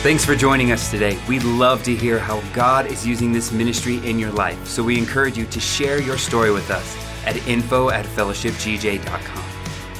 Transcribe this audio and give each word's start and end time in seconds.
Thanks 0.00 0.24
for 0.24 0.36
joining 0.36 0.70
us 0.70 0.92
today. 0.92 1.18
We'd 1.26 1.42
love 1.42 1.82
to 1.82 1.92
hear 1.94 2.20
how 2.20 2.40
God 2.52 2.86
is 2.86 3.04
using 3.04 3.32
this 3.32 3.50
ministry 3.50 3.96
in 4.08 4.16
your 4.16 4.30
life. 4.30 4.64
So 4.64 4.80
we 4.80 4.96
encourage 4.96 5.36
you 5.36 5.44
to 5.46 5.58
share 5.58 6.00
your 6.00 6.16
story 6.16 6.52
with 6.52 6.70
us 6.70 6.96
at 7.26 7.36
info 7.48 7.90
at 7.90 8.06
fellowshipgj.com 8.06 9.44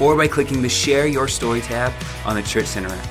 or 0.01 0.17
by 0.17 0.29
clicking 0.29 0.63
the 0.63 0.69
Share 0.69 1.09
Your 1.09 1.27
Story 1.27 1.61
tab 1.61 1.93
on 2.25 2.37
the 2.37 2.45
Church 2.45 2.67
Center 2.67 2.91
app. 2.91 3.09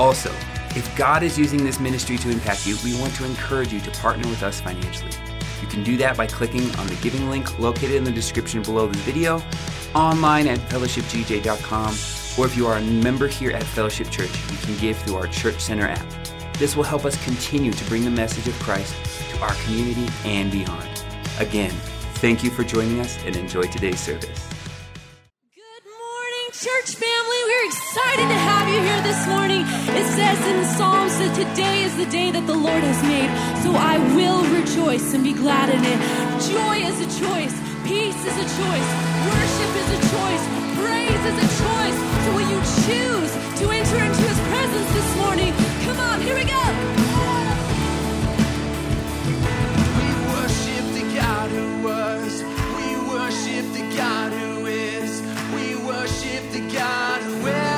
Also, 0.00 0.30
if 0.70 0.90
God 0.96 1.22
is 1.22 1.38
using 1.38 1.62
this 1.62 1.78
ministry 1.78 2.16
to 2.16 2.30
impact 2.30 2.66
you, 2.66 2.76
we 2.82 2.98
want 2.98 3.14
to 3.16 3.26
encourage 3.26 3.70
you 3.70 3.80
to 3.80 3.90
partner 3.90 4.26
with 4.26 4.42
us 4.42 4.58
financially. 4.58 5.12
You 5.60 5.68
can 5.68 5.84
do 5.84 5.98
that 5.98 6.16
by 6.16 6.26
clicking 6.26 6.74
on 6.76 6.86
the 6.86 6.96
giving 7.02 7.28
link 7.28 7.58
located 7.58 7.96
in 7.96 8.04
the 8.04 8.10
description 8.10 8.62
below 8.62 8.86
the 8.86 8.98
video, 9.00 9.42
online 9.94 10.48
at 10.48 10.60
fellowshipgj.com, 10.70 11.94
or 12.38 12.46
if 12.46 12.56
you 12.56 12.66
are 12.66 12.78
a 12.78 12.82
member 12.82 13.28
here 13.28 13.50
at 13.50 13.62
Fellowship 13.62 14.08
Church, 14.08 14.32
you 14.50 14.56
can 14.62 14.78
give 14.78 14.96
through 14.96 15.16
our 15.16 15.26
Church 15.26 15.60
Center 15.60 15.86
app. 15.86 16.21
This 16.62 16.76
will 16.76 16.84
help 16.84 17.04
us 17.04 17.18
continue 17.24 17.72
to 17.72 17.84
bring 17.86 18.04
the 18.04 18.14
message 18.14 18.46
of 18.46 18.54
Christ 18.62 18.94
to 19.34 19.42
our 19.42 19.52
community 19.66 20.06
and 20.22 20.46
beyond. 20.46 21.02
Again, 21.40 21.74
thank 22.22 22.44
you 22.44 22.50
for 22.50 22.62
joining 22.62 23.00
us 23.00 23.18
and 23.26 23.34
enjoy 23.34 23.62
today's 23.62 23.98
service. 23.98 24.46
Good 25.58 25.82
morning, 25.82 26.46
church 26.54 26.94
family. 26.94 27.40
We're 27.50 27.66
excited 27.66 28.28
to 28.30 28.38
have 28.46 28.68
you 28.70 28.78
here 28.78 29.02
this 29.02 29.26
morning. 29.26 29.66
It 29.90 30.06
says 30.14 30.38
in 30.46 30.62
Psalms 30.78 31.18
that 31.18 31.34
today 31.34 31.82
is 31.82 31.96
the 31.96 32.06
day 32.06 32.30
that 32.30 32.46
the 32.46 32.54
Lord 32.54 32.84
has 32.86 33.02
made, 33.10 33.26
so 33.66 33.74
I 33.74 33.98
will 34.14 34.46
rejoice 34.54 35.14
and 35.14 35.24
be 35.24 35.32
glad 35.34 35.66
in 35.66 35.82
it. 35.82 35.98
Joy 36.46 36.86
is 36.86 36.94
a 37.02 37.10
choice, 37.18 37.58
peace 37.82 38.22
is 38.22 38.36
a 38.38 38.46
choice, 38.46 38.88
worship 39.34 39.72
is 39.82 39.88
a 39.98 40.00
choice, 40.14 40.44
praise 40.78 41.22
is 41.26 41.38
a 41.42 41.48
choice. 41.58 41.98
So 42.22 42.28
will 42.38 42.46
you 42.54 42.60
choose 42.86 43.32
to 43.58 43.64
enter 43.66 43.98
into 43.98 44.22
his 44.30 44.38
presence 44.46 44.88
this 44.94 45.10
morning? 45.18 45.71
Come 45.84 45.98
on, 46.00 46.20
here 46.20 46.34
we 46.36 46.44
go. 46.44 46.64
We 49.98 50.08
worship 50.32 50.84
the 50.98 51.14
God 51.14 51.50
who 51.50 51.82
was. 51.82 52.42
We 52.76 52.88
worship 53.14 53.72
the 53.72 53.96
God 53.96 54.32
who 54.32 54.66
is. 54.66 55.22
We 55.54 55.76
worship 55.84 56.50
the 56.52 56.60
God 56.72 57.22
who 57.22 57.46
evermore 57.48 57.71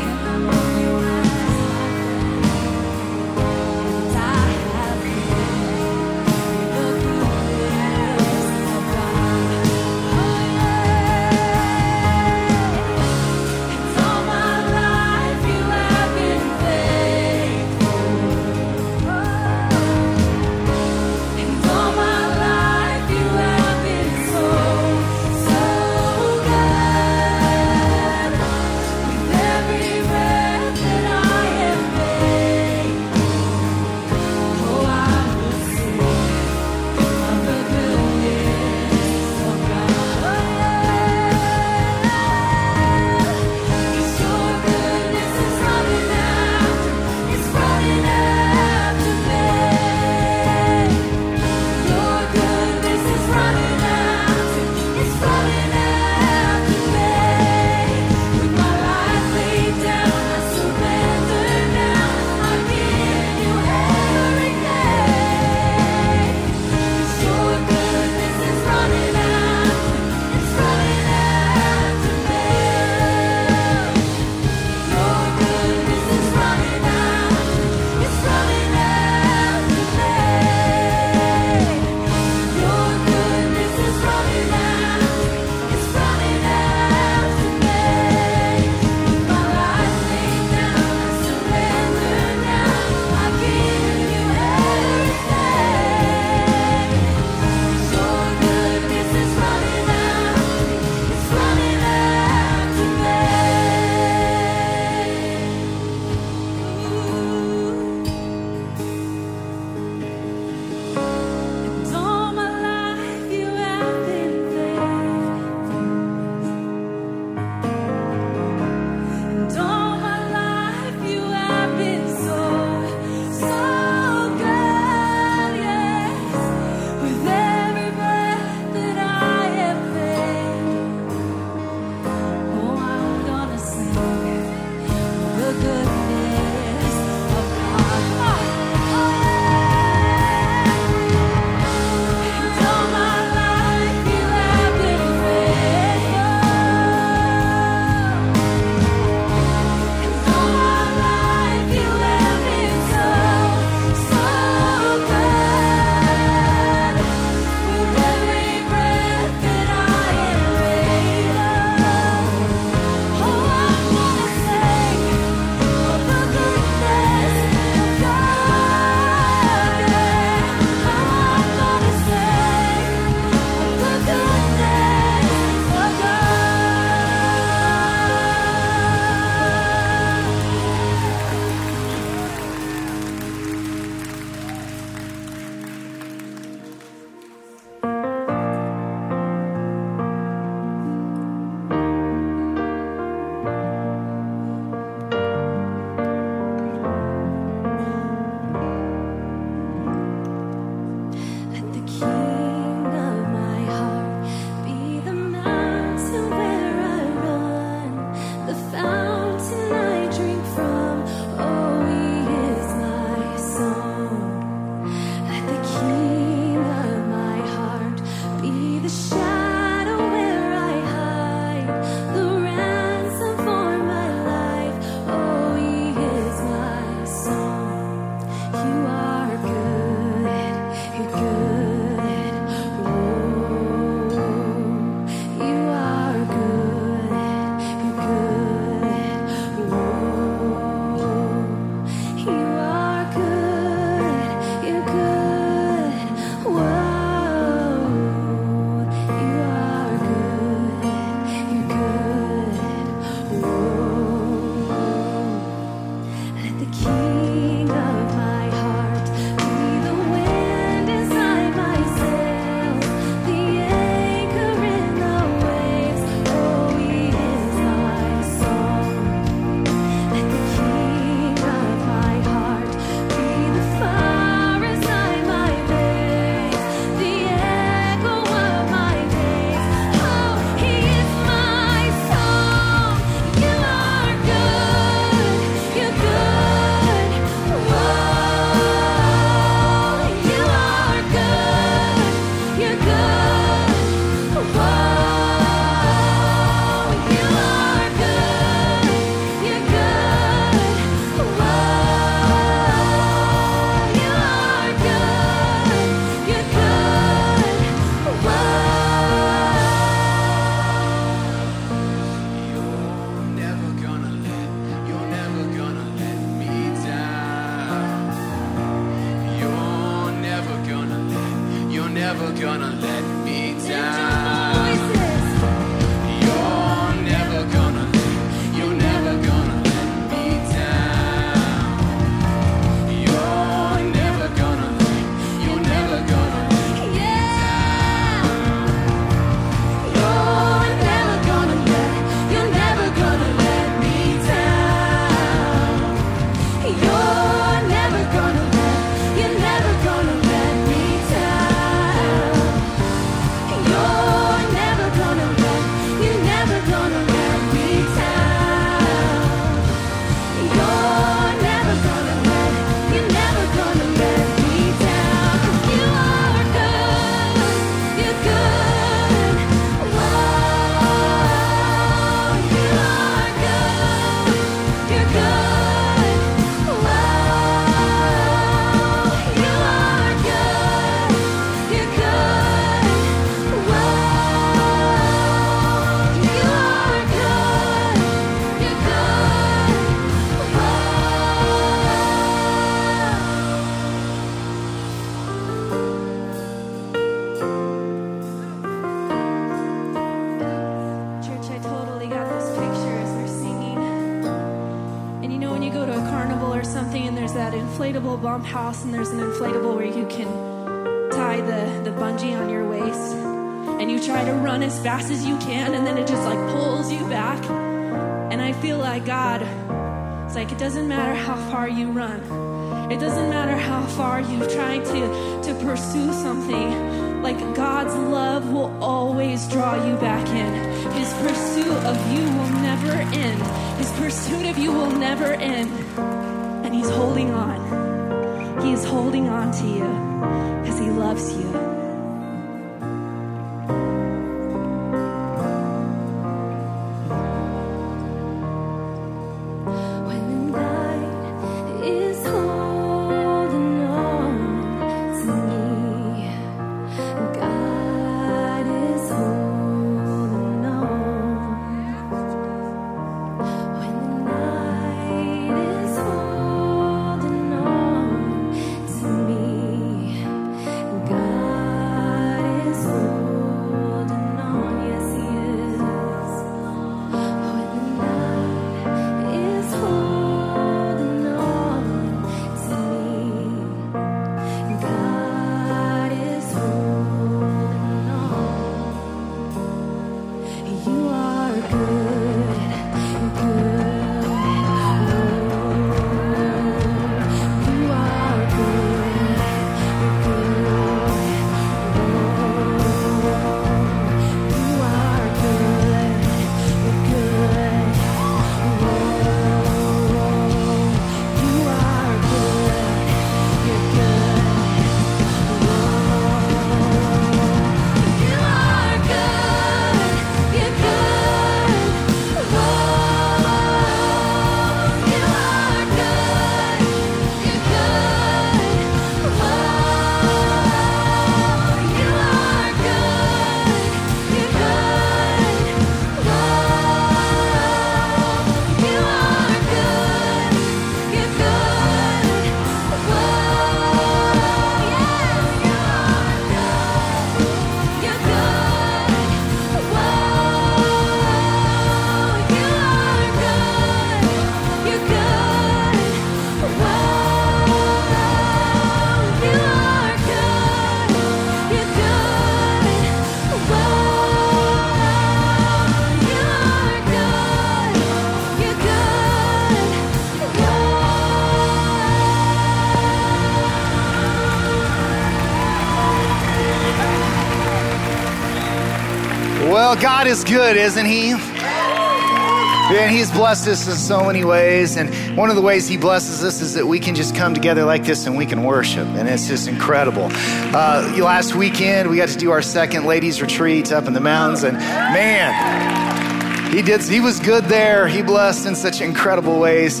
God 580.00 580.26
is 580.26 580.44
good, 580.44 580.78
isn't 580.78 581.04
He? 581.04 581.32
And 581.32 583.14
He's 583.14 583.30
blessed 583.30 583.68
us 583.68 583.86
in 583.86 583.94
so 583.94 584.24
many 584.24 584.44
ways. 584.44 584.96
And 584.96 585.14
one 585.36 585.50
of 585.50 585.56
the 585.56 585.62
ways 585.62 585.86
He 585.86 585.98
blesses 585.98 586.42
us 586.42 586.62
is 586.62 586.72
that 586.74 586.86
we 586.86 586.98
can 586.98 587.14
just 587.14 587.36
come 587.36 587.52
together 587.52 587.84
like 587.84 588.04
this 588.04 588.26
and 588.26 588.34
we 588.34 588.46
can 588.46 588.64
worship. 588.64 589.06
And 589.08 589.28
it's 589.28 589.46
just 589.46 589.68
incredible. 589.68 590.28
Uh, 590.32 591.14
last 591.18 591.54
weekend, 591.54 592.08
we 592.08 592.16
got 592.16 592.30
to 592.30 592.38
do 592.38 592.50
our 592.50 592.62
second 592.62 593.04
ladies' 593.04 593.42
retreat 593.42 593.92
up 593.92 594.06
in 594.06 594.14
the 594.14 594.20
mountains. 594.20 594.62
And 594.62 594.78
man, 594.78 596.72
He 596.72 596.80
did, 596.80 597.02
He 597.02 597.20
was 597.20 597.38
good 597.38 597.66
there. 597.66 598.08
He 598.08 598.22
blessed 598.22 598.66
in 598.66 598.76
such 598.76 599.02
incredible 599.02 599.60
ways 599.60 600.00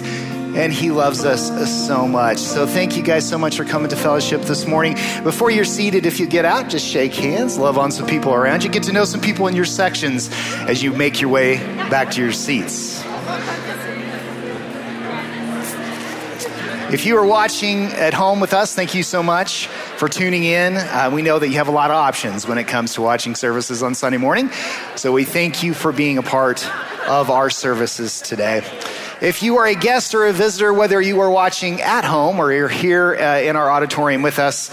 and 0.56 0.72
He 0.72 0.90
loves 0.90 1.24
us 1.24 1.50
so 1.86 2.06
much. 2.06 2.38
So, 2.38 2.66
thank 2.66 2.96
you 2.96 3.02
guys 3.02 3.28
so 3.28 3.38
much 3.38 3.56
for 3.56 3.64
coming 3.64 3.88
to 3.90 3.96
fellowship 3.96 4.42
this 4.42 4.66
morning. 4.66 4.94
Before 5.22 5.50
you're 5.50 5.64
seated, 5.64 6.06
if 6.06 6.20
you 6.20 6.26
get 6.26 6.44
out, 6.44 6.68
just 6.68 6.86
shake 6.86 7.14
hands, 7.14 7.58
love 7.58 7.78
on 7.78 7.90
some 7.90 8.06
people 8.06 8.34
around 8.34 8.64
you, 8.64 8.70
get 8.70 8.82
to 8.84 8.92
know 8.92 9.04
some 9.04 9.20
people 9.20 9.46
in 9.46 9.56
your 9.56 9.64
sections 9.64 10.30
as 10.68 10.82
you 10.82 10.92
make 10.92 11.20
your 11.20 11.30
way 11.30 11.58
back 11.90 12.10
to 12.12 12.20
your 12.20 12.32
seats. 12.32 13.04
If 16.92 17.06
you 17.06 17.16
are 17.18 17.24
watching 17.24 17.84
at 17.84 18.14
home 18.14 18.40
with 18.40 18.52
us, 18.52 18.74
thank 18.74 18.96
you 18.96 19.04
so 19.04 19.22
much 19.22 19.68
for 19.68 20.08
tuning 20.08 20.42
in. 20.42 20.76
Uh, 20.76 21.08
we 21.12 21.22
know 21.22 21.38
that 21.38 21.48
you 21.48 21.54
have 21.54 21.68
a 21.68 21.70
lot 21.70 21.90
of 21.92 21.96
options 21.96 22.48
when 22.48 22.58
it 22.58 22.64
comes 22.64 22.94
to 22.94 23.00
watching 23.00 23.36
services 23.36 23.80
on 23.80 23.94
Sunday 23.94 24.18
morning. 24.18 24.50
So 24.96 25.12
we 25.12 25.22
thank 25.22 25.62
you 25.62 25.72
for 25.72 25.92
being 25.92 26.18
a 26.18 26.22
part 26.22 26.68
of 27.08 27.30
our 27.30 27.48
services 27.48 28.20
today. 28.20 28.62
If 29.20 29.42
you 29.42 29.58
are 29.58 29.66
a 29.66 29.74
guest 29.74 30.14
or 30.14 30.26
a 30.26 30.32
visitor, 30.32 30.72
whether 30.72 30.98
you 30.98 31.20
are 31.20 31.30
watching 31.30 31.82
at 31.82 32.06
home 32.06 32.38
or 32.38 32.54
you're 32.54 32.68
here 32.68 33.14
uh, 33.14 33.40
in 33.40 33.54
our 33.54 33.70
auditorium 33.70 34.22
with 34.22 34.38
us, 34.38 34.70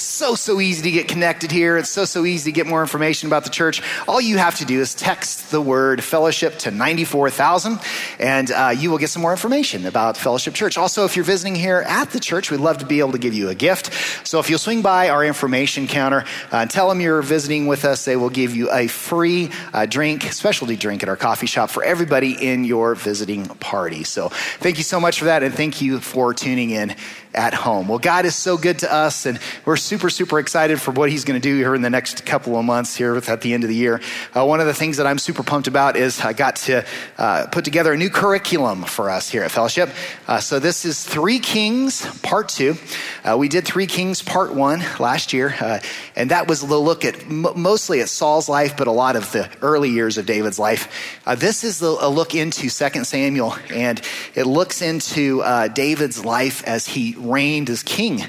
so, 0.00 0.34
so 0.34 0.60
easy 0.60 0.82
to 0.82 0.90
get 0.90 1.08
connected 1.08 1.50
here. 1.50 1.76
It's 1.76 1.90
so, 1.90 2.04
so 2.04 2.24
easy 2.24 2.50
to 2.50 2.54
get 2.54 2.66
more 2.66 2.80
information 2.80 3.28
about 3.28 3.44
the 3.44 3.50
church. 3.50 3.82
All 4.06 4.20
you 4.20 4.38
have 4.38 4.56
to 4.56 4.64
do 4.64 4.80
is 4.80 4.94
text 4.94 5.50
the 5.50 5.60
word 5.60 6.02
fellowship 6.02 6.58
to 6.60 6.70
94,000 6.70 7.78
and 8.18 8.50
uh, 8.50 8.74
you 8.76 8.90
will 8.90 8.98
get 8.98 9.10
some 9.10 9.22
more 9.22 9.32
information 9.32 9.86
about 9.86 10.16
Fellowship 10.16 10.54
Church. 10.54 10.78
Also, 10.78 11.04
if 11.04 11.16
you're 11.16 11.24
visiting 11.24 11.54
here 11.54 11.84
at 11.86 12.10
the 12.10 12.20
church, 12.20 12.50
we'd 12.50 12.60
love 12.60 12.78
to 12.78 12.86
be 12.86 13.00
able 13.00 13.12
to 13.12 13.18
give 13.18 13.34
you 13.34 13.48
a 13.48 13.54
gift. 13.54 13.92
So 14.26 14.38
if 14.38 14.50
you'll 14.50 14.58
swing 14.58 14.82
by 14.82 15.08
our 15.08 15.24
information 15.24 15.86
counter, 15.86 16.24
uh, 16.50 16.66
tell 16.66 16.88
them 16.88 17.00
you're 17.00 17.22
visiting 17.22 17.66
with 17.66 17.84
us, 17.84 18.04
they 18.04 18.16
will 18.16 18.30
give 18.30 18.54
you 18.54 18.70
a 18.72 18.86
free 18.86 19.50
uh, 19.72 19.86
drink, 19.86 20.22
specialty 20.24 20.76
drink 20.76 21.02
at 21.02 21.08
our 21.08 21.16
coffee 21.16 21.46
shop 21.46 21.70
for 21.70 21.82
everybody 21.82 22.32
in 22.32 22.64
your 22.64 22.94
visiting 22.94 23.46
party. 23.46 24.04
So 24.04 24.28
thank 24.28 24.78
you 24.78 24.84
so 24.84 25.00
much 25.00 25.18
for 25.18 25.26
that 25.26 25.42
and 25.42 25.54
thank 25.54 25.80
you 25.80 26.00
for 26.00 26.34
tuning 26.34 26.70
in 26.70 26.94
at 27.34 27.54
home. 27.54 27.88
Well, 27.88 27.98
God 27.98 28.24
is 28.24 28.34
so 28.34 28.56
good 28.56 28.80
to 28.80 28.92
us, 28.92 29.26
and 29.26 29.38
we're 29.64 29.76
super, 29.76 30.10
super 30.10 30.38
excited 30.38 30.80
for 30.80 30.90
what 30.92 31.10
He's 31.10 31.24
going 31.24 31.40
to 31.40 31.46
do 31.46 31.56
here 31.56 31.74
in 31.74 31.82
the 31.82 31.90
next 31.90 32.24
couple 32.24 32.56
of 32.56 32.64
months 32.64 32.96
here 32.96 33.16
at 33.16 33.40
the 33.42 33.54
end 33.54 33.64
of 33.64 33.68
the 33.68 33.76
year. 33.76 34.00
Uh, 34.34 34.44
one 34.46 34.60
of 34.60 34.66
the 34.66 34.74
things 34.74 34.96
that 34.96 35.06
I'm 35.06 35.18
super 35.18 35.42
pumped 35.42 35.68
about 35.68 35.96
is 35.96 36.20
I 36.20 36.32
got 36.32 36.56
to 36.56 36.84
uh, 37.18 37.46
put 37.50 37.64
together 37.64 37.92
a 37.92 37.96
new 37.96 38.10
curriculum 38.10 38.84
for 38.84 39.10
us 39.10 39.28
here 39.28 39.42
at 39.42 39.50
Fellowship. 39.50 39.90
Uh, 40.26 40.40
so 40.40 40.58
this 40.58 40.84
is 40.84 41.04
Three 41.04 41.38
Kings 41.38 42.06
Part 42.22 42.48
Two. 42.48 42.76
Uh, 43.24 43.36
we 43.38 43.48
did 43.48 43.64
Three 43.66 43.86
Kings 43.86 44.22
Part 44.22 44.54
One 44.54 44.82
last 44.98 45.32
year, 45.32 45.54
uh, 45.60 45.80
and 46.16 46.30
that 46.30 46.48
was 46.48 46.60
the 46.60 46.78
look 46.78 47.04
at 47.04 47.20
m- 47.24 47.46
mostly 47.56 48.00
at 48.00 48.08
Saul's 48.08 48.48
life, 48.48 48.76
but 48.76 48.86
a 48.86 48.92
lot 48.92 49.16
of 49.16 49.30
the 49.32 49.50
early 49.62 49.90
years 49.90 50.18
of 50.18 50.26
David's 50.26 50.58
life. 50.58 51.20
Uh, 51.26 51.34
this 51.34 51.62
is 51.64 51.78
the, 51.78 51.96
a 52.00 52.08
look 52.08 52.34
into 52.34 52.68
Second 52.68 53.04
Samuel, 53.04 53.54
and 53.70 54.00
it 54.34 54.44
looks 54.44 54.82
into 54.82 55.42
David's 55.74 56.24
life 56.24 56.64
as 56.64 56.86
he 56.86 57.17
reigned 57.18 57.70
as 57.70 57.82
king. 57.82 58.24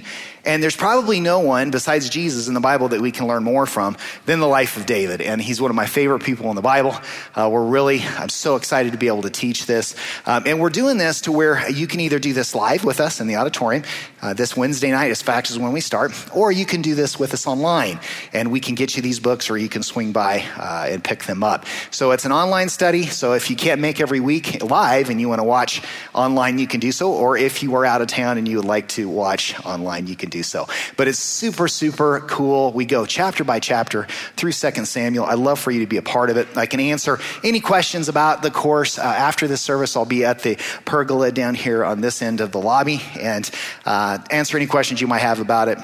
And 0.46 0.64
there's 0.64 0.76
probably 0.76 1.20
no 1.20 1.42
one 1.42 1.70
besides 1.70 2.10
Jesus 2.10 2.48
in 2.48 2.54
the 2.54 2.60
Bible 2.60 2.90
that 2.90 3.02
we 3.02 3.12
can 3.12 3.28
learn 3.28 3.44
more 3.44 3.66
from 3.66 3.98
than 4.26 4.40
the 4.40 4.48
life 4.48 4.78
of 4.78 4.86
David. 4.86 5.22
And 5.22 5.42
he's 5.42 5.62
one 5.62 5.70
of 5.70 5.76
my 5.76 5.86
favorite 5.86 6.24
people 6.24 6.50
in 6.50 6.56
the 6.56 6.62
Bible. 6.62 6.96
Uh, 7.36 7.50
we're 7.52 7.66
really, 7.66 8.02
I'm 8.02 8.30
so 8.30 8.56
excited 8.56 8.94
to 8.94 8.98
be 8.98 9.08
able 9.08 9.24
to 9.24 9.30
teach 9.30 9.66
this. 9.66 9.96
Um, 10.26 10.44
and 10.46 10.60
we're 10.60 10.70
doing 10.70 10.98
this 10.98 11.22
to 11.22 11.32
where 11.32 11.70
you 11.70 11.88
can 11.88 12.00
either 12.00 12.20
do 12.20 12.34
this 12.34 12.56
live 12.56 12.86
with 12.86 13.00
us 13.00 13.20
in 13.20 13.28
the 13.28 13.36
auditorium 13.36 13.84
uh, 14.22 14.34
this 14.34 14.58
Wednesday 14.58 14.92
night, 14.92 15.12
as 15.12 15.22
fact 15.22 15.52
is 15.52 15.60
when 15.60 15.72
we 15.72 15.82
start, 15.82 16.12
or 16.36 16.52
you 16.52 16.66
can 16.66 16.82
do 16.82 16.96
this 16.96 17.20
with 17.20 17.34
us 17.34 17.46
online. 17.46 18.00
And 18.34 18.52
we 18.52 18.60
can 18.60 18.74
get 18.74 18.96
you 18.96 19.04
these 19.04 19.20
books 19.20 19.50
or 19.50 19.58
you 19.58 19.70
can 19.70 19.84
swing 19.84 20.12
by 20.12 20.44
uh, 20.58 20.88
and 20.90 21.04
pick 21.04 21.24
them 21.24 21.44
up. 21.44 21.66
So 21.92 22.12
it's 22.12 22.26
an 22.26 22.32
online 22.32 22.70
study. 22.70 23.04
So 23.06 23.34
if 23.34 23.52
you 23.52 23.56
can't 23.56 23.82
make 23.82 24.02
every 24.02 24.20
week 24.20 24.64
live 24.64 25.12
and 25.12 25.22
you 25.22 25.30
want 25.30 25.40
to 25.40 25.44
watch 25.44 25.82
online, 26.16 26.58
you 26.58 26.66
can 26.66 26.80
do 26.80 26.92
so. 26.92 27.12
Or 27.12 27.38
if 27.38 27.62
you 27.62 27.76
are 27.76 27.86
out 27.86 28.02
of 28.02 28.08
town 28.08 28.40
and 28.40 28.48
you 28.48 28.58
would 28.58 28.66
like 28.66 28.88
to 28.90 29.08
watch 29.08 29.54
online, 29.64 30.08
you 30.08 30.16
can 30.16 30.30
do 30.30 30.40
do 30.40 30.44
so. 30.44 30.68
But 30.96 31.08
it's 31.08 31.20
super, 31.20 31.68
super 31.68 32.22
cool. 32.22 32.72
We 32.72 32.86
go 32.86 33.06
chapter 33.06 33.44
by 33.44 33.60
chapter 33.60 34.08
through 34.38 34.54
Second 34.54 34.86
Samuel. 34.86 35.26
I'd 35.26 35.38
love 35.38 35.60
for 35.60 35.72
you 35.72 35.82
to 35.82 35.88
be 35.88 35.98
a 35.98 36.02
part 36.02 36.30
of 36.30 36.38
it. 36.38 36.48
I 36.56 36.66
can 36.66 36.80
answer 36.80 37.20
any 37.44 37.60
questions 37.60 38.08
about 38.08 38.42
the 38.42 38.52
course 38.52 38.98
uh, 38.98 39.04
after 39.04 39.48
this 39.48 39.62
service. 39.62 39.96
I'll 39.96 40.06
be 40.06 40.24
at 40.24 40.44
the 40.44 40.56
pergola 40.86 41.32
down 41.32 41.56
here 41.56 41.84
on 41.84 42.02
this 42.02 42.22
end 42.22 42.40
of 42.40 42.52
the 42.52 42.62
lobby 42.62 43.02
and 43.20 43.50
uh, 43.86 44.09
Uh, 44.10 44.18
answer 44.32 44.58
any 44.58 44.66
questions 44.66 45.00
you 45.00 45.06
might 45.06 45.22
have 45.22 45.40
about 45.40 45.68
it. 45.68 45.78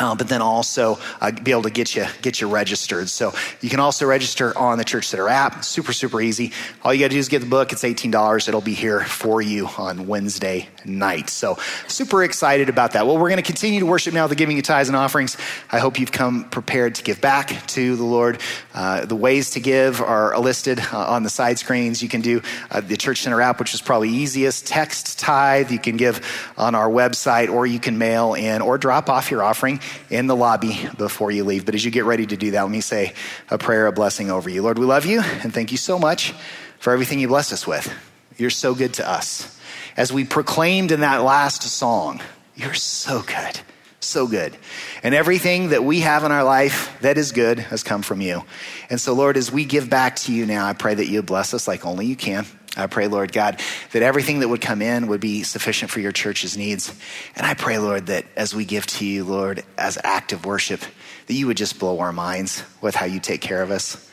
Uh, 0.00 0.14
but 0.14 0.28
then 0.28 0.40
also 0.40 0.98
uh, 1.20 1.30
be 1.30 1.50
able 1.50 1.60
to 1.62 1.70
get 1.70 1.94
you 1.94 2.06
get 2.22 2.40
you 2.40 2.48
registered. 2.48 3.06
So 3.10 3.34
you 3.60 3.68
can 3.68 3.80
also 3.80 4.06
register 4.06 4.56
on 4.56 4.78
the 4.78 4.84
Church 4.84 5.04
Center 5.04 5.28
app. 5.28 5.62
Super 5.62 5.92
super 5.92 6.22
easy. 6.22 6.52
All 6.82 6.94
you 6.94 7.00
got 7.00 7.08
to 7.08 7.14
do 7.14 7.18
is 7.18 7.28
get 7.28 7.40
the 7.40 7.46
book. 7.46 7.70
It's 7.72 7.84
eighteen 7.84 8.10
dollars. 8.10 8.48
It'll 8.48 8.62
be 8.62 8.72
here 8.72 9.00
for 9.00 9.42
you 9.42 9.66
on 9.66 10.06
Wednesday 10.06 10.70
night. 10.86 11.28
So 11.28 11.58
super 11.86 12.24
excited 12.24 12.70
about 12.70 12.92
that. 12.92 13.06
Well, 13.06 13.18
we're 13.18 13.28
going 13.28 13.42
to 13.44 13.50
continue 13.52 13.80
to 13.80 13.86
worship 13.86 14.14
now. 14.14 14.26
The 14.26 14.34
giving 14.34 14.58
of 14.58 14.64
tithes 14.64 14.88
and 14.88 14.96
offerings. 14.96 15.36
I 15.70 15.80
hope 15.80 16.00
you've 16.00 16.12
come 16.12 16.48
prepared 16.48 16.94
to 16.94 17.02
give 17.02 17.20
back 17.20 17.66
to 17.68 17.94
the 17.94 18.04
Lord. 18.04 18.40
Uh, 18.72 19.04
the 19.04 19.16
ways 19.16 19.50
to 19.50 19.60
give 19.60 20.00
are 20.00 20.38
listed 20.40 20.80
uh, 20.80 21.14
on 21.14 21.24
the 21.24 21.30
side 21.30 21.58
screens. 21.58 22.02
You 22.02 22.08
can 22.08 22.22
do 22.22 22.40
uh, 22.70 22.80
the 22.80 22.96
Church 22.96 23.20
Center 23.20 23.42
app, 23.42 23.58
which 23.58 23.74
is 23.74 23.82
probably 23.82 24.08
easiest. 24.08 24.66
Text 24.66 25.18
tithe. 25.18 25.70
You 25.70 25.78
can 25.78 25.98
give 25.98 26.24
on 26.56 26.74
our 26.74 26.88
website, 26.88 27.52
or 27.52 27.66
you 27.66 27.80
can 27.80 27.98
mail 27.98 28.32
in, 28.32 28.62
or 28.62 28.78
drop 28.78 29.10
off 29.10 29.30
your 29.30 29.42
offering 29.42 29.78
in 30.08 30.26
the 30.26 30.36
lobby 30.36 30.88
before 30.98 31.30
you 31.30 31.44
leave. 31.44 31.64
But 31.64 31.74
as 31.74 31.84
you 31.84 31.90
get 31.90 32.04
ready 32.04 32.26
to 32.26 32.36
do 32.36 32.52
that, 32.52 32.62
let 32.62 32.70
me 32.70 32.80
say 32.80 33.14
a 33.50 33.58
prayer, 33.58 33.86
a 33.86 33.92
blessing 33.92 34.30
over 34.30 34.48
you. 34.48 34.62
Lord, 34.62 34.78
we 34.78 34.86
love 34.86 35.06
you 35.06 35.20
and 35.20 35.52
thank 35.52 35.72
you 35.72 35.78
so 35.78 35.98
much 35.98 36.34
for 36.78 36.92
everything 36.92 37.20
you 37.20 37.28
blessed 37.28 37.52
us 37.52 37.66
with. 37.66 37.92
You're 38.36 38.50
so 38.50 38.74
good 38.74 38.94
to 38.94 39.08
us. 39.08 39.58
As 39.96 40.12
we 40.12 40.24
proclaimed 40.24 40.92
in 40.92 41.00
that 41.00 41.22
last 41.22 41.62
song, 41.62 42.20
you're 42.54 42.74
so 42.74 43.22
good, 43.22 43.60
so 44.00 44.26
good. 44.26 44.56
And 45.02 45.14
everything 45.14 45.70
that 45.70 45.84
we 45.84 46.00
have 46.00 46.24
in 46.24 46.32
our 46.32 46.44
life 46.44 46.96
that 47.00 47.18
is 47.18 47.32
good 47.32 47.58
has 47.58 47.82
come 47.82 48.02
from 48.02 48.20
you. 48.20 48.44
And 48.88 49.00
so, 49.00 49.12
Lord, 49.12 49.36
as 49.36 49.52
we 49.52 49.64
give 49.64 49.90
back 49.90 50.16
to 50.16 50.32
you 50.32 50.46
now, 50.46 50.66
I 50.66 50.72
pray 50.72 50.94
that 50.94 51.06
you 51.06 51.22
bless 51.22 51.54
us 51.54 51.68
like 51.68 51.84
only 51.84 52.06
you 52.06 52.16
can. 52.16 52.46
I 52.80 52.86
pray, 52.86 53.06
Lord 53.08 53.32
God, 53.32 53.60
that 53.92 54.02
everything 54.02 54.40
that 54.40 54.48
would 54.48 54.60
come 54.60 54.82
in 54.82 55.06
would 55.08 55.20
be 55.20 55.42
sufficient 55.42 55.90
for 55.90 56.00
your 56.00 56.12
church's 56.12 56.56
needs. 56.56 56.94
And 57.36 57.46
I 57.46 57.54
pray, 57.54 57.78
Lord, 57.78 58.06
that 58.06 58.24
as 58.36 58.54
we 58.54 58.64
give 58.64 58.86
to 58.88 59.04
you, 59.04 59.24
Lord, 59.24 59.64
as 59.78 59.98
active 60.02 60.44
worship, 60.44 60.80
that 61.26 61.34
you 61.34 61.46
would 61.46 61.56
just 61.56 61.78
blow 61.78 62.00
our 62.00 62.12
minds 62.12 62.62
with 62.80 62.94
how 62.94 63.06
you 63.06 63.20
take 63.20 63.40
care 63.40 63.62
of 63.62 63.70
us. 63.70 64.06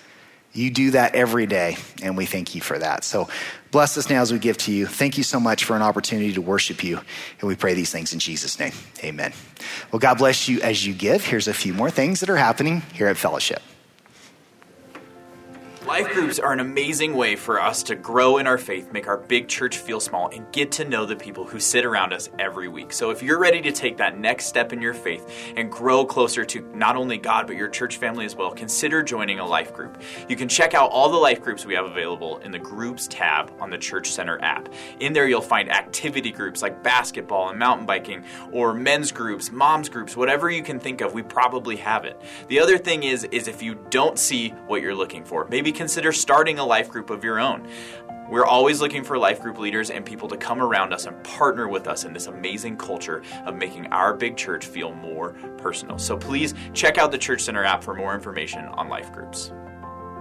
You 0.54 0.72
do 0.72 0.92
that 0.92 1.14
every 1.14 1.46
day, 1.46 1.78
and 2.02 2.18
we 2.18 2.26
thank 2.26 2.56
you 2.56 2.62
for 2.62 2.80
that. 2.80 3.04
So 3.04 3.30
bless 3.70 3.96
us 3.98 4.10
now 4.10 4.22
as 4.22 4.34
we 4.34 4.40
give 4.40 4.58
to 4.60 4.72
you. 4.72 4.88
Thank 4.88 5.18
you 5.18 5.24
so 5.24 5.40
much 5.40 5.66
for 5.66 5.76
an 5.76 5.84
opportunity 5.84 6.34
to 6.34 6.42
worship 6.42 6.84
you. 6.84 7.00
And 7.40 7.48
we 7.48 7.56
pray 7.56 7.76
these 7.76 7.92
things 7.92 8.12
in 8.12 8.20
Jesus' 8.20 8.60
name. 8.60 8.72
Amen. 9.04 9.34
Well, 9.92 10.00
God 10.00 10.18
bless 10.18 10.50
you 10.50 10.60
as 10.62 10.86
you 10.86 10.94
give. 10.94 11.24
Here's 11.24 11.48
a 11.48 11.54
few 11.54 11.74
more 11.74 11.92
things 11.92 12.22
that 12.22 12.30
are 12.30 12.38
happening 12.38 12.82
here 12.94 13.08
at 13.08 13.18
Fellowship. 13.18 13.62
Life 15.88 16.12
groups 16.12 16.38
are 16.38 16.52
an 16.52 16.60
amazing 16.60 17.14
way 17.14 17.38
for 17.38 17.62
us 17.62 17.82
to 17.84 17.96
grow 17.96 18.40
in 18.40 18.46
our 18.46 18.58
faith, 18.58 18.92
make 18.92 19.08
our 19.08 19.16
big 19.16 19.48
church 19.48 19.78
feel 19.78 20.02
small, 20.02 20.28
and 20.36 20.46
get 20.52 20.70
to 20.74 20.84
know 20.84 21.06
the 21.06 21.16
people 21.16 21.46
who 21.46 21.62
sit 21.62 21.86
around 21.86 22.12
us 22.12 22.30
every 22.40 22.68
week. 22.68 22.92
So, 22.92 23.10
if 23.10 23.24
you're 23.24 23.40
ready 23.40 23.62
to 23.62 23.72
take 23.72 23.96
that 23.96 24.20
next 24.20 24.48
step 24.48 24.74
in 24.74 24.82
your 24.82 24.94
faith 24.94 25.54
and 25.56 25.72
grow 25.72 26.04
closer 26.04 26.44
to 26.44 26.60
not 26.76 26.98
only 26.98 27.18
God, 27.18 27.48
but 27.48 27.56
your 27.56 27.70
church 27.70 27.96
family 27.96 28.26
as 28.26 28.36
well, 28.36 28.52
consider 28.52 29.02
joining 29.02 29.40
a 29.40 29.46
life 29.46 29.74
group. 29.74 30.02
You 30.28 30.36
can 30.36 30.50
check 30.50 30.74
out 30.74 30.92
all 30.92 31.08
the 31.08 31.16
life 31.16 31.42
groups 31.42 31.66
we 31.66 31.74
have 31.76 31.86
available 31.86 32.40
in 32.40 32.52
the 32.52 32.60
Groups 32.60 33.08
tab 33.08 33.54
on 33.62 33.70
the 33.70 33.78
Church 33.78 34.12
Center 34.12 34.42
app. 34.42 34.68
In 35.00 35.14
there, 35.14 35.30
you'll 35.30 35.40
find 35.40 35.72
activity 35.72 36.34
groups 36.34 36.62
like 36.62 36.84
basketball 36.84 37.48
and 37.48 37.58
mountain 37.58 37.86
biking, 37.86 38.26
or 38.52 38.74
men's 38.74 39.14
groups, 39.14 39.54
moms 39.54 39.88
groups, 39.88 40.18
whatever 40.18 40.50
you 40.50 40.64
can 40.64 40.82
think 40.82 41.00
of, 41.00 41.14
we 41.14 41.22
probably 41.22 41.78
have 41.78 42.04
it. 42.04 42.22
The 42.50 42.60
other 42.60 42.78
thing 42.78 43.04
is, 43.04 43.24
is 43.24 43.48
if 43.48 43.64
you 43.64 43.76
don't 43.90 44.20
see 44.20 44.50
what 44.68 44.82
you're 44.82 44.94
looking 44.94 45.24
for, 45.24 45.48
maybe 45.50 45.77
consider 45.78 46.12
starting 46.12 46.60
a 46.60 46.66
life 46.66 46.90
group 46.90 47.10
of 47.10 47.24
your 47.24 47.40
own. 47.40 47.66
We're 48.30 48.46
always 48.46 48.82
looking 48.82 49.06
for 49.06 49.18
life 49.18 49.42
group 49.42 49.58
leaders 49.58 49.90
and 49.90 50.06
people 50.06 50.28
to 50.28 50.36
come 50.36 50.60
around 50.60 50.92
us 50.92 51.06
and 51.06 51.24
partner 51.24 51.70
with 51.70 51.88
us 51.88 52.04
in 52.04 52.12
this 52.12 52.28
amazing 52.28 52.76
culture 52.76 53.24
of 53.46 53.56
making 53.56 53.88
our 53.88 54.14
big 54.14 54.36
church 54.36 54.66
feel 54.66 54.94
more 54.94 55.30
personal. 55.58 55.98
So 55.98 56.18
please 56.18 56.54
check 56.74 56.98
out 56.98 57.12
the 57.12 57.18
Church 57.18 57.42
Center 57.42 57.64
app 57.64 57.84
for 57.84 57.94
more 57.94 58.14
information 58.14 58.66
on 58.66 58.90
life 58.90 59.14
groups. 59.14 59.54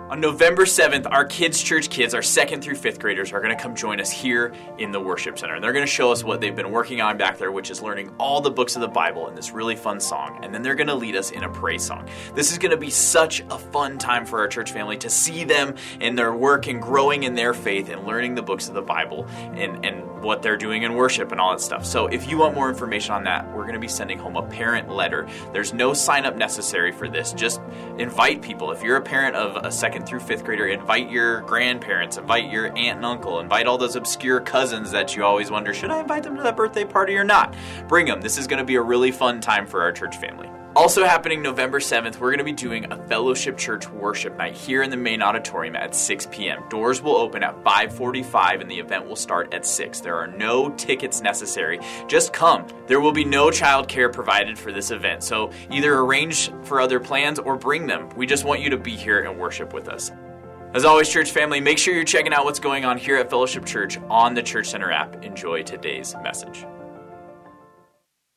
On 0.08 0.20
November 0.20 0.66
7th, 0.66 1.08
our 1.10 1.24
Kids 1.24 1.60
Church 1.60 1.90
kids, 1.90 2.14
our 2.14 2.22
second 2.22 2.62
through 2.62 2.76
fifth 2.76 3.00
graders, 3.00 3.32
are 3.32 3.40
going 3.40 3.54
to 3.54 3.60
come 3.60 3.74
join 3.74 4.00
us 4.00 4.08
here 4.08 4.52
in 4.78 4.92
the 4.92 5.00
worship 5.00 5.36
center. 5.36 5.56
And 5.56 5.64
they're 5.64 5.72
going 5.72 5.84
to 5.84 5.90
show 5.90 6.12
us 6.12 6.22
what 6.22 6.40
they've 6.40 6.54
been 6.54 6.70
working 6.70 7.00
on 7.00 7.16
back 7.16 7.38
there, 7.38 7.50
which 7.50 7.72
is 7.72 7.82
learning 7.82 8.14
all 8.16 8.40
the 8.40 8.50
books 8.52 8.76
of 8.76 8.82
the 8.82 8.88
Bible 8.88 9.26
in 9.26 9.34
this 9.34 9.50
really 9.50 9.74
fun 9.74 9.98
song. 9.98 10.38
And 10.44 10.54
then 10.54 10.62
they're 10.62 10.76
going 10.76 10.86
to 10.86 10.94
lead 10.94 11.16
us 11.16 11.32
in 11.32 11.42
a 11.42 11.48
praise 11.48 11.84
song. 11.84 12.08
This 12.36 12.52
is 12.52 12.58
going 12.58 12.70
to 12.70 12.76
be 12.76 12.88
such 12.88 13.40
a 13.50 13.58
fun 13.58 13.98
time 13.98 14.24
for 14.24 14.38
our 14.38 14.46
church 14.46 14.70
family 14.70 14.96
to 14.98 15.10
see 15.10 15.42
them 15.42 15.74
in 16.00 16.14
their 16.14 16.32
work 16.32 16.68
and 16.68 16.80
growing 16.80 17.24
in 17.24 17.34
their 17.34 17.52
faith 17.52 17.88
and 17.88 18.06
learning 18.06 18.36
the 18.36 18.42
books 18.42 18.68
of 18.68 18.74
the 18.74 18.82
Bible 18.82 19.26
and, 19.54 19.84
and 19.84 20.22
what 20.22 20.40
they're 20.40 20.56
doing 20.56 20.84
in 20.84 20.94
worship 20.94 21.32
and 21.32 21.40
all 21.40 21.50
that 21.50 21.60
stuff. 21.60 21.84
So 21.84 22.06
if 22.06 22.28
you 22.28 22.38
want 22.38 22.54
more 22.54 22.68
information 22.68 23.12
on 23.12 23.24
that, 23.24 23.44
we're 23.52 23.62
going 23.62 23.74
to 23.74 23.80
be 23.80 23.88
sending 23.88 24.18
home 24.18 24.36
a 24.36 24.42
parent 24.42 24.88
letter. 24.88 25.26
There's 25.52 25.72
no 25.72 25.94
sign 25.94 26.26
up 26.26 26.36
necessary 26.36 26.92
for 26.92 27.08
this. 27.08 27.32
Just 27.32 27.60
invite 27.98 28.40
people. 28.40 28.70
If 28.70 28.84
you're 28.84 28.96
a 28.96 29.02
parent 29.02 29.34
of 29.34 29.64
a 29.64 29.72
second 29.72 29.95
through 30.04 30.20
fifth 30.20 30.44
grader, 30.44 30.66
invite 30.66 31.10
your 31.10 31.40
grandparents, 31.42 32.16
invite 32.16 32.50
your 32.50 32.66
aunt 32.76 32.98
and 32.98 33.06
uncle, 33.06 33.40
invite 33.40 33.66
all 33.66 33.78
those 33.78 33.96
obscure 33.96 34.40
cousins 34.40 34.90
that 34.90 35.16
you 35.16 35.24
always 35.24 35.50
wonder, 35.50 35.72
should 35.72 35.90
I 35.90 36.00
invite 36.00 36.22
them 36.22 36.36
to 36.36 36.42
that 36.42 36.56
birthday 36.56 36.84
party 36.84 37.16
or 37.16 37.24
not? 37.24 37.54
Bring 37.88 38.06
them. 38.06 38.20
This 38.20 38.38
is 38.38 38.46
going 38.46 38.58
to 38.58 38.64
be 38.64 38.74
a 38.74 38.82
really 38.82 39.10
fun 39.10 39.40
time 39.40 39.66
for 39.66 39.82
our 39.82 39.92
church 39.92 40.16
family. 40.16 40.50
Also 40.76 41.04
happening 41.04 41.40
November 41.40 41.80
7th, 41.80 42.20
we're 42.20 42.28
going 42.28 42.36
to 42.36 42.44
be 42.44 42.52
doing 42.52 42.92
a 42.92 43.08
Fellowship 43.08 43.56
Church 43.56 43.88
worship 43.88 44.36
night 44.36 44.54
here 44.54 44.82
in 44.82 44.90
the 44.90 44.96
main 44.96 45.22
auditorium 45.22 45.74
at 45.74 45.94
6 45.94 46.28
p.m. 46.30 46.62
Doors 46.68 47.00
will 47.00 47.16
open 47.16 47.42
at 47.42 47.64
5:45 47.64 48.60
and 48.60 48.70
the 48.70 48.78
event 48.78 49.08
will 49.08 49.16
start 49.16 49.54
at 49.54 49.64
6. 49.64 50.00
There 50.00 50.16
are 50.16 50.26
no 50.26 50.68
tickets 50.74 51.22
necessary. 51.22 51.80
Just 52.08 52.34
come. 52.34 52.66
There 52.88 53.00
will 53.00 53.12
be 53.12 53.24
no 53.24 53.46
childcare 53.46 54.12
provided 54.12 54.58
for 54.58 54.70
this 54.70 54.90
event. 54.90 55.22
So 55.22 55.50
either 55.70 55.98
arrange 55.98 56.52
for 56.64 56.78
other 56.78 57.00
plans 57.00 57.38
or 57.38 57.56
bring 57.56 57.86
them. 57.86 58.10
We 58.10 58.26
just 58.26 58.44
want 58.44 58.60
you 58.60 58.68
to 58.68 58.76
be 58.76 58.94
here 58.94 59.20
and 59.20 59.38
worship 59.38 59.72
with 59.72 59.88
us. 59.88 60.12
As 60.74 60.84
always, 60.84 61.08
church 61.08 61.30
family, 61.30 61.58
make 61.58 61.78
sure 61.78 61.94
you're 61.94 62.04
checking 62.04 62.34
out 62.34 62.44
what's 62.44 62.60
going 62.60 62.84
on 62.84 62.98
here 62.98 63.16
at 63.16 63.30
Fellowship 63.30 63.64
Church 63.64 63.96
on 64.10 64.34
the 64.34 64.42
Church 64.42 64.68
Center 64.68 64.90
app. 64.90 65.24
Enjoy 65.24 65.62
today's 65.62 66.14
message. 66.22 66.66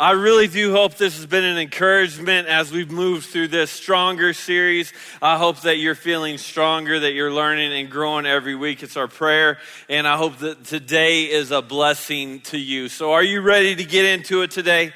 I 0.00 0.12
really 0.12 0.46
do 0.46 0.70
hope 0.70 0.94
this 0.94 1.16
has 1.16 1.26
been 1.26 1.42
an 1.42 1.58
encouragement 1.58 2.46
as 2.46 2.70
we've 2.70 2.88
moved 2.88 3.26
through 3.30 3.48
this 3.48 3.68
stronger 3.68 4.32
series. 4.32 4.92
I 5.20 5.36
hope 5.36 5.62
that 5.62 5.78
you're 5.78 5.96
feeling 5.96 6.38
stronger, 6.38 7.00
that 7.00 7.14
you're 7.14 7.32
learning 7.32 7.72
and 7.72 7.90
growing 7.90 8.24
every 8.24 8.54
week. 8.54 8.84
It's 8.84 8.96
our 8.96 9.08
prayer. 9.08 9.58
And 9.88 10.06
I 10.06 10.16
hope 10.16 10.38
that 10.38 10.62
today 10.62 11.24
is 11.24 11.50
a 11.50 11.62
blessing 11.62 12.42
to 12.42 12.56
you. 12.56 12.88
So 12.88 13.10
are 13.10 13.24
you 13.24 13.40
ready 13.40 13.74
to 13.74 13.82
get 13.82 14.04
into 14.04 14.42
it 14.42 14.52
today? 14.52 14.92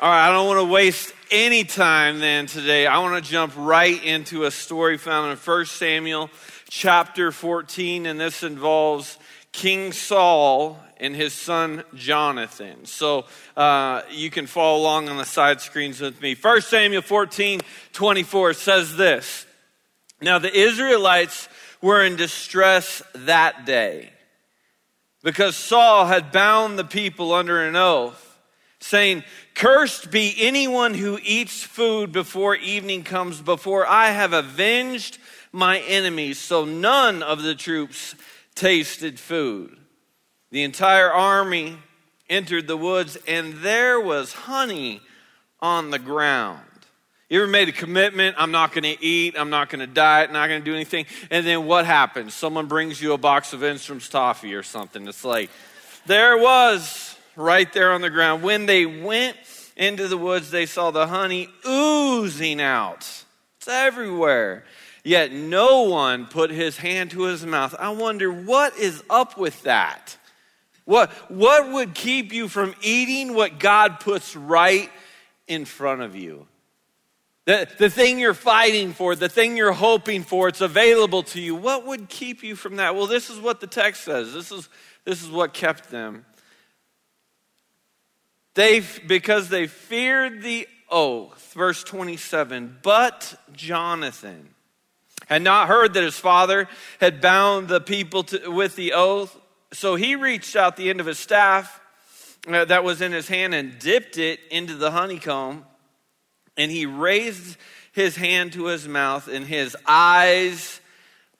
All 0.00 0.08
right, 0.08 0.28
I 0.28 0.32
don't 0.32 0.46
want 0.46 0.60
to 0.60 0.72
waste 0.72 1.12
any 1.32 1.64
time 1.64 2.20
then 2.20 2.46
today. 2.46 2.86
I 2.86 3.00
want 3.00 3.24
to 3.24 3.28
jump 3.28 3.54
right 3.56 4.00
into 4.04 4.44
a 4.44 4.52
story 4.52 4.98
found 4.98 5.32
in 5.32 5.36
1 5.36 5.66
Samuel 5.66 6.30
chapter 6.68 7.32
14, 7.32 8.06
and 8.06 8.20
this 8.20 8.44
involves 8.44 9.18
King 9.50 9.90
Saul 9.90 10.78
and 11.00 11.16
his 11.16 11.32
son 11.32 11.82
Jonathan. 11.94 12.84
So 12.84 13.24
uh, 13.56 14.02
you 14.10 14.30
can 14.30 14.46
follow 14.46 14.78
along 14.78 15.08
on 15.08 15.16
the 15.16 15.24
side 15.24 15.60
screens 15.60 16.00
with 16.00 16.20
me. 16.20 16.34
1 16.34 16.60
Samuel 16.60 17.02
14 17.02 17.62
24 17.92 18.52
says 18.52 18.96
this 18.96 19.46
Now 20.20 20.38
the 20.38 20.54
Israelites 20.54 21.48
were 21.80 22.04
in 22.04 22.16
distress 22.16 23.02
that 23.14 23.64
day 23.64 24.10
because 25.22 25.56
Saul 25.56 26.06
had 26.06 26.32
bound 26.32 26.78
the 26.78 26.84
people 26.84 27.32
under 27.32 27.62
an 27.62 27.76
oath, 27.76 28.38
saying, 28.78 29.24
Cursed 29.54 30.10
be 30.10 30.34
anyone 30.38 30.94
who 30.94 31.18
eats 31.22 31.62
food 31.62 32.12
before 32.12 32.56
evening 32.56 33.02
comes, 33.02 33.40
before 33.40 33.86
I 33.86 34.10
have 34.10 34.32
avenged 34.32 35.18
my 35.52 35.80
enemies. 35.80 36.38
So 36.38 36.64
none 36.64 37.22
of 37.22 37.42
the 37.42 37.54
troops 37.54 38.14
tasted 38.54 39.18
food. 39.18 39.79
The 40.50 40.64
entire 40.64 41.10
army 41.10 41.78
entered 42.28 42.66
the 42.66 42.76
woods, 42.76 43.16
and 43.28 43.54
there 43.54 44.00
was 44.00 44.32
honey 44.32 45.00
on 45.60 45.90
the 45.90 45.98
ground. 45.98 46.60
You 47.28 47.40
ever 47.42 47.50
made 47.50 47.68
a 47.68 47.72
commitment? 47.72 48.34
I'm 48.38 48.50
not 48.50 48.72
going 48.72 48.82
to 48.82 49.04
eat. 49.04 49.36
I'm 49.38 49.50
not 49.50 49.70
going 49.70 49.78
to 49.80 49.86
diet. 49.86 50.32
Not 50.32 50.48
going 50.48 50.60
to 50.60 50.64
do 50.64 50.74
anything. 50.74 51.06
And 51.30 51.46
then 51.46 51.66
what 51.66 51.86
happens? 51.86 52.34
Someone 52.34 52.66
brings 52.66 53.00
you 53.00 53.12
a 53.12 53.18
box 53.18 53.52
of 53.52 53.60
Enstrom's 53.60 54.08
toffee 54.08 54.54
or 54.54 54.64
something. 54.64 55.06
It's 55.06 55.24
like, 55.24 55.50
there 56.06 56.36
was 56.36 57.16
right 57.36 57.72
there 57.72 57.92
on 57.92 58.00
the 58.00 58.10
ground. 58.10 58.42
When 58.42 58.66
they 58.66 58.84
went 58.84 59.36
into 59.76 60.08
the 60.08 60.18
woods, 60.18 60.50
they 60.50 60.66
saw 60.66 60.90
the 60.90 61.06
honey 61.06 61.48
oozing 61.64 62.60
out. 62.60 63.06
It's 63.58 63.68
everywhere. 63.68 64.64
Yet 65.04 65.30
no 65.30 65.82
one 65.82 66.26
put 66.26 66.50
his 66.50 66.78
hand 66.78 67.12
to 67.12 67.22
his 67.22 67.46
mouth. 67.46 67.76
I 67.78 67.90
wonder 67.90 68.32
what 68.32 68.76
is 68.76 69.04
up 69.08 69.38
with 69.38 69.62
that? 69.62 70.16
What, 70.90 71.12
what 71.30 71.70
would 71.70 71.94
keep 71.94 72.32
you 72.32 72.48
from 72.48 72.74
eating 72.82 73.32
what 73.32 73.60
God 73.60 74.00
puts 74.00 74.34
right 74.34 74.90
in 75.46 75.64
front 75.64 76.02
of 76.02 76.16
you? 76.16 76.48
The, 77.44 77.68
the 77.78 77.88
thing 77.88 78.18
you're 78.18 78.34
fighting 78.34 78.92
for, 78.92 79.14
the 79.14 79.28
thing 79.28 79.56
you're 79.56 79.70
hoping 79.70 80.24
for, 80.24 80.48
it's 80.48 80.60
available 80.60 81.22
to 81.22 81.40
you. 81.40 81.54
What 81.54 81.86
would 81.86 82.08
keep 82.08 82.42
you 82.42 82.56
from 82.56 82.74
that? 82.76 82.96
Well, 82.96 83.06
this 83.06 83.30
is 83.30 83.38
what 83.38 83.60
the 83.60 83.68
text 83.68 84.02
says. 84.02 84.34
This 84.34 84.50
is, 84.50 84.68
this 85.04 85.22
is 85.22 85.30
what 85.30 85.54
kept 85.54 85.92
them. 85.92 86.26
They, 88.54 88.82
because 89.06 89.48
they 89.48 89.68
feared 89.68 90.42
the 90.42 90.66
oath, 90.90 91.52
verse 91.54 91.84
27, 91.84 92.78
but 92.82 93.40
Jonathan 93.52 94.56
had 95.28 95.42
not 95.42 95.68
heard 95.68 95.94
that 95.94 96.02
his 96.02 96.18
father 96.18 96.68
had 97.00 97.20
bound 97.20 97.68
the 97.68 97.80
people 97.80 98.24
to, 98.24 98.48
with 98.50 98.74
the 98.74 98.94
oath. 98.94 99.39
So 99.72 99.94
he 99.94 100.16
reached 100.16 100.56
out 100.56 100.76
the 100.76 100.90
end 100.90 101.00
of 101.00 101.06
his 101.06 101.18
staff 101.18 101.80
uh, 102.48 102.64
that 102.64 102.82
was 102.82 103.00
in 103.00 103.12
his 103.12 103.28
hand 103.28 103.54
and 103.54 103.78
dipped 103.78 104.18
it 104.18 104.40
into 104.50 104.74
the 104.74 104.90
honeycomb. 104.90 105.64
And 106.56 106.70
he 106.70 106.86
raised 106.86 107.56
his 107.92 108.16
hand 108.16 108.52
to 108.54 108.66
his 108.66 108.86
mouth, 108.86 109.28
and 109.28 109.46
his 109.46 109.76
eyes 109.86 110.80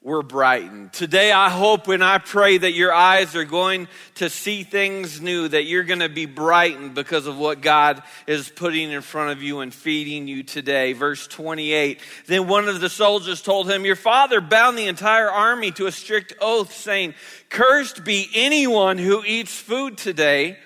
were 0.03 0.23
brightened. 0.23 0.95
Today, 0.95 1.31
I 1.31 1.51
hope 1.51 1.87
and 1.89 2.03
I 2.03 2.17
pray 2.17 2.57
that 2.57 2.73
your 2.73 2.91
eyes 2.91 3.37
are 3.37 3.45
going 3.45 3.87
to 4.15 4.31
see 4.31 4.63
things 4.63 5.21
new, 5.21 5.47
that 5.49 5.65
you're 5.65 5.85
going 5.85 6.01
to 6.01 6.09
be 6.09 6.25
brightened 6.25 6.95
because 6.95 7.27
of 7.27 7.37
what 7.37 7.61
God 7.61 8.03
is 8.27 8.49
putting 8.49 8.91
in 8.91 9.03
front 9.03 9.33
of 9.33 9.43
you 9.43 9.61
and 9.61 9.75
feeding 9.75 10.27
you 10.27 10.43
today. 10.43 10.95
Verse 10.95 11.27
28 11.27 12.01
Then 12.27 12.49
one 12.49 12.67
of 12.67 12.81
the 12.81 12.89
soldiers 12.89 13.43
told 13.43 13.71
him, 13.71 13.85
Your 13.85 13.97
father 13.97 14.41
bound 14.41 14.79
the 14.79 14.87
entire 14.87 15.31
army 15.31 15.71
to 15.73 15.87
a 15.87 15.93
strict 15.93 16.33
oath, 16.41 16.73
saying, 16.73 17.15
Cursed 17.51 18.03
be 18.03 18.27
anyone 18.35 18.97
who 18.97 19.23
eats 19.23 19.55
food 19.55 19.99
today. 19.99 20.57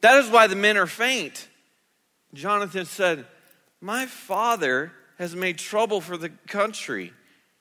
That 0.00 0.18
is 0.18 0.30
why 0.30 0.48
the 0.48 0.56
men 0.56 0.76
are 0.76 0.86
faint. 0.86 1.48
Jonathan 2.34 2.86
said, 2.86 3.24
My 3.80 4.06
father 4.06 4.92
has 5.18 5.36
made 5.36 5.58
trouble 5.58 6.00
for 6.00 6.16
the 6.16 6.30
country. 6.48 7.12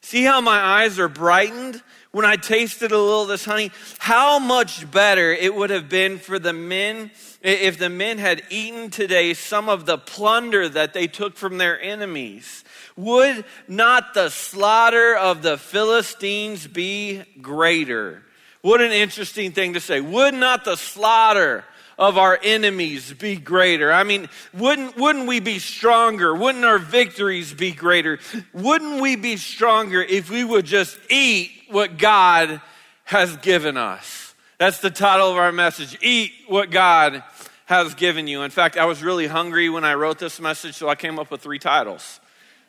See 0.07 0.23
how 0.23 0.39
my 0.39 0.57
eyes 0.57 0.99
are 0.99 1.09
brightened 1.09 1.83
when 2.11 2.23
I 2.23 2.37
tasted 2.37 2.93
a 2.93 2.97
little 2.97 3.23
of 3.23 3.27
this 3.27 3.43
honey? 3.43 3.73
How 3.99 4.39
much 4.39 4.89
better 4.89 5.33
it 5.33 5.53
would 5.53 5.69
have 5.69 5.89
been 5.89 6.17
for 6.17 6.39
the 6.39 6.53
men 6.53 7.11
if 7.41 7.77
the 7.77 7.89
men 7.89 8.17
had 8.17 8.41
eaten 8.49 8.89
today 8.89 9.33
some 9.33 9.67
of 9.67 9.85
the 9.85 9.97
plunder 9.97 10.69
that 10.69 10.93
they 10.93 11.07
took 11.07 11.35
from 11.35 11.57
their 11.57 11.77
enemies. 11.81 12.63
Would 12.95 13.43
not 13.67 14.13
the 14.13 14.29
slaughter 14.29 15.13
of 15.13 15.41
the 15.41 15.57
Philistines 15.57 16.65
be 16.65 17.23
greater? 17.41 18.23
What 18.61 18.79
an 18.79 18.93
interesting 18.93 19.51
thing 19.51 19.73
to 19.73 19.81
say. 19.81 19.99
Would 19.99 20.35
not 20.35 20.63
the 20.63 20.77
slaughter 20.77 21.65
of 21.97 22.17
our 22.17 22.39
enemies 22.43 23.13
be 23.13 23.35
greater? 23.35 23.91
I 23.91 24.03
mean, 24.03 24.29
wouldn't, 24.53 24.97
wouldn't 24.97 25.27
we 25.27 25.39
be 25.39 25.59
stronger? 25.59 26.35
Wouldn't 26.35 26.65
our 26.65 26.79
victories 26.79 27.53
be 27.53 27.71
greater? 27.71 28.19
Wouldn't 28.53 29.01
we 29.01 29.15
be 29.15 29.37
stronger 29.37 30.01
if 30.01 30.29
we 30.29 30.43
would 30.43 30.65
just 30.65 30.97
eat 31.09 31.51
what 31.69 31.97
God 31.97 32.61
has 33.05 33.35
given 33.37 33.77
us? 33.77 34.35
That's 34.57 34.79
the 34.79 34.89
title 34.89 35.29
of 35.29 35.37
our 35.37 35.51
message. 35.51 35.97
Eat 36.01 36.31
what 36.47 36.71
God 36.71 37.23
has 37.65 37.93
given 37.95 38.27
you. 38.27 38.43
In 38.43 38.51
fact, 38.51 38.77
I 38.77 38.85
was 38.85 39.03
really 39.03 39.27
hungry 39.27 39.69
when 39.69 39.83
I 39.83 39.93
wrote 39.95 40.19
this 40.19 40.39
message, 40.39 40.75
so 40.75 40.89
I 40.89 40.95
came 40.95 41.19
up 41.19 41.29
with 41.29 41.41
three 41.41 41.59
titles. 41.59 42.19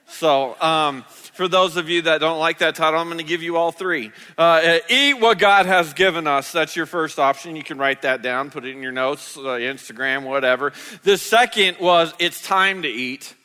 So, 0.08 0.60
um, 0.60 1.04
for 1.38 1.46
those 1.46 1.76
of 1.76 1.88
you 1.88 2.02
that 2.02 2.18
don't 2.18 2.40
like 2.40 2.58
that 2.58 2.74
title, 2.74 2.98
I'm 2.98 3.06
going 3.06 3.18
to 3.18 3.24
give 3.24 3.44
you 3.44 3.56
all 3.56 3.70
three. 3.70 4.10
Uh, 4.36 4.40
uh, 4.40 4.78
eat 4.90 5.20
what 5.20 5.38
God 5.38 5.66
has 5.66 5.94
given 5.94 6.26
us. 6.26 6.50
That's 6.50 6.74
your 6.74 6.84
first 6.84 7.20
option. 7.20 7.54
You 7.54 7.62
can 7.62 7.78
write 7.78 8.02
that 8.02 8.22
down, 8.22 8.50
put 8.50 8.64
it 8.64 8.74
in 8.74 8.82
your 8.82 8.90
notes, 8.90 9.36
uh, 9.36 9.42
Instagram, 9.42 10.24
whatever. 10.24 10.72
The 11.04 11.16
second 11.16 11.76
was 11.78 12.12
it's 12.18 12.42
time 12.42 12.82
to 12.82 12.88
eat 12.88 13.36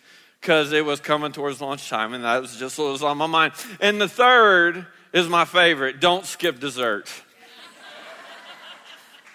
because 0.42 0.72
it 0.72 0.84
was 0.84 1.02
coming 1.02 1.34
towards 1.34 1.62
lunchtime, 1.62 2.16
and 2.16 2.24
that 2.24 2.42
was 2.42 2.56
just 2.56 2.80
what 2.80 2.92
was 2.92 3.04
on 3.04 3.20
my 3.20 3.28
mind. 3.28 3.54
And 3.80 4.02
the 4.02 4.10
third 4.10 4.88
is 5.14 5.30
my 5.30 5.46
favorite 5.46 6.00
don't 6.00 6.26
skip 6.26 6.60
dessert. 6.60 7.12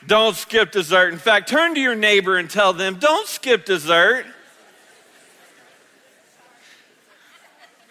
don't 0.05 0.35
skip 0.35 0.73
dessert. 0.73 1.13
In 1.13 1.21
fact, 1.21 1.49
turn 1.49 1.77
to 1.77 1.81
your 1.81 1.95
neighbor 1.95 2.37
and 2.37 2.51
tell 2.51 2.73
them, 2.73 2.97
don't 2.99 3.29
skip 3.29 3.67
dessert. 3.67 4.27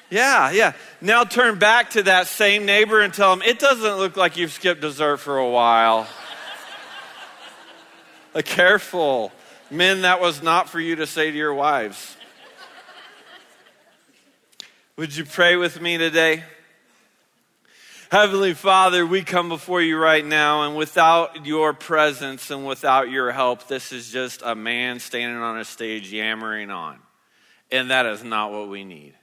Yeah, 0.09 0.51
yeah. 0.51 0.73
Now 1.01 1.25
turn 1.25 1.59
back 1.59 1.91
to 1.91 2.03
that 2.03 2.27
same 2.27 2.65
neighbor 2.65 3.01
and 3.01 3.13
tell 3.13 3.33
him, 3.33 3.41
it 3.41 3.59
doesn't 3.59 3.97
look 3.97 4.15
like 4.15 4.37
you've 4.37 4.53
skipped 4.53 4.81
dessert 4.81 5.17
for 5.17 5.37
a 5.37 5.49
while. 5.49 6.07
uh, 8.35 8.41
careful. 8.43 9.31
Men, 9.69 10.03
that 10.03 10.21
was 10.21 10.41
not 10.41 10.69
for 10.69 10.79
you 10.79 10.95
to 10.95 11.07
say 11.07 11.29
to 11.29 11.37
your 11.37 11.53
wives. 11.53 12.15
Would 14.95 15.15
you 15.15 15.25
pray 15.25 15.57
with 15.57 15.81
me 15.81 15.97
today? 15.97 16.43
Heavenly 18.09 18.53
Father, 18.53 19.05
we 19.05 19.21
come 19.21 19.49
before 19.49 19.81
you 19.81 19.97
right 19.97 20.25
now, 20.25 20.63
and 20.63 20.77
without 20.77 21.45
your 21.45 21.73
presence 21.73 22.49
and 22.49 22.65
without 22.65 23.09
your 23.11 23.33
help, 23.33 23.67
this 23.67 23.91
is 23.91 24.09
just 24.09 24.41
a 24.45 24.55
man 24.55 25.01
standing 25.01 25.41
on 25.41 25.59
a 25.59 25.65
stage 25.65 26.13
yammering 26.13 26.71
on. 26.71 26.99
And 27.69 27.91
that 27.91 28.05
is 28.05 28.23
not 28.23 28.53
what 28.53 28.69
we 28.69 28.85
need. 28.85 29.16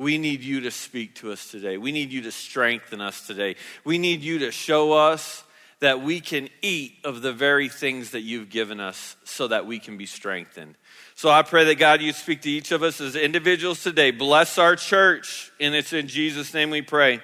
We 0.00 0.16
need 0.16 0.40
you 0.40 0.62
to 0.62 0.70
speak 0.70 1.16
to 1.16 1.30
us 1.30 1.50
today. 1.50 1.76
We 1.76 1.92
need 1.92 2.10
you 2.10 2.22
to 2.22 2.32
strengthen 2.32 3.02
us 3.02 3.26
today. 3.26 3.56
We 3.84 3.98
need 3.98 4.22
you 4.22 4.38
to 4.38 4.50
show 4.50 4.94
us 4.94 5.44
that 5.80 6.00
we 6.00 6.20
can 6.20 6.48
eat 6.62 6.94
of 7.04 7.20
the 7.20 7.34
very 7.34 7.68
things 7.68 8.12
that 8.12 8.22
you've 8.22 8.48
given 8.48 8.80
us 8.80 9.14
so 9.24 9.46
that 9.48 9.66
we 9.66 9.78
can 9.78 9.98
be 9.98 10.06
strengthened. 10.06 10.76
So 11.16 11.28
I 11.28 11.42
pray 11.42 11.64
that 11.66 11.74
God, 11.74 12.00
you 12.00 12.14
speak 12.14 12.40
to 12.42 12.50
each 12.50 12.72
of 12.72 12.82
us 12.82 12.98
as 13.02 13.14
individuals 13.14 13.82
today. 13.82 14.10
Bless 14.10 14.56
our 14.56 14.74
church, 14.74 15.52
and 15.60 15.74
it's 15.74 15.92
in 15.92 16.08
Jesus' 16.08 16.54
name 16.54 16.70
we 16.70 16.80
pray. 16.80 17.20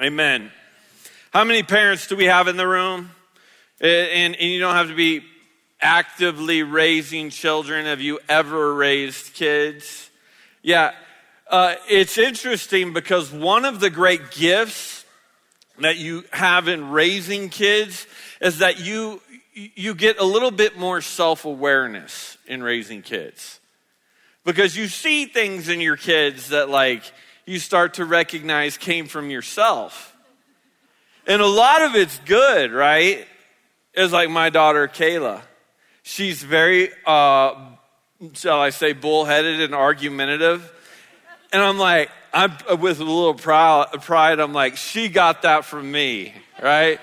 Amen. 0.00 0.52
How 1.32 1.42
many 1.42 1.64
parents 1.64 2.06
do 2.06 2.14
we 2.14 2.26
have 2.26 2.46
in 2.46 2.56
the 2.56 2.68
room? 2.68 3.10
And, 3.80 4.36
and 4.36 4.50
you 4.52 4.60
don't 4.60 4.76
have 4.76 4.86
to 4.86 4.94
be 4.94 5.24
actively 5.80 6.62
raising 6.62 7.30
children. 7.30 7.86
Have 7.86 8.00
you 8.00 8.20
ever 8.28 8.72
raised 8.72 9.34
kids? 9.34 10.10
Yeah, 10.62 10.92
uh, 11.52 11.74
it's 11.86 12.16
interesting 12.16 12.94
because 12.94 13.30
one 13.30 13.66
of 13.66 13.78
the 13.78 13.90
great 13.90 14.30
gifts 14.30 15.04
that 15.80 15.98
you 15.98 16.24
have 16.32 16.66
in 16.66 16.88
raising 16.88 17.50
kids 17.50 18.06
is 18.40 18.58
that 18.58 18.80
you 18.80 19.20
you 19.54 19.94
get 19.94 20.18
a 20.18 20.24
little 20.24 20.50
bit 20.50 20.78
more 20.78 21.02
self-awareness 21.02 22.38
in 22.46 22.62
raising 22.62 23.02
kids. 23.02 23.60
Because 24.46 24.78
you 24.78 24.88
see 24.88 25.26
things 25.26 25.68
in 25.68 25.82
your 25.82 25.98
kids 25.98 26.48
that 26.48 26.70
like 26.70 27.02
you 27.44 27.58
start 27.58 27.94
to 27.94 28.06
recognize 28.06 28.78
came 28.78 29.06
from 29.06 29.28
yourself. 29.28 30.16
And 31.26 31.42
a 31.42 31.46
lot 31.46 31.82
of 31.82 31.94
it's 31.94 32.18
good 32.20 32.72
right? 32.72 33.26
It's 33.92 34.10
like 34.10 34.30
my 34.30 34.48
daughter 34.48 34.88
kayla. 34.88 35.42
She's 36.02 36.42
very 36.42 36.88
uh, 37.04 37.54
shall 38.32 38.60
i 38.60 38.70
say 38.70 38.94
bullheaded 38.94 39.60
and 39.60 39.74
argumentative 39.74 40.72
and 41.52 41.62
I'm 41.62 41.78
like, 41.78 42.10
I'm 42.32 42.52
uh, 42.70 42.76
with 42.76 43.00
a 43.00 43.04
little 43.04 43.34
pride, 43.34 44.40
I'm 44.40 44.52
like, 44.52 44.76
she 44.76 45.08
got 45.08 45.42
that 45.42 45.64
from 45.64 45.90
me, 45.90 46.34
right? 46.62 46.98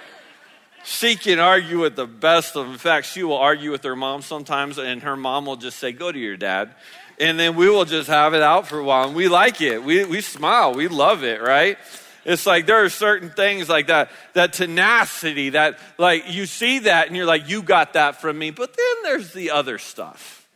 she 0.83 1.15
can 1.15 1.39
argue 1.39 1.79
with 1.79 1.95
the 1.95 2.07
best 2.07 2.55
of 2.55 2.65
them. 2.65 2.73
In 2.73 2.79
fact, 2.79 3.05
she 3.05 3.23
will 3.23 3.37
argue 3.37 3.71
with 3.71 3.83
her 3.83 3.95
mom 3.95 4.21
sometimes, 4.21 4.77
and 4.77 5.03
her 5.03 5.15
mom 5.15 5.45
will 5.45 5.55
just 5.55 5.77
say, 5.77 5.91
Go 5.91 6.11
to 6.11 6.19
your 6.19 6.37
dad. 6.37 6.73
And 7.19 7.37
then 7.37 7.55
we 7.55 7.69
will 7.69 7.85
just 7.85 8.07
have 8.07 8.33
it 8.33 8.41
out 8.41 8.67
for 8.67 8.79
a 8.79 8.83
while. 8.83 9.07
And 9.07 9.15
we 9.15 9.27
like 9.27 9.59
it. 9.61 9.83
We, 9.83 10.05
we 10.05 10.21
smile. 10.21 10.73
We 10.73 10.87
love 10.87 11.23
it, 11.23 11.41
right? 11.41 11.77
It's 12.23 12.45
like 12.45 12.65
there 12.65 12.83
are 12.83 12.89
certain 12.89 13.29
things 13.29 13.67
like 13.67 13.87
that, 13.87 14.09
that 14.33 14.53
tenacity, 14.53 15.49
that 15.49 15.79
like 15.97 16.31
you 16.31 16.45
see 16.45 16.79
that 16.79 17.07
and 17.07 17.17
you're 17.17 17.25
like, 17.25 17.49
you 17.49 17.61
got 17.61 17.93
that 17.93 18.21
from 18.21 18.39
me. 18.39 18.51
But 18.51 18.75
then 18.75 19.03
there's 19.03 19.33
the 19.33 19.51
other 19.51 19.77
stuff. 19.77 20.47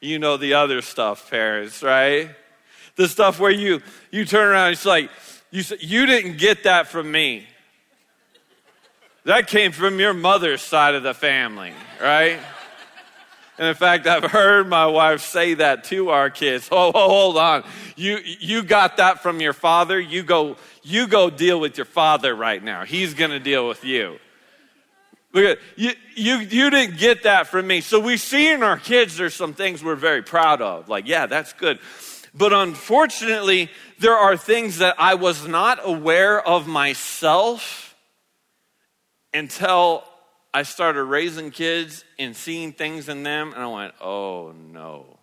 You 0.00 0.18
know 0.18 0.36
the 0.36 0.54
other 0.54 0.82
stuff, 0.82 1.30
parents, 1.30 1.82
right? 1.82 2.30
The 2.98 3.08
stuff 3.08 3.38
where 3.38 3.50
you 3.50 3.80
you 4.10 4.24
turn 4.26 4.48
around 4.48 4.72
it's 4.72 4.84
like 4.84 5.08
you 5.50 5.62
you 5.80 6.04
didn't 6.04 6.36
get 6.36 6.64
that 6.64 6.88
from 6.88 7.10
me. 7.10 7.46
That 9.24 9.46
came 9.46 9.72
from 9.72 9.98
your 10.00 10.12
mother's 10.12 10.60
side 10.60 10.94
of 10.94 11.02
the 11.02 11.14
family 11.14 11.72
right? 12.02 12.38
And 13.56 13.68
in 13.68 13.74
fact 13.74 14.06
i've 14.06 14.24
heard 14.24 14.68
my 14.68 14.86
wife 14.86 15.20
say 15.22 15.54
that 15.54 15.84
to 15.84 16.10
our 16.10 16.28
kids. 16.28 16.68
Oh, 16.72 16.92
hold 16.92 17.38
on. 17.38 17.64
You 17.96 18.18
you 18.24 18.62
got 18.64 18.98
that 18.98 19.22
from 19.22 19.40
your 19.40 19.52
father. 19.52 19.98
You 19.98 20.24
go 20.24 20.56
you 20.82 21.06
go 21.06 21.30
deal 21.30 21.60
with 21.60 21.78
your 21.78 21.86
father 21.86 22.34
right 22.34 22.62
now. 22.62 22.84
He's 22.84 23.14
going 23.14 23.30
to 23.30 23.40
deal 23.40 23.68
with 23.68 23.84
you. 23.84 24.18
Look 25.32 25.58
you, 25.76 25.92
you, 26.16 26.38
you 26.38 26.70
didn't 26.70 26.98
get 26.98 27.24
that 27.24 27.46
from 27.46 27.66
me. 27.66 27.80
So 27.82 28.00
we 28.00 28.16
see 28.16 28.50
in 28.50 28.62
our 28.62 28.78
kids 28.78 29.16
there's 29.16 29.34
some 29.34 29.52
things 29.52 29.84
we're 29.84 29.94
very 29.94 30.22
proud 30.22 30.62
of. 30.62 30.88
Like, 30.88 31.06
yeah, 31.06 31.26
that's 31.26 31.52
good. 31.52 31.78
But 32.38 32.52
unfortunately, 32.52 33.68
there 33.98 34.14
are 34.14 34.36
things 34.36 34.78
that 34.78 34.94
I 34.96 35.16
was 35.16 35.48
not 35.48 35.80
aware 35.82 36.40
of 36.40 36.68
myself 36.68 37.96
until 39.34 40.04
I 40.54 40.62
started 40.62 41.02
raising 41.02 41.50
kids 41.50 42.04
and 42.16 42.36
seeing 42.36 42.72
things 42.72 43.08
in 43.08 43.24
them, 43.24 43.52
and 43.52 43.62
I 43.62 43.66
went, 43.66 43.94
oh 44.00 44.54
no. 44.56 45.18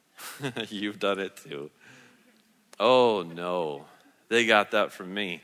You've 0.70 0.98
done 0.98 1.18
it 1.18 1.36
too. 1.36 1.70
Oh 2.78 3.22
no. 3.22 3.84
They 4.30 4.46
got 4.46 4.70
that 4.70 4.92
from 4.92 5.12
me. 5.12 5.42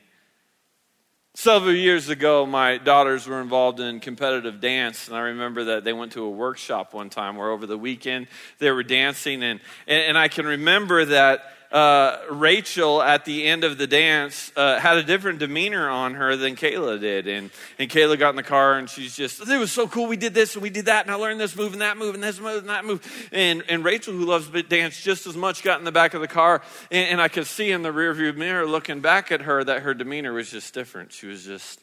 Several 1.38 1.74
years 1.74 2.08
ago, 2.08 2.46
my 2.46 2.78
daughters 2.78 3.26
were 3.26 3.42
involved 3.42 3.78
in 3.78 4.00
competitive 4.00 4.58
dance, 4.58 5.06
and 5.06 5.14
I 5.14 5.20
remember 5.20 5.64
that 5.64 5.84
they 5.84 5.92
went 5.92 6.12
to 6.12 6.24
a 6.24 6.30
workshop 6.30 6.94
one 6.94 7.10
time 7.10 7.36
where 7.36 7.50
over 7.50 7.66
the 7.66 7.76
weekend 7.76 8.28
they 8.58 8.70
were 8.70 8.82
dancing, 8.82 9.42
and, 9.42 9.60
and, 9.86 10.02
and 10.02 10.18
I 10.18 10.28
can 10.28 10.46
remember 10.46 11.04
that 11.04 11.55
uh, 11.72 12.18
Rachel 12.30 13.02
at 13.02 13.24
the 13.24 13.44
end 13.44 13.64
of 13.64 13.78
the 13.78 13.86
dance 13.86 14.52
uh, 14.56 14.78
had 14.78 14.96
a 14.96 15.02
different 15.02 15.38
demeanor 15.40 15.88
on 15.88 16.14
her 16.14 16.36
than 16.36 16.56
Kayla 16.56 17.00
did. 17.00 17.26
And, 17.26 17.50
and 17.78 17.90
Kayla 17.90 18.18
got 18.18 18.30
in 18.30 18.36
the 18.36 18.42
car 18.42 18.78
and 18.78 18.88
she's 18.88 19.16
just, 19.16 19.40
it 19.46 19.58
was 19.58 19.72
so 19.72 19.88
cool. 19.88 20.06
We 20.06 20.16
did 20.16 20.34
this 20.34 20.54
and 20.54 20.62
we 20.62 20.70
did 20.70 20.86
that 20.86 21.04
and 21.04 21.10
I 21.10 21.16
learned 21.16 21.40
this 21.40 21.56
move 21.56 21.72
and 21.72 21.82
that 21.82 21.96
move 21.96 22.14
and 22.14 22.22
this 22.22 22.38
move 22.38 22.58
and 22.58 22.68
that 22.68 22.84
move. 22.84 23.28
And, 23.32 23.64
and 23.68 23.84
Rachel, 23.84 24.14
who 24.14 24.24
loves 24.24 24.48
dance 24.62 25.00
just 25.00 25.26
as 25.26 25.36
much, 25.36 25.62
got 25.62 25.78
in 25.78 25.84
the 25.84 25.92
back 25.92 26.14
of 26.14 26.20
the 26.20 26.28
car. 26.28 26.62
And, 26.90 27.10
and 27.10 27.20
I 27.20 27.28
could 27.28 27.46
see 27.46 27.72
in 27.72 27.82
the 27.82 27.92
rearview 27.92 28.36
mirror 28.36 28.66
looking 28.66 29.00
back 29.00 29.32
at 29.32 29.42
her 29.42 29.64
that 29.64 29.82
her 29.82 29.94
demeanor 29.94 30.32
was 30.32 30.50
just 30.50 30.72
different. 30.72 31.12
She 31.12 31.26
was 31.26 31.44
just, 31.44 31.80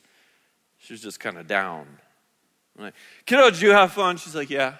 she 0.79 0.93
was 0.93 1.01
just 1.01 1.19
kind 1.19 1.37
of 1.37 1.47
down. 1.47 1.87
I'm 2.77 2.85
like, 2.85 2.93
kiddo, 3.25 3.49
did 3.51 3.61
you 3.61 3.71
have 3.71 3.91
fun? 3.91 4.17
She's 4.17 4.35
like, 4.35 4.49
yeah. 4.49 4.75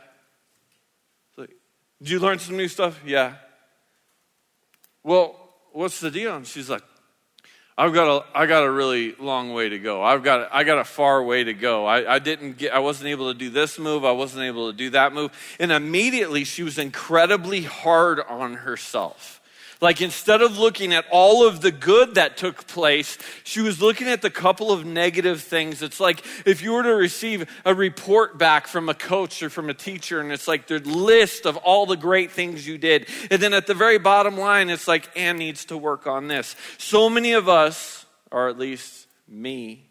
Like, 1.37 1.51
did 1.99 2.09
you 2.09 2.19
learn 2.19 2.39
some 2.39 2.57
new 2.57 2.67
stuff? 2.67 2.99
Yeah. 3.05 3.35
Well, 5.03 5.35
what's 5.71 5.99
the 5.99 6.11
deal? 6.11 6.35
And 6.35 6.47
she's 6.47 6.69
like, 6.69 6.83
I've 7.77 7.93
got 7.93 8.07
a, 8.07 8.37
I 8.37 8.45
got 8.45 8.63
a 8.63 8.71
really 8.71 9.15
long 9.15 9.53
way 9.53 9.69
to 9.69 9.79
go. 9.79 10.03
I've 10.03 10.23
got, 10.23 10.49
I 10.53 10.63
got 10.63 10.77
a 10.77 10.83
far 10.83 11.23
way 11.23 11.43
to 11.43 11.53
go. 11.53 11.85
I, 11.85 12.15
I 12.15 12.19
didn't 12.19 12.57
get, 12.57 12.71
I 12.73 12.79
wasn't 12.79 13.09
able 13.09 13.33
to 13.33 13.37
do 13.37 13.49
this 13.49 13.79
move. 13.79 14.05
I 14.05 14.11
wasn't 14.11 14.43
able 14.43 14.71
to 14.71 14.77
do 14.77 14.91
that 14.91 15.13
move. 15.13 15.31
And 15.59 15.71
immediately 15.71 16.43
she 16.43 16.61
was 16.61 16.77
incredibly 16.77 17.63
hard 17.63 18.19
on 18.19 18.53
herself. 18.53 19.41
Like 19.83 19.99
instead 19.99 20.41
of 20.41 20.57
looking 20.57 20.93
at 20.93 21.03
all 21.11 21.45
of 21.45 21.59
the 21.59 21.69
good 21.69 22.15
that 22.15 22.37
took 22.37 22.67
place, 22.67 23.17
she 23.43 23.59
was 23.59 23.81
looking 23.81 24.07
at 24.07 24.21
the 24.21 24.29
couple 24.29 24.71
of 24.71 24.85
negative 24.85 25.41
things. 25.41 25.81
It's 25.81 25.99
like 25.99 26.23
if 26.45 26.61
you 26.61 26.71
were 26.71 26.83
to 26.83 26.95
receive 26.95 27.49
a 27.65 27.75
report 27.75 28.37
back 28.37 28.67
from 28.67 28.87
a 28.87 28.93
coach 28.93 29.43
or 29.43 29.49
from 29.49 29.69
a 29.69 29.73
teacher, 29.73 30.21
and 30.21 30.31
it's 30.31 30.47
like 30.47 30.67
the 30.67 30.79
list 30.79 31.45
of 31.45 31.57
all 31.57 31.85
the 31.85 31.97
great 31.97 32.31
things 32.31 32.65
you 32.65 32.77
did. 32.77 33.09
And 33.29 33.41
then 33.41 33.53
at 33.53 33.67
the 33.67 33.73
very 33.73 33.99
bottom 33.99 34.37
line, 34.37 34.69
it's 34.69 34.87
like, 34.87 35.09
Anne 35.17 35.35
needs 35.35 35.65
to 35.65 35.77
work 35.77 36.07
on 36.07 36.29
this. 36.29 36.55
So 36.77 37.09
many 37.09 37.33
of 37.33 37.49
us, 37.49 38.05
or 38.31 38.47
at 38.47 38.57
least 38.57 39.07
me, 39.27 39.89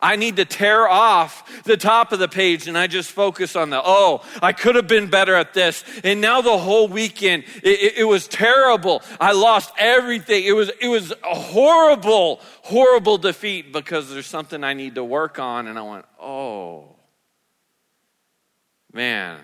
I 0.00 0.14
need 0.14 0.36
to 0.36 0.44
tear 0.44 0.88
off 0.88 1.64
the 1.64 1.76
top 1.76 2.12
of 2.12 2.20
the 2.20 2.28
page 2.28 2.68
and 2.68 2.78
I 2.78 2.86
just 2.86 3.10
focus 3.10 3.56
on 3.56 3.70
the, 3.70 3.82
oh, 3.84 4.22
I 4.40 4.52
could 4.52 4.76
have 4.76 4.86
been 4.86 5.10
better 5.10 5.34
at 5.34 5.54
this. 5.54 5.82
And 6.04 6.20
now 6.20 6.40
the 6.40 6.56
whole 6.56 6.86
weekend, 6.86 7.44
it, 7.64 7.80
it, 7.80 7.98
it 7.98 8.04
was 8.04 8.28
terrible. 8.28 9.02
I 9.20 9.32
lost 9.32 9.72
everything. 9.76 10.44
It 10.44 10.52
was, 10.52 10.70
it 10.80 10.86
was 10.86 11.10
a 11.10 11.34
horrible, 11.34 12.40
horrible 12.62 13.18
defeat 13.18 13.72
because 13.72 14.08
there's 14.08 14.26
something 14.26 14.62
I 14.62 14.74
need 14.74 14.94
to 14.94 15.04
work 15.04 15.40
on. 15.40 15.66
And 15.66 15.76
I 15.76 15.82
went, 15.82 16.04
oh, 16.20 16.94
man. 18.92 19.40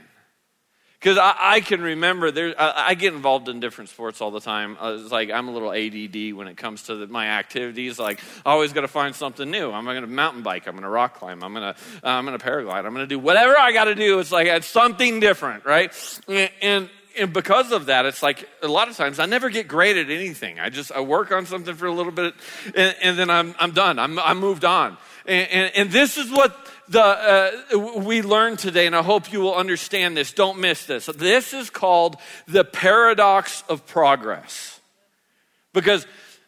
Because 1.05 1.19
I, 1.19 1.35
I, 1.39 1.61
can 1.61 1.83
remember 1.83 2.31
there, 2.31 2.55
I, 2.59 2.87
I, 2.89 2.95
get 2.95 3.13
involved 3.13 3.51
in 3.51 3.61
different 3.61 3.91
sports 3.91 4.23
all 4.23 4.31
the 4.31 4.41
time. 4.41 4.79
Uh, 4.81 4.97
it's 4.99 5.13
like 5.13 5.31
I'm 5.31 5.49
a 5.49 5.51
little 5.51 5.71
ADD 5.71 6.35
when 6.35 6.49
it 6.49 6.57
comes 6.57 6.85
to 6.85 6.97
the, 6.97 7.07
my 7.07 7.27
activities. 7.27 7.99
Like 7.99 8.21
I 8.47 8.53
always 8.53 8.73
got 8.73 8.81
to 8.81 8.89
find 8.89 9.15
something 9.15 9.51
new. 9.51 9.71
I'm 9.71 9.85
going 9.85 10.01
to 10.01 10.07
mountain 10.07 10.43
bike. 10.43 10.67
I'm 10.67 10.73
going 10.73 10.85
to 10.85 10.89
rock 10.89 11.19
climb. 11.19 11.45
I'm 11.45 11.53
going 11.53 11.75
to 11.75 11.81
uh, 12.03 12.09
I'm 12.09 12.25
going 12.25 12.39
to 12.39 12.43
paraglide. 12.43 12.87
I'm 12.87 12.95
going 12.95 13.07
to 13.07 13.07
do 13.07 13.19
whatever 13.19 13.55
I 13.55 13.73
got 13.73 13.85
to 13.85 13.95
do. 13.95 14.19
It's 14.19 14.33
like 14.33 14.47
it's 14.47 14.67
something 14.67 15.21
different, 15.21 15.67
right? 15.67 15.93
And, 16.27 16.51
and 16.63 16.91
and 17.19 17.33
because 17.35 17.71
of 17.71 17.87
that, 17.87 18.07
it's 18.07 18.23
like 18.23 18.49
a 18.63 18.69
lot 18.69 18.89
of 18.89 18.97
times 18.97 19.19
I 19.19 19.27
never 19.27 19.51
get 19.51 19.69
great 19.69 19.99
at 19.99 20.09
anything. 20.09 20.59
I 20.59 20.71
just 20.71 20.91
I 20.91 21.01
work 21.01 21.33
on 21.33 21.45
something 21.45 21.75
for 21.75 21.85
a 21.85 21.93
little 21.93 22.13
bit, 22.13 22.33
and, 22.75 22.97
and 23.03 23.19
then 23.19 23.29
I'm 23.29 23.55
I'm 23.59 23.73
done. 23.73 23.99
I'm 23.99 24.19
I'm 24.19 24.41
moved 24.41 24.65
on. 24.65 24.97
And, 25.27 25.51
and, 25.51 25.77
and 25.77 25.91
this 25.91 26.19
is 26.19 26.31
what 26.31 26.57
the, 26.89 27.03
uh, 27.03 27.79
we 27.99 28.23
learned 28.23 28.59
today, 28.59 28.87
and 28.87 28.95
I 28.95 29.03
hope 29.03 29.33
you 29.33 29.41
will 29.41 29.55
understand 29.55 30.17
this. 30.17 30.33
Don't 30.33 30.59
miss 30.59 30.85
this. 30.87 31.07
This 31.07 31.55
is 31.55 31.71
called 31.71 32.17
the 32.47 32.65
paradox 32.65 33.63
of 33.69 33.87
progress. 33.87 34.81
Because 35.73 36.07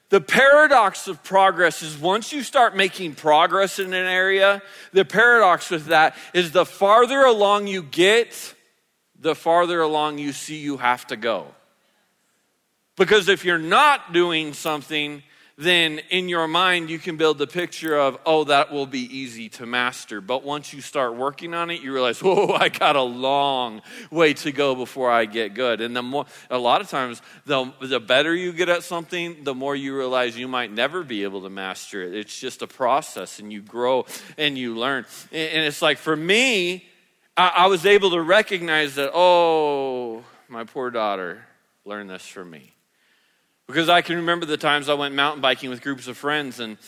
the 0.09 0.21
paradox 0.21 1.09
of 1.09 1.23
progress 1.25 1.83
is 1.83 1.99
once 1.99 2.33
you 2.33 2.43
start 2.43 2.77
making 2.77 3.15
progress 3.15 3.79
in 3.79 3.87
an 3.87 4.07
area, 4.07 4.63
the 4.93 5.05
paradox 5.05 5.71
with 5.71 5.87
that 5.87 6.17
is 6.33 6.53
the 6.53 6.65
farther 6.65 7.25
along 7.25 7.67
you 7.67 7.83
get, 7.83 8.55
the 9.19 9.35
farther 9.35 9.81
along 9.81 10.19
you 10.19 10.33
see 10.33 10.59
you 10.59 10.77
have 10.77 11.07
to 11.09 11.17
go. 11.17 11.47
Because 12.97 13.29
if 13.29 13.45
you're 13.45 13.59
not 13.59 14.13
doing 14.13 14.53
something, 14.53 15.23
then 15.59 16.01
in 16.11 16.29
your 16.29 16.47
mind 16.47 16.91
you 16.91 16.99
can 16.99 17.17
build 17.17 17.39
the 17.39 17.47
picture 17.47 17.97
of, 17.97 18.19
oh, 18.27 18.45
that 18.45 18.71
will 18.71 18.87
be 18.87 19.01
easy 19.01 19.49
to 19.49 19.65
master. 19.65 20.21
But 20.21 20.45
once 20.45 20.75
you 20.75 20.83
start 20.83 21.17
working 21.17 21.55
on 21.55 21.71
it, 21.71 21.81
you 21.81 21.95
realize, 21.95 22.23
whoa, 22.23 22.49
oh, 22.51 22.53
I 22.53 22.69
got 22.69 22.95
a 22.95 23.03
long 23.03 23.81
way 24.11 24.35
to 24.35 24.53
go 24.53 24.75
before 24.75 25.11
I 25.11 25.25
get 25.25 25.55
good. 25.55 25.81
And 25.81 25.97
the 25.97 26.03
more, 26.03 26.27
a 26.51 26.59
lot 26.59 26.83
of 26.83 26.91
times, 26.91 27.23
the, 27.47 27.73
the 27.81 28.01
better 28.01 28.35
you 28.35 28.53
get 28.53 28.69
at 28.69 28.83
something, 28.83 29.45
the 29.45 29.55
more 29.55 29.75
you 29.75 29.97
realize 29.97 30.37
you 30.37 30.49
might 30.49 30.71
never 30.71 31.03
be 31.03 31.23
able 31.23 31.43
to 31.43 31.51
master 31.51 32.03
it. 32.03 32.15
It's 32.15 32.39
just 32.39 32.61
a 32.61 32.67
process, 32.67 33.39
and 33.39 33.51
you 33.51 33.63
grow 33.63 34.05
and 34.37 34.59
you 34.59 34.77
learn. 34.77 35.07
And 35.33 35.65
it's 35.65 35.81
like 35.81 35.97
for 35.97 36.15
me, 36.15 36.87
I, 37.35 37.49
I 37.49 37.67
was 37.69 37.87
able 37.87 38.11
to 38.11 38.21
recognize 38.21 38.97
that, 38.97 39.11
oh, 39.15 40.23
my 40.49 40.65
poor 40.65 40.91
daughter 40.91 41.47
learned 41.87 42.11
this 42.11 42.27
from 42.27 42.51
me. 42.51 42.76
Because 43.67 43.89
I 43.89 44.03
can 44.03 44.17
remember 44.17 44.47
the 44.47 44.57
times 44.57 44.89
I 44.89 44.95
went 44.95 45.15
mountain 45.15 45.41
biking 45.41 45.71
with 45.71 45.83
groups 45.83 46.07
of 46.07 46.17
friends 46.17 46.61
and 46.61 46.79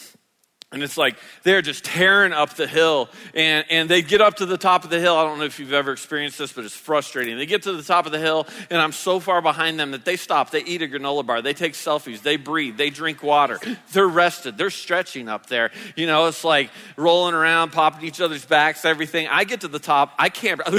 and 0.71 0.83
it's 0.83 0.99
like 0.99 1.17
they're 1.45 1.63
just 1.63 1.83
tearing 1.83 2.35
up 2.35 2.55
the 2.55 2.67
hill. 2.67 3.09
And, 3.33 3.65
and 3.71 3.89
they 3.89 4.03
get 4.03 4.21
up 4.21 4.37
to 4.37 4.45
the 4.45 4.59
top 4.59 4.85
of 4.85 4.91
the 4.91 5.01
hill. 5.01 5.17
I 5.17 5.25
don't 5.25 5.39
know 5.39 5.45
if 5.45 5.59
you've 5.59 5.73
ever 5.73 5.93
experienced 5.93 6.37
this, 6.37 6.53
but 6.53 6.65
it's 6.65 6.77
frustrating. 6.77 7.39
They 7.39 7.47
get 7.47 7.63
to 7.63 7.73
the 7.73 7.83
top 7.83 8.05
of 8.05 8.13
the 8.13 8.19
hill, 8.19 8.47
and 8.69 8.79
I'm 8.79 8.93
so 8.93 9.19
far 9.19 9.41
behind 9.41 9.81
them 9.81 9.93
that 9.93 10.05
they 10.05 10.17
stop. 10.17 10.51
They 10.51 10.63
eat 10.63 10.83
a 10.83 10.87
granola 10.87 11.25
bar. 11.25 11.41
They 11.41 11.55
take 11.55 11.73
selfies. 11.73 12.21
They 12.21 12.37
breathe. 12.37 12.77
They 12.77 12.91
drink 12.91 13.23
water. 13.23 13.59
They're 13.93 14.07
rested. 14.07 14.59
They're 14.59 14.69
stretching 14.69 15.27
up 15.27 15.47
there. 15.47 15.71
You 15.97 16.07
know, 16.07 16.27
it's 16.27 16.45
like 16.45 16.71
rolling 16.97 17.35
around, 17.35 17.71
popping 17.71 18.07
each 18.07 18.21
other's 18.21 18.45
backs, 18.45 18.85
everything. 18.85 19.27
I 19.27 19.45
get 19.45 19.63
to 19.63 19.69
the 19.69 19.79
top. 19.79 20.13
I 20.19 20.29
can't. 20.29 20.61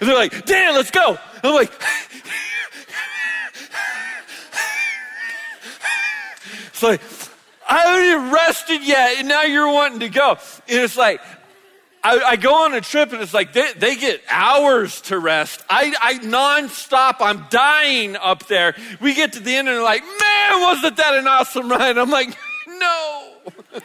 they're 0.00 0.14
like, 0.14 0.44
Dan, 0.44 0.74
let's 0.74 0.90
go. 0.90 1.18
I'm 1.42 1.54
like, 1.54 1.72
it's 6.68 6.82
like, 6.82 7.00
I 7.68 7.78
haven't 7.78 8.30
rested 8.32 8.86
yet, 8.86 9.18
and 9.18 9.28
now 9.28 9.42
you're 9.42 9.72
wanting 9.72 10.00
to 10.00 10.08
go. 10.08 10.38
And 10.68 10.80
it's 10.80 10.96
like, 10.96 11.20
I, 12.04 12.18
I, 12.20 12.36
go 12.36 12.64
on 12.64 12.74
a 12.74 12.82
trip 12.82 13.14
and 13.14 13.22
it's 13.22 13.32
like 13.32 13.54
they, 13.54 13.72
they 13.72 13.96
get 13.96 14.20
hours 14.28 15.00
to 15.02 15.18
rest. 15.18 15.64
I, 15.70 15.94
I 16.02 16.18
nonstop, 16.18 17.16
I'm 17.20 17.46
dying 17.48 18.14
up 18.16 18.46
there. 18.46 18.76
We 19.00 19.14
get 19.14 19.32
to 19.32 19.40
the 19.40 19.54
end 19.56 19.68
and 19.68 19.76
they're 19.78 19.82
like, 19.82 20.02
man, 20.02 20.60
wasn't 20.60 20.98
that 20.98 21.14
an 21.14 21.26
awesome 21.26 21.70
ride? 21.70 21.96
I'm 21.96 22.10
like, 22.10 22.36
no. 22.68 23.36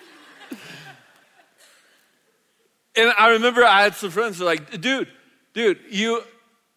and 2.97 3.13
I 3.17 3.29
remember 3.29 3.63
I 3.63 3.83
had 3.83 3.95
some 3.95 4.11
friends 4.11 4.37
who 4.37 4.43
were 4.43 4.49
like, 4.49 4.81
dude, 4.81 5.07
dude, 5.59 5.79
you, 5.89 6.23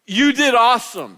you 0.05 0.33
did 0.33 0.53
awesome. 0.53 1.17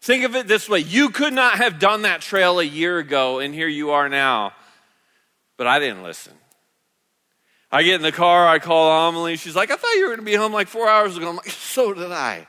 Think 0.00 0.24
of 0.24 0.36
it 0.36 0.46
this 0.46 0.68
way 0.68 0.78
you 0.78 1.10
could 1.10 1.32
not 1.32 1.56
have 1.56 1.80
done 1.80 2.02
that 2.02 2.20
trail 2.20 2.60
a 2.60 2.64
year 2.64 2.98
ago, 2.98 3.40
and 3.40 3.52
here 3.52 3.66
you 3.66 3.90
are 3.90 4.08
now. 4.08 4.52
But 5.56 5.66
I 5.66 5.80
didn't 5.80 6.04
listen. 6.04 6.32
I 7.72 7.82
get 7.82 7.96
in 7.96 8.02
the 8.02 8.12
car, 8.12 8.46
I 8.46 8.60
call 8.60 9.08
Amelie. 9.08 9.36
She's 9.36 9.56
like, 9.56 9.72
I 9.72 9.76
thought 9.76 9.92
you 9.94 10.02
were 10.02 10.08
going 10.08 10.20
to 10.20 10.24
be 10.24 10.36
home 10.36 10.52
like 10.52 10.68
four 10.68 10.88
hours 10.88 11.16
ago. 11.16 11.28
I'm 11.28 11.36
like, 11.36 11.50
so 11.50 11.92
did 11.92 12.12
I. 12.12 12.46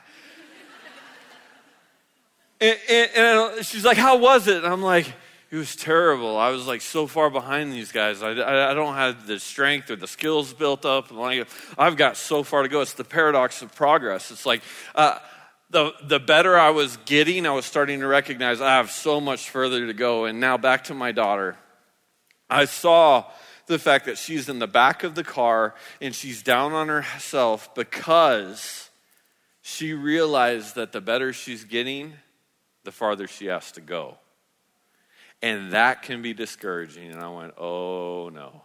and, 2.60 2.78
and, 2.88 3.10
and, 3.16 3.66
she's 3.66 3.84
like, 3.84 3.98
How 3.98 4.16
was 4.16 4.46
it? 4.46 4.58
And 4.58 4.72
I'm 4.72 4.82
like, 4.82 5.12
It 5.52 5.56
was 5.56 5.76
terrible. 5.76 6.38
I 6.38 6.48
was 6.48 6.66
like 6.66 6.80
so 6.80 7.06
far 7.06 7.28
behind 7.28 7.74
these 7.74 7.92
guys. 7.92 8.22
I, 8.22 8.30
I, 8.30 8.70
I 8.70 8.74
don't 8.74 8.94
have 8.94 9.26
the 9.26 9.38
strength 9.38 9.90
or 9.90 9.96
the 9.96 10.06
skills 10.06 10.54
built 10.54 10.86
up. 10.86 11.10
Like, 11.10 11.46
I've 11.76 11.98
got 11.98 12.16
so 12.16 12.42
far 12.42 12.62
to 12.62 12.70
go. 12.70 12.80
It's 12.80 12.94
the 12.94 13.04
paradox 13.04 13.60
of 13.60 13.74
progress. 13.74 14.30
It's 14.30 14.46
like, 14.46 14.62
uh, 14.94 15.18
the, 15.68 15.92
the 16.04 16.18
better 16.18 16.58
I 16.58 16.70
was 16.70 16.96
getting, 17.04 17.46
I 17.46 17.50
was 17.50 17.66
starting 17.66 18.00
to 18.00 18.06
recognize 18.06 18.62
I 18.62 18.76
have 18.76 18.90
so 18.90 19.20
much 19.20 19.50
further 19.50 19.86
to 19.86 19.92
go. 19.92 20.24
And 20.24 20.40
now 20.40 20.56
back 20.56 20.84
to 20.84 20.94
my 20.94 21.12
daughter. 21.12 21.58
I 22.48 22.64
saw 22.64 23.26
the 23.66 23.78
fact 23.78 24.06
that 24.06 24.16
she's 24.16 24.48
in 24.48 24.58
the 24.58 24.66
back 24.66 25.04
of 25.04 25.14
the 25.14 25.24
car 25.24 25.74
and 26.00 26.14
she's 26.14 26.42
down 26.42 26.72
on 26.72 26.88
herself 26.88 27.74
because 27.74 28.88
she 29.60 29.92
realized 29.92 30.76
that 30.76 30.92
the 30.92 31.02
better 31.02 31.34
she's 31.34 31.64
getting, 31.64 32.14
the 32.84 32.92
farther 32.92 33.28
she 33.28 33.46
has 33.46 33.70
to 33.72 33.82
go. 33.82 34.16
And 35.42 35.72
that 35.72 36.02
can 36.02 36.22
be 36.22 36.32
discouraging. 36.32 37.10
And 37.10 37.20
I 37.20 37.28
went, 37.28 37.54
oh 37.58 38.30
no. 38.32 38.62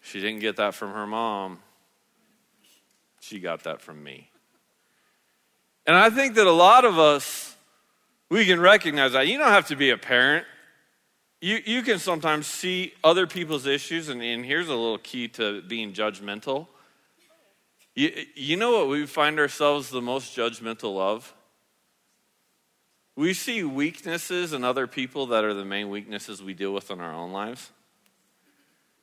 She 0.00 0.20
didn't 0.20 0.40
get 0.40 0.56
that 0.56 0.74
from 0.74 0.92
her 0.92 1.06
mom, 1.06 1.58
she 3.20 3.38
got 3.38 3.64
that 3.64 3.80
from 3.80 4.02
me. 4.02 4.28
And 5.86 5.96
I 5.96 6.10
think 6.10 6.34
that 6.34 6.46
a 6.46 6.52
lot 6.52 6.84
of 6.84 6.98
us, 6.98 7.56
we 8.28 8.44
can 8.46 8.60
recognize 8.60 9.12
that. 9.12 9.26
You 9.26 9.38
don't 9.38 9.48
have 9.48 9.68
to 9.68 9.76
be 9.76 9.90
a 9.90 9.98
parent. 9.98 10.46
You, 11.40 11.60
you 11.64 11.82
can 11.82 11.98
sometimes 11.98 12.46
see 12.46 12.94
other 13.02 13.26
people's 13.26 13.66
issues, 13.66 14.08
and, 14.08 14.22
and 14.22 14.44
here's 14.44 14.68
a 14.68 14.74
little 14.74 14.98
key 14.98 15.26
to 15.28 15.60
being 15.62 15.92
judgmental. 15.92 16.68
You, 17.96 18.12
you 18.36 18.56
know 18.56 18.70
what 18.72 18.88
we 18.88 19.06
find 19.06 19.38
ourselves 19.40 19.90
the 19.90 20.00
most 20.00 20.36
judgmental 20.36 21.00
of? 21.00 21.34
We 23.14 23.34
see 23.34 23.62
weaknesses 23.62 24.52
in 24.52 24.64
other 24.64 24.86
people 24.86 25.26
that 25.26 25.44
are 25.44 25.54
the 25.54 25.64
main 25.64 25.90
weaknesses 25.90 26.42
we 26.42 26.54
deal 26.54 26.72
with 26.72 26.90
in 26.90 27.00
our 27.00 27.12
own 27.12 27.32
lives. 27.32 27.70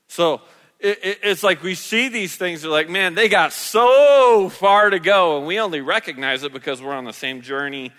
So 0.07 0.41
it, 0.80 0.99
it, 1.03 1.20
it's 1.22 1.43
like 1.43 1.62
we 1.62 1.76
see 1.76 2.10
these 2.10 2.36
things, 2.36 2.64
we're 2.64 2.72
like, 2.72 2.89
man, 2.89 3.14
they 3.14 3.30
got 3.30 3.53
so 3.53 4.49
far 4.49 4.89
to 4.89 4.99
go, 4.99 5.38
and 5.38 5.45
we 5.45 5.60
only 5.60 5.82
recognize 5.82 6.43
it 6.43 6.53
because 6.53 6.82
we're 6.82 6.93
on 6.93 7.05
the 7.05 7.14
same 7.14 7.41
journey 7.41 7.91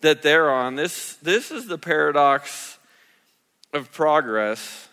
that 0.00 0.22
they're 0.22 0.50
on. 0.50 0.74
This, 0.74 1.14
this 1.16 1.50
is 1.50 1.66
the 1.66 1.78
paradox 1.78 2.78
of 3.72 3.92
progress. 3.92 4.88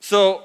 So 0.00 0.44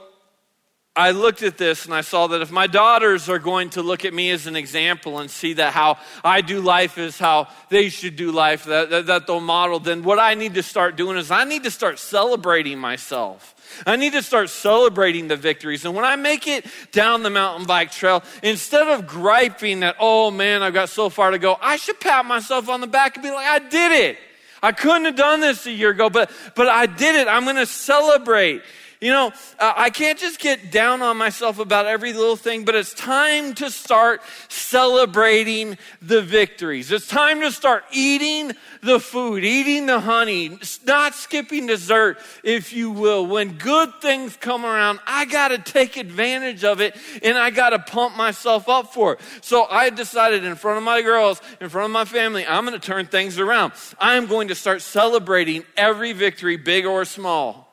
I 0.93 1.11
looked 1.11 1.41
at 1.41 1.57
this 1.57 1.85
and 1.85 1.93
I 1.93 2.01
saw 2.01 2.27
that 2.27 2.41
if 2.41 2.51
my 2.51 2.67
daughters 2.67 3.29
are 3.29 3.39
going 3.39 3.69
to 3.71 3.81
look 3.81 4.03
at 4.03 4.13
me 4.13 4.29
as 4.31 4.45
an 4.45 4.57
example 4.57 5.19
and 5.19 5.31
see 5.31 5.53
that 5.53 5.71
how 5.71 5.97
I 6.21 6.41
do 6.41 6.59
life 6.59 6.97
is 6.97 7.17
how 7.17 7.47
they 7.69 7.87
should 7.87 8.17
do 8.17 8.33
life, 8.33 8.65
that, 8.65 8.89
that, 8.89 9.05
that 9.05 9.25
they'll 9.25 9.39
model, 9.39 9.79
then 9.79 10.03
what 10.03 10.19
I 10.19 10.33
need 10.33 10.55
to 10.55 10.63
start 10.63 10.97
doing 10.97 11.15
is 11.15 11.31
I 11.31 11.45
need 11.45 11.63
to 11.63 11.71
start 11.71 11.97
celebrating 11.97 12.77
myself. 12.77 13.55
I 13.87 13.95
need 13.95 14.11
to 14.13 14.21
start 14.21 14.49
celebrating 14.49 15.29
the 15.29 15.37
victories. 15.37 15.85
And 15.85 15.95
when 15.95 16.03
I 16.03 16.17
make 16.17 16.45
it 16.45 16.65
down 16.91 17.23
the 17.23 17.29
mountain 17.29 17.65
bike 17.65 17.91
trail, 17.91 18.21
instead 18.43 18.89
of 18.89 19.07
griping 19.07 19.79
that, 19.79 19.95
oh 19.97 20.29
man, 20.29 20.61
I've 20.61 20.73
got 20.73 20.89
so 20.89 21.07
far 21.09 21.31
to 21.31 21.39
go, 21.39 21.57
I 21.61 21.77
should 21.77 22.01
pat 22.01 22.25
myself 22.25 22.67
on 22.67 22.81
the 22.81 22.87
back 22.87 23.15
and 23.15 23.23
be 23.23 23.31
like, 23.31 23.47
I 23.47 23.59
did 23.59 23.93
it. 23.93 24.17
I 24.61 24.73
couldn't 24.73 25.05
have 25.05 25.15
done 25.15 25.39
this 25.39 25.65
a 25.65 25.71
year 25.71 25.91
ago, 25.91 26.09
but, 26.09 26.29
but 26.53 26.67
I 26.67 26.85
did 26.85 27.15
it. 27.15 27.29
I'm 27.29 27.45
going 27.45 27.55
to 27.55 27.65
celebrate. 27.65 28.61
You 29.01 29.09
know, 29.09 29.33
uh, 29.57 29.73
I 29.75 29.89
can't 29.89 30.19
just 30.19 30.39
get 30.39 30.71
down 30.71 31.01
on 31.01 31.17
myself 31.17 31.57
about 31.57 31.87
every 31.87 32.13
little 32.13 32.35
thing, 32.35 32.65
but 32.65 32.75
it's 32.75 32.93
time 32.93 33.55
to 33.55 33.71
start 33.71 34.21
celebrating 34.47 35.79
the 36.03 36.21
victories. 36.21 36.91
It's 36.91 37.07
time 37.07 37.41
to 37.41 37.51
start 37.51 37.83
eating 37.91 38.51
the 38.83 38.99
food, 38.99 39.43
eating 39.43 39.87
the 39.87 39.99
honey, 39.99 40.59
not 40.85 41.15
skipping 41.15 41.65
dessert, 41.65 42.19
if 42.43 42.73
you 42.73 42.91
will. 42.91 43.25
When 43.25 43.57
good 43.57 43.91
things 44.01 44.37
come 44.37 44.63
around, 44.63 44.99
I 45.07 45.25
got 45.25 45.47
to 45.47 45.57
take 45.57 45.97
advantage 45.97 46.63
of 46.63 46.79
it 46.79 46.95
and 47.23 47.39
I 47.39 47.49
got 47.49 47.71
to 47.71 47.79
pump 47.79 48.15
myself 48.15 48.69
up 48.69 48.93
for 48.93 49.13
it. 49.13 49.19
So 49.41 49.65
I 49.65 49.89
decided 49.89 50.43
in 50.43 50.53
front 50.53 50.77
of 50.77 50.83
my 50.83 51.01
girls, 51.01 51.41
in 51.59 51.69
front 51.69 51.85
of 51.85 51.91
my 51.91 52.05
family, 52.05 52.45
I'm 52.45 52.67
going 52.67 52.79
to 52.79 52.85
turn 52.85 53.07
things 53.07 53.39
around. 53.39 53.73
I'm 53.99 54.27
going 54.27 54.49
to 54.49 54.55
start 54.55 54.83
celebrating 54.83 55.63
every 55.75 56.13
victory, 56.13 56.55
big 56.55 56.85
or 56.85 57.03
small. 57.03 57.70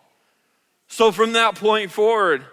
So 0.88 1.12
from 1.12 1.32
that 1.34 1.54
point 1.54 1.92
forward, 1.92 2.44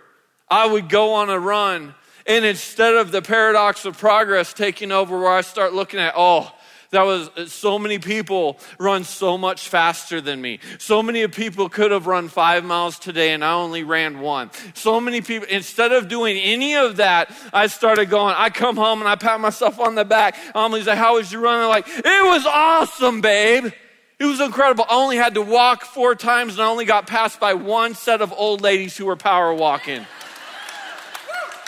I 0.50 0.68
would 0.68 0.90
go 0.90 1.14
on 1.14 1.30
a 1.30 1.40
run 1.40 1.96
And 2.28 2.44
instead 2.44 2.96
of 2.96 3.12
the 3.12 3.22
paradox 3.22 3.86
of 3.86 3.98
progress 4.00 4.52
taking 4.52 4.92
over, 4.92 5.20
where 5.20 5.32
I 5.32 5.42
start 5.42 5.74
looking 5.74 6.00
at, 6.00 6.16
oh, 6.18 6.52
that 6.90 7.04
was 7.04 7.30
uh, 7.30 7.46
so 7.46 7.78
many 7.78 8.00
people 8.00 8.58
run 8.80 9.04
so 9.04 9.38
much 9.38 9.68
faster 9.68 10.22
than 10.22 10.42
me. 10.42 10.60
So 10.80 11.04
many 11.04 11.28
people 11.28 11.70
could 11.70 11.92
have 11.92 12.08
run 12.08 12.30
five 12.30 12.64
miles 12.64 12.98
today 12.98 13.34
and 13.34 13.44
I 13.44 13.54
only 13.54 13.84
ran 13.84 14.22
one. 14.22 14.50
So 14.74 15.00
many 15.00 15.22
people, 15.22 15.48
instead 15.50 15.92
of 15.92 16.08
doing 16.08 16.38
any 16.38 16.76
of 16.76 16.98
that, 16.98 17.32
I 17.54 17.68
started 17.68 18.10
going, 18.10 18.34
I 18.38 18.50
come 18.50 18.76
home 18.78 19.02
and 19.02 19.10
I 19.10 19.16
pat 19.16 19.40
myself 19.40 19.80
on 19.80 19.96
the 19.96 20.06
back. 20.06 20.38
Emily's 20.56 20.88
like, 20.88 20.98
How 20.98 21.16
was 21.16 21.32
your 21.32 21.42
run? 21.42 21.60
I'm 21.60 21.70
like, 21.70 21.88
It 21.88 22.26
was 22.26 22.46
awesome, 22.46 23.22
babe. 23.22 23.72
It 24.18 24.26
was 24.26 24.40
incredible. 24.40 24.86
I 24.90 24.96
only 24.96 25.18
had 25.18 25.34
to 25.34 25.42
walk 25.42 25.84
four 25.84 26.16
times 26.16 26.54
and 26.54 26.62
I 26.62 26.68
only 26.68 26.86
got 26.86 27.08
passed 27.08 27.40
by 27.40 27.54
one 27.54 27.96
set 27.96 28.22
of 28.22 28.32
old 28.32 28.62
ladies 28.62 28.96
who 28.96 29.06
were 29.06 29.18
power 29.18 29.54
walking. 29.54 30.06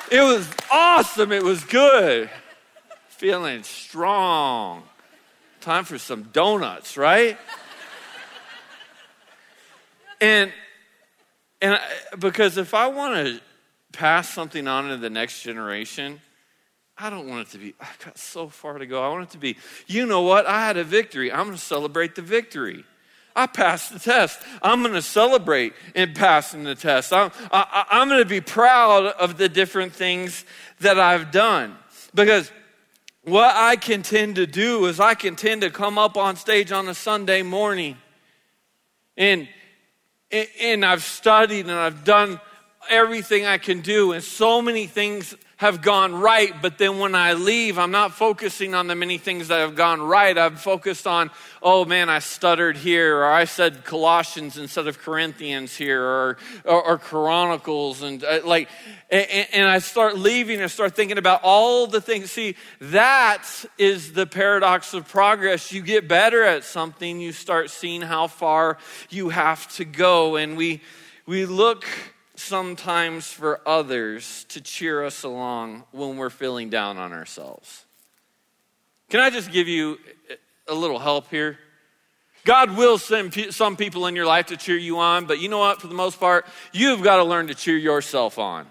It 0.10 0.22
was 0.22 0.50
awesome. 0.72 1.34
It 1.34 1.44
was 1.44 1.64
good. 1.66 2.30
Feeling 3.10 3.64
strong. 3.64 4.84
Time 5.60 5.84
for 5.84 5.98
some 5.98 6.24
donuts, 6.32 6.96
right? 6.96 7.38
and 10.22 10.54
and 11.62 11.76
I, 11.76 12.16
because 12.18 12.58
if 12.58 12.74
I 12.74 12.88
want 12.88 13.16
to 13.28 13.42
pass 13.92 14.30
something 14.30 14.68
on 14.68 14.90
to 14.90 14.98
the 14.98 15.10
next 15.10 15.42
generation, 15.42 16.22
I 17.00 17.10
don't 17.10 17.28
want 17.28 17.48
it 17.48 17.52
to 17.52 17.58
be, 17.60 17.76
I've 17.80 18.00
got 18.04 18.18
so 18.18 18.50
far 18.50 18.78
to 18.78 18.86
go. 18.86 19.04
I 19.04 19.10
want 19.10 19.24
it 19.24 19.30
to 19.32 19.38
be, 19.38 19.58
you 19.86 20.06
know 20.06 20.22
what? 20.22 20.46
I 20.46 20.66
had 20.66 20.78
a 20.78 20.84
victory. 20.84 21.32
I'm 21.32 21.46
going 21.46 21.58
to 21.58 21.64
celebrate 21.64 22.16
the 22.16 22.22
victory. 22.22 22.86
I 23.36 23.46
passed 23.46 23.94
the 23.94 24.00
test. 24.00 24.40
I'm 24.64 24.82
going 24.82 24.96
to 24.96 25.02
celebrate 25.02 25.74
in 25.94 26.16
passing 26.16 26.64
the 26.64 26.74
test. 26.74 27.14
I'm, 27.14 27.32
I, 27.52 27.86
am 27.92 28.08
going 28.08 28.24
to 28.24 28.28
be 28.28 28.42
proud 28.42 29.06
of 29.06 29.38
the 29.38 29.48
different 29.48 29.94
things 29.94 30.44
that 30.80 31.00
I've 31.00 31.32
done. 31.32 31.76
Because 32.16 32.52
what 33.22 33.56
I 33.56 33.76
can 33.76 34.02
tend 34.02 34.38
to 34.38 34.48
do 34.48 34.86
is 34.88 35.00
I 35.00 35.14
can 35.14 35.36
tend 35.36 35.62
to 35.62 35.70
come 35.70 36.00
up 36.00 36.18
on 36.18 36.36
stage 36.36 36.72
on 36.72 36.88
a 36.88 36.96
Sunday 36.96 37.44
morning 37.44 37.98
and, 39.18 39.48
and 40.32 40.86
I've 40.86 41.04
studied 41.04 41.66
and 41.66 41.72
I've 41.72 42.04
done 42.04 42.40
everything 42.90 43.46
I 43.46 43.58
can 43.58 43.82
do, 43.82 44.12
and 44.12 44.24
so 44.24 44.62
many 44.62 44.88
things 44.88 45.36
have 45.58 45.82
gone 45.82 46.14
right, 46.14 46.54
but 46.62 46.78
then 46.78 47.00
when 47.00 47.16
I 47.16 47.34
leave, 47.34 47.80
I'm 47.80 47.90
not 47.90 48.14
focusing 48.14 48.76
on 48.76 48.86
the 48.86 48.94
many 48.94 49.18
things 49.18 49.48
that 49.48 49.58
have 49.62 49.76
gone 49.76 50.00
right. 50.00 50.38
I'm 50.38 50.56
focused 50.56 51.08
on, 51.08 51.32
oh 51.64 51.84
man, 51.84 52.10
I 52.10 52.20
stuttered 52.20 52.78
here, 52.78 53.18
or 53.18 53.26
I 53.26 53.46
said 53.46 53.84
Colossians 53.84 54.60
instead 54.60 54.88
of 54.88 55.00
Corinthians 55.00 55.76
here, 55.76 56.04
or, 56.04 56.38
or, 56.64 56.84
or 56.84 56.98
Chronicles, 57.00 58.04
and 58.04 58.24
uh, 58.24 58.42
like, 58.46 58.70
and, 59.10 59.48
and 59.52 59.68
I 59.68 59.80
start 59.80 60.16
leaving 60.16 60.62
and 60.62 60.70
start 60.70 60.96
thinking 60.96 61.18
about 61.18 61.42
all 61.42 61.88
the 61.88 62.02
things. 62.02 62.30
See, 62.32 62.56
that 62.80 63.44
is 63.80 64.14
the 64.14 64.28
paradox 64.28 64.94
of 64.94 65.08
progress. 65.08 65.72
You 65.72 65.82
get 65.82 66.08
better 66.08 66.44
at 66.44 66.66
something, 66.66 67.20
you 67.20 67.32
start 67.32 67.72
seeing 67.72 68.02
how 68.04 68.28
far 68.28 68.78
you 69.10 69.30
have 69.30 69.68
to 69.78 69.86
go, 69.86 70.36
and 70.36 70.56
we, 70.56 70.82
we 71.26 71.48
look 71.48 71.84
sometimes 72.38 73.28
for 73.32 73.60
others 73.66 74.46
to 74.50 74.62
cheer 74.62 75.04
us 75.04 75.24
along 75.24 75.84
when 75.92 76.18
we're 76.18 76.30
feeling 76.30 76.70
down 76.70 76.98
on 76.98 77.12
ourselves. 77.12 77.86
Can 79.10 79.20
I 79.20 79.30
just 79.30 79.52
give 79.52 79.68
you 79.68 79.98
a 80.68 80.74
little 80.74 81.00
help 81.00 81.30
here? 81.30 81.58
God 82.46 82.78
will 82.78 82.98
send 82.98 83.54
some 83.54 83.76
people 83.76 84.08
in 84.08 84.16
your 84.16 84.26
life 84.26 84.48
to 84.48 84.58
cheer 84.58 84.78
you 84.78 85.00
on, 85.00 85.26
but 85.26 85.40
you 85.40 85.50
know 85.50 85.58
what? 85.58 85.82
For 85.82 85.88
the 85.88 85.94
most 85.94 86.20
part, 86.20 86.46
you've 86.72 87.02
got 87.02 87.18
to 87.18 87.24
learn 87.24 87.48
to 87.48 87.56
cheer 87.56 87.76
yourself 87.76 88.40
on. 88.40 88.68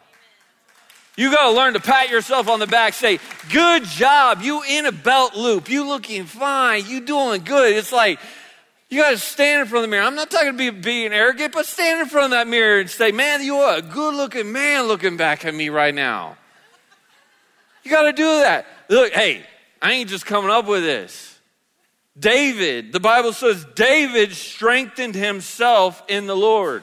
You 1.16 1.30
got 1.30 1.50
to 1.50 1.56
learn 1.56 1.72
to 1.74 1.80
pat 1.80 2.10
yourself 2.10 2.48
on 2.48 2.60
the 2.60 2.66
back, 2.66 2.94
say, 2.94 3.18
Good 3.50 3.84
job. 3.84 4.42
You 4.42 4.62
in 4.68 4.86
a 4.86 4.92
belt 4.92 5.34
loop. 5.34 5.68
You 5.68 5.86
looking 5.88 6.24
fine. 6.24 6.84
You 6.86 7.00
doing 7.00 7.42
good. 7.42 7.74
It's 7.74 7.92
like, 7.92 8.18
you 8.89 9.03
got 9.03 9.11
to 9.11 9.18
stand 9.18 9.62
in 9.62 9.66
front 9.66 9.84
of 9.84 9.91
the 9.91 9.97
mirror. 9.97 10.07
I'm 10.07 10.14
not 10.14 10.30
talking 10.30 10.49
about 10.49 10.82
being 10.82 11.12
arrogant, 11.12 11.53
but 11.53 11.66
stand 11.66 12.01
in 12.01 12.07
front 12.07 12.26
of 12.26 12.30
that 12.39 12.47
mirror 12.47 12.80
and 12.80 12.89
say, 12.89 13.11
Man, 13.11 13.43
you 13.43 13.57
are 13.57 13.78
a 13.78 13.82
good 13.82 14.14
looking 14.14 14.53
man 14.53 14.84
looking 14.84 15.16
back 15.16 15.45
at 15.45 15.55
me 15.55 15.68
right 15.68 15.95
now. 15.95 16.37
You 17.82 17.91
got 17.91 18.03
to 18.03 18.12
do 18.12 18.24
that. 18.41 18.66
Look, 18.89 19.12
hey, 19.12 19.45
I 19.82 19.93
ain't 19.93 20.11
just 20.11 20.26
coming 20.26 20.51
up 20.51 20.66
with 20.66 20.82
this. 20.82 21.39
David, 22.18 22.93
the 22.93 23.01
Bible 23.01 23.32
says, 23.32 23.66
David 23.74 24.32
strengthened 24.32 25.14
himself 25.14 26.03
in 26.09 26.26
the 26.26 26.37
Lord. 26.37 26.82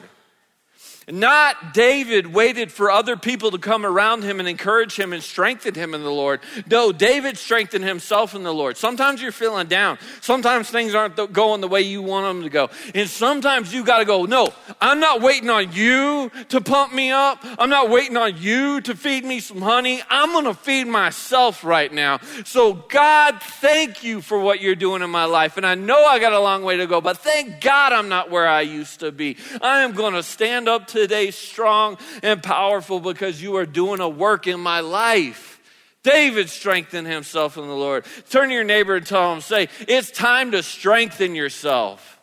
Not 1.10 1.74
David 1.74 2.32
waited 2.32 2.72
for 2.72 2.90
other 2.90 3.16
people 3.16 3.50
to 3.50 3.58
come 3.58 3.84
around 3.84 4.22
him 4.24 4.40
and 4.40 4.48
encourage 4.48 4.98
him 4.98 5.12
and 5.12 5.22
strengthen 5.22 5.74
him 5.74 5.94
in 5.94 6.02
the 6.02 6.10
Lord. 6.10 6.40
No, 6.70 6.92
David 6.92 7.36
strengthened 7.36 7.84
himself 7.84 8.34
in 8.34 8.42
the 8.42 8.54
Lord. 8.54 8.76
Sometimes 8.76 9.20
you're 9.20 9.32
feeling 9.32 9.66
down. 9.66 9.98
Sometimes 10.20 10.70
things 10.70 10.94
aren't 10.94 11.32
going 11.32 11.60
the 11.60 11.68
way 11.68 11.82
you 11.82 12.02
want 12.02 12.26
them 12.26 12.42
to 12.42 12.50
go. 12.50 12.70
And 12.94 13.08
sometimes 13.08 13.72
you 13.72 13.84
got 13.84 13.98
to 13.98 14.04
go, 14.04 14.24
no, 14.24 14.48
I'm 14.80 15.00
not 15.00 15.20
waiting 15.20 15.50
on 15.50 15.72
you 15.72 16.30
to 16.48 16.60
pump 16.60 16.94
me 16.94 17.10
up. 17.10 17.38
I'm 17.58 17.70
not 17.70 17.90
waiting 17.90 18.16
on 18.16 18.38
you 18.38 18.80
to 18.82 18.94
feed 18.94 19.24
me 19.24 19.40
some 19.40 19.60
honey. 19.60 20.02
I'm 20.08 20.32
going 20.32 20.44
to 20.46 20.54
feed 20.54 20.84
myself 20.84 21.64
right 21.64 21.92
now. 21.92 22.20
So, 22.44 22.72
God, 22.72 23.42
thank 23.42 24.02
you 24.02 24.20
for 24.20 24.38
what 24.38 24.60
you're 24.60 24.74
doing 24.74 25.02
in 25.02 25.10
my 25.10 25.24
life. 25.24 25.56
And 25.56 25.66
I 25.66 25.74
know 25.74 26.04
I 26.04 26.18
got 26.18 26.32
a 26.32 26.40
long 26.40 26.62
way 26.62 26.78
to 26.78 26.86
go, 26.86 27.00
but 27.00 27.18
thank 27.18 27.60
God 27.60 27.92
I'm 27.92 28.08
not 28.08 28.30
where 28.30 28.48
I 28.48 28.62
used 28.62 29.00
to 29.00 29.12
be. 29.12 29.36
I 29.60 29.80
am 29.80 29.92
going 29.92 30.14
to 30.14 30.22
stand 30.22 30.68
up 30.68 30.86
today 30.94 31.30
strong 31.30 31.98
and 32.22 32.42
powerful 32.42 33.00
because 33.00 33.42
you 33.42 33.56
are 33.56 33.66
doing 33.66 34.00
a 34.00 34.08
work 34.08 34.46
in 34.46 34.60
my 34.60 34.80
life. 34.80 35.60
David 36.02 36.48
strengthened 36.50 37.06
himself 37.06 37.56
in 37.56 37.66
the 37.66 37.74
Lord. 37.74 38.04
Turn 38.30 38.48
to 38.48 38.54
your 38.54 38.64
neighbor 38.64 38.96
and 38.96 39.06
tell 39.06 39.32
him, 39.32 39.40
say, 39.40 39.68
it's 39.88 40.10
time 40.10 40.52
to 40.52 40.62
strengthen 40.62 41.34
yourself. 41.34 42.18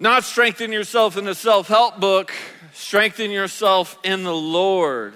Not 0.00 0.24
strengthen 0.24 0.70
yourself 0.70 1.16
in 1.16 1.26
a 1.26 1.34
self 1.34 1.68
help 1.68 1.98
book, 1.98 2.32
strengthen 2.72 3.30
yourself 3.30 3.98
in 4.04 4.22
the 4.22 4.34
Lord. 4.34 5.14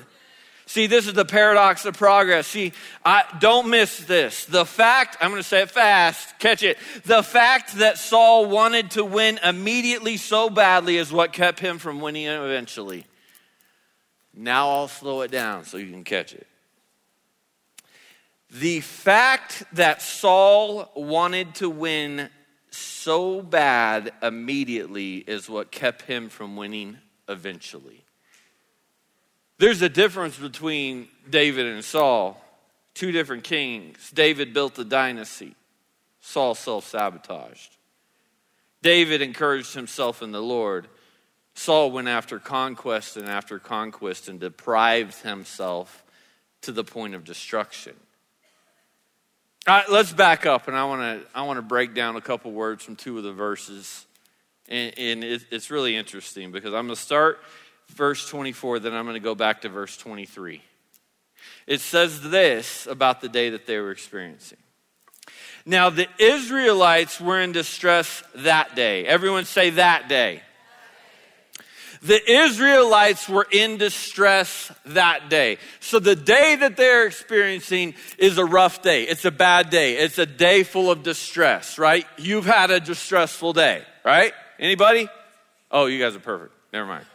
See, 0.72 0.86
this 0.86 1.06
is 1.06 1.12
the 1.12 1.26
paradox 1.26 1.84
of 1.84 1.98
progress. 1.98 2.46
See, 2.46 2.72
I, 3.04 3.24
don't 3.40 3.68
miss 3.68 3.98
this. 3.98 4.46
The 4.46 4.64
fact, 4.64 5.18
I'm 5.20 5.28
going 5.28 5.42
to 5.42 5.46
say 5.46 5.60
it 5.60 5.70
fast, 5.70 6.38
catch 6.38 6.62
it. 6.62 6.78
The 7.04 7.22
fact 7.22 7.74
that 7.74 7.98
Saul 7.98 8.46
wanted 8.46 8.92
to 8.92 9.04
win 9.04 9.38
immediately 9.44 10.16
so 10.16 10.48
badly 10.48 10.96
is 10.96 11.12
what 11.12 11.34
kept 11.34 11.60
him 11.60 11.76
from 11.76 12.00
winning 12.00 12.24
eventually. 12.24 13.04
Now 14.32 14.70
I'll 14.70 14.88
slow 14.88 15.20
it 15.20 15.30
down 15.30 15.66
so 15.66 15.76
you 15.76 15.90
can 15.90 16.04
catch 16.04 16.32
it. 16.32 16.46
The 18.50 18.80
fact 18.80 19.64
that 19.74 20.00
Saul 20.00 20.90
wanted 20.96 21.54
to 21.56 21.68
win 21.68 22.30
so 22.70 23.42
bad 23.42 24.10
immediately 24.22 25.16
is 25.16 25.50
what 25.50 25.70
kept 25.70 26.00
him 26.00 26.30
from 26.30 26.56
winning 26.56 26.96
eventually. 27.28 28.01
There's 29.62 29.80
a 29.80 29.88
difference 29.88 30.36
between 30.36 31.06
David 31.30 31.66
and 31.66 31.84
Saul, 31.84 32.36
two 32.94 33.12
different 33.12 33.44
kings. 33.44 34.10
David 34.10 34.52
built 34.52 34.76
a 34.80 34.84
dynasty, 34.84 35.54
Saul 36.20 36.56
self 36.56 36.88
sabotaged. 36.88 37.76
David 38.82 39.22
encouraged 39.22 39.74
himself 39.74 40.20
in 40.20 40.32
the 40.32 40.42
Lord. 40.42 40.88
Saul 41.54 41.92
went 41.92 42.08
after 42.08 42.40
conquest 42.40 43.16
and 43.16 43.28
after 43.28 43.60
conquest 43.60 44.28
and 44.28 44.40
deprived 44.40 45.22
himself 45.22 46.02
to 46.62 46.72
the 46.72 46.82
point 46.82 47.14
of 47.14 47.22
destruction. 47.22 47.94
All 49.68 49.76
right, 49.76 49.88
let's 49.88 50.12
back 50.12 50.44
up, 50.44 50.66
and 50.66 50.76
I 50.76 50.86
want 50.86 51.02
to 51.02 51.38
I 51.38 51.42
want 51.42 51.58
to 51.58 51.62
break 51.62 51.94
down 51.94 52.16
a 52.16 52.20
couple 52.20 52.50
words 52.50 52.82
from 52.82 52.96
two 52.96 53.16
of 53.16 53.22
the 53.22 53.32
verses, 53.32 54.06
and, 54.68 54.92
and 54.98 55.22
it, 55.22 55.44
it's 55.52 55.70
really 55.70 55.94
interesting 55.94 56.50
because 56.50 56.74
I'm 56.74 56.86
going 56.86 56.96
to 56.96 57.00
start 57.00 57.38
verse 57.92 58.28
24, 58.28 58.80
then 58.80 58.94
I'm 58.94 59.04
going 59.04 59.14
to 59.14 59.20
go 59.20 59.34
back 59.34 59.62
to 59.62 59.68
verse 59.68 59.96
23. 59.96 60.62
It 61.66 61.80
says 61.80 62.20
this 62.30 62.86
about 62.86 63.20
the 63.20 63.28
day 63.28 63.50
that 63.50 63.66
they 63.66 63.78
were 63.78 63.90
experiencing. 63.90 64.58
Now, 65.64 65.90
the 65.90 66.08
Israelites 66.18 67.20
were 67.20 67.40
in 67.40 67.52
distress 67.52 68.22
that 68.36 68.74
day. 68.74 69.06
Everyone 69.06 69.44
say 69.44 69.70
that 69.70 70.08
day. 70.08 70.42
The 72.02 72.20
Israelites 72.28 73.28
were 73.28 73.46
in 73.48 73.76
distress 73.76 74.72
that 74.86 75.30
day. 75.30 75.58
So 75.78 76.00
the 76.00 76.16
day 76.16 76.56
that 76.56 76.76
they're 76.76 77.06
experiencing 77.06 77.94
is 78.18 78.38
a 78.38 78.44
rough 78.44 78.82
day. 78.82 79.04
It's 79.04 79.24
a 79.24 79.30
bad 79.30 79.70
day. 79.70 79.98
It's 79.98 80.18
a 80.18 80.26
day 80.26 80.64
full 80.64 80.90
of 80.90 81.04
distress, 81.04 81.78
right? 81.78 82.04
You've 82.18 82.44
had 82.44 82.72
a 82.72 82.80
distressful 82.80 83.52
day, 83.52 83.84
right? 84.04 84.32
Anybody? 84.58 85.08
Oh, 85.70 85.86
you 85.86 86.00
guys 86.00 86.16
are 86.16 86.20
perfect. 86.20 86.52
Never 86.72 86.86
mind. 86.86 87.06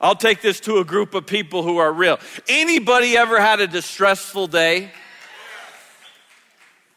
I'll 0.00 0.16
take 0.16 0.40
this 0.40 0.60
to 0.60 0.78
a 0.78 0.84
group 0.84 1.14
of 1.14 1.26
people 1.26 1.62
who 1.62 1.76
are 1.76 1.92
real. 1.92 2.18
Anybody 2.48 3.16
ever 3.16 3.40
had 3.40 3.60
a 3.60 3.66
distressful 3.66 4.46
day? 4.46 4.90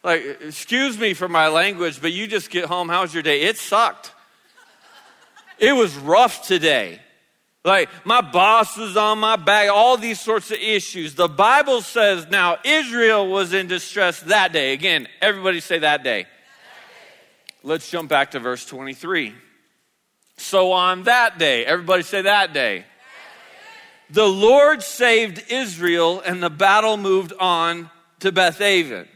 Like, 0.03 0.41
excuse 0.41 0.97
me 0.97 1.13
for 1.13 1.27
my 1.27 1.47
language, 1.47 2.01
but 2.01 2.11
you 2.11 2.27
just 2.27 2.49
get 2.49 2.65
home, 2.65 2.89
how's 2.89 3.13
your 3.13 3.23
day? 3.23 3.43
It 3.43 3.57
sucked. 3.57 4.11
It 5.59 5.73
was 5.73 5.95
rough 5.95 6.45
today. 6.45 6.99
Like, 7.65 7.89
my 8.05 8.19
boss 8.19 8.75
was 8.77 8.97
on 8.97 9.19
my 9.19 9.37
back, 9.37 9.69
all 9.69 9.95
these 9.95 10.19
sorts 10.19 10.51
of 10.51 10.57
issues. 10.57 11.15
The 11.15 11.29
Bible 11.29 11.81
says 11.81 12.27
now 12.29 12.57
Israel 12.65 13.29
was 13.29 13.53
in 13.53 13.67
distress 13.67 14.19
that 14.21 14.51
day. 14.51 14.73
Again, 14.73 15.07
everybody 15.21 15.61
say 15.61 15.79
that 15.79 16.03
day. 16.03 16.25
Let's 17.63 17.89
jump 17.89 18.09
back 18.09 18.31
to 18.31 18.39
verse 18.39 18.65
23. 18.65 19.33
So 20.35 20.73
on 20.73 21.03
that 21.03 21.37
day, 21.37 21.65
everybody 21.65 22.03
say 22.03 22.23
that 22.23 22.53
day. 22.53 22.83
The 24.13 24.27
Lord 24.27 24.83
saved 24.83 25.43
Israel 25.49 26.21
and 26.23 26.41
the 26.41 26.51
battle 26.51 26.97
moved 26.97 27.33
on 27.39 27.89
to 28.19 28.31
Beth 28.31 28.61
Aven. 28.61 29.07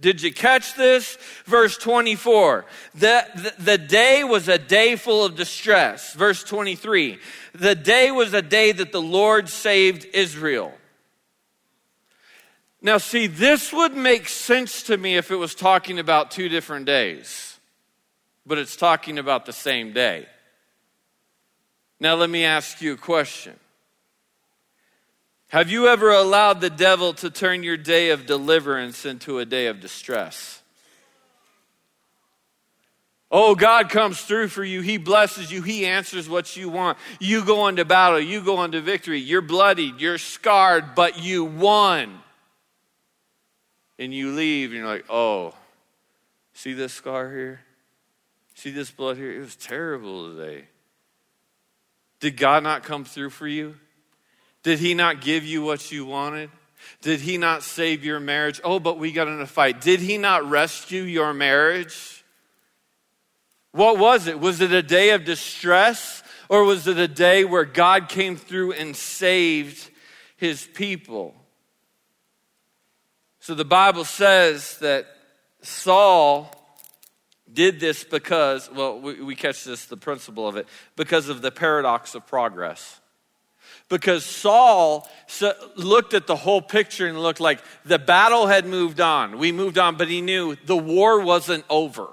Did 0.00 0.20
you 0.20 0.32
catch 0.32 0.74
this? 0.74 1.16
Verse 1.44 1.78
24. 1.78 2.66
The, 2.96 3.24
the, 3.36 3.54
the, 3.62 3.78
day 3.78 4.24
was 4.24 4.48
a 4.48 4.58
day 4.58 4.96
full 4.96 5.24
of 5.24 5.36
distress. 5.36 6.12
Verse 6.14 6.42
23. 6.42 7.20
The 7.54 7.76
day 7.76 8.10
was 8.10 8.34
a 8.34 8.42
day 8.42 8.72
that 8.72 8.90
the 8.90 9.00
Lord 9.00 9.48
saved 9.48 10.08
Israel. 10.12 10.74
Now, 12.82 12.98
see, 12.98 13.28
this 13.28 13.72
would 13.72 13.94
make 13.94 14.28
sense 14.28 14.82
to 14.84 14.96
me 14.96 15.16
if 15.16 15.30
it 15.30 15.36
was 15.36 15.54
talking 15.54 16.00
about 16.00 16.32
two 16.32 16.48
different 16.48 16.86
days, 16.86 17.60
but 18.44 18.58
it's 18.58 18.74
talking 18.74 19.20
about 19.20 19.46
the 19.46 19.52
same 19.52 19.92
day. 19.92 20.26
Now, 22.00 22.16
let 22.16 22.28
me 22.28 22.44
ask 22.44 22.82
you 22.82 22.94
a 22.94 22.96
question 22.96 23.54
have 25.48 25.70
you 25.70 25.88
ever 25.88 26.10
allowed 26.10 26.60
the 26.60 26.70
devil 26.70 27.12
to 27.14 27.30
turn 27.30 27.62
your 27.62 27.76
day 27.76 28.10
of 28.10 28.26
deliverance 28.26 29.06
into 29.06 29.38
a 29.38 29.44
day 29.44 29.66
of 29.66 29.80
distress? 29.80 30.62
Oh, 33.30 33.54
God 33.54 33.90
comes 33.90 34.20
through 34.20 34.48
for 34.48 34.62
you. 34.62 34.82
He 34.82 34.98
blesses 34.98 35.50
you. 35.50 35.62
He 35.62 35.84
answers 35.84 36.28
what 36.28 36.56
you 36.56 36.68
want. 36.68 36.96
You 37.18 37.44
go 37.44 37.66
into 37.66 37.84
battle. 37.84 38.20
You 38.20 38.40
go 38.40 38.62
into 38.62 38.80
victory. 38.80 39.18
You're 39.18 39.42
bloodied. 39.42 40.00
You're 40.00 40.18
scarred, 40.18 40.94
but 40.94 41.18
you 41.18 41.44
won. 41.44 42.20
And 43.98 44.14
you 44.14 44.32
leave 44.32 44.70
and 44.70 44.78
you're 44.78 44.86
like, 44.86 45.06
oh, 45.08 45.54
see 46.54 46.72
this 46.72 46.92
scar 46.92 47.30
here? 47.30 47.60
See 48.54 48.70
this 48.70 48.90
blood 48.90 49.16
here? 49.16 49.32
It 49.32 49.40
was 49.40 49.56
terrible 49.56 50.34
today. 50.34 50.64
Did 52.20 52.36
God 52.36 52.62
not 52.62 52.84
come 52.84 53.04
through 53.04 53.30
for 53.30 53.46
you? 53.46 53.74
Did 54.66 54.80
he 54.80 54.94
not 54.94 55.20
give 55.20 55.44
you 55.44 55.62
what 55.62 55.92
you 55.92 56.04
wanted? 56.04 56.50
Did 57.00 57.20
he 57.20 57.38
not 57.38 57.62
save 57.62 58.04
your 58.04 58.18
marriage? 58.18 58.60
Oh, 58.64 58.80
but 58.80 58.98
we 58.98 59.12
got 59.12 59.28
in 59.28 59.40
a 59.40 59.46
fight. 59.46 59.80
Did 59.80 60.00
he 60.00 60.18
not 60.18 60.50
rescue 60.50 61.02
your 61.02 61.32
marriage? 61.32 62.24
What 63.70 63.96
was 63.96 64.26
it? 64.26 64.40
Was 64.40 64.60
it 64.60 64.72
a 64.72 64.82
day 64.82 65.10
of 65.10 65.24
distress 65.24 66.24
or 66.48 66.64
was 66.64 66.88
it 66.88 66.98
a 66.98 67.06
day 67.06 67.44
where 67.44 67.64
God 67.64 68.08
came 68.08 68.34
through 68.34 68.72
and 68.72 68.96
saved 68.96 69.88
his 70.36 70.66
people? 70.74 71.32
So 73.38 73.54
the 73.54 73.64
Bible 73.64 74.04
says 74.04 74.78
that 74.78 75.06
Saul 75.62 76.50
did 77.52 77.78
this 77.78 78.02
because, 78.02 78.68
well, 78.72 78.98
we, 78.98 79.22
we 79.22 79.36
catch 79.36 79.62
this, 79.62 79.84
the 79.84 79.96
principle 79.96 80.48
of 80.48 80.56
it, 80.56 80.66
because 80.96 81.28
of 81.28 81.40
the 81.40 81.52
paradox 81.52 82.16
of 82.16 82.26
progress 82.26 82.98
because 83.88 84.24
Saul 84.24 85.08
looked 85.76 86.14
at 86.14 86.26
the 86.26 86.36
whole 86.36 86.60
picture 86.60 87.06
and 87.06 87.20
looked 87.20 87.40
like 87.40 87.60
the 87.84 87.98
battle 87.98 88.46
had 88.46 88.66
moved 88.66 89.00
on. 89.00 89.38
We 89.38 89.52
moved 89.52 89.78
on, 89.78 89.96
but 89.96 90.08
he 90.08 90.20
knew 90.20 90.56
the 90.66 90.76
war 90.76 91.20
wasn't 91.20 91.64
over. 91.70 92.08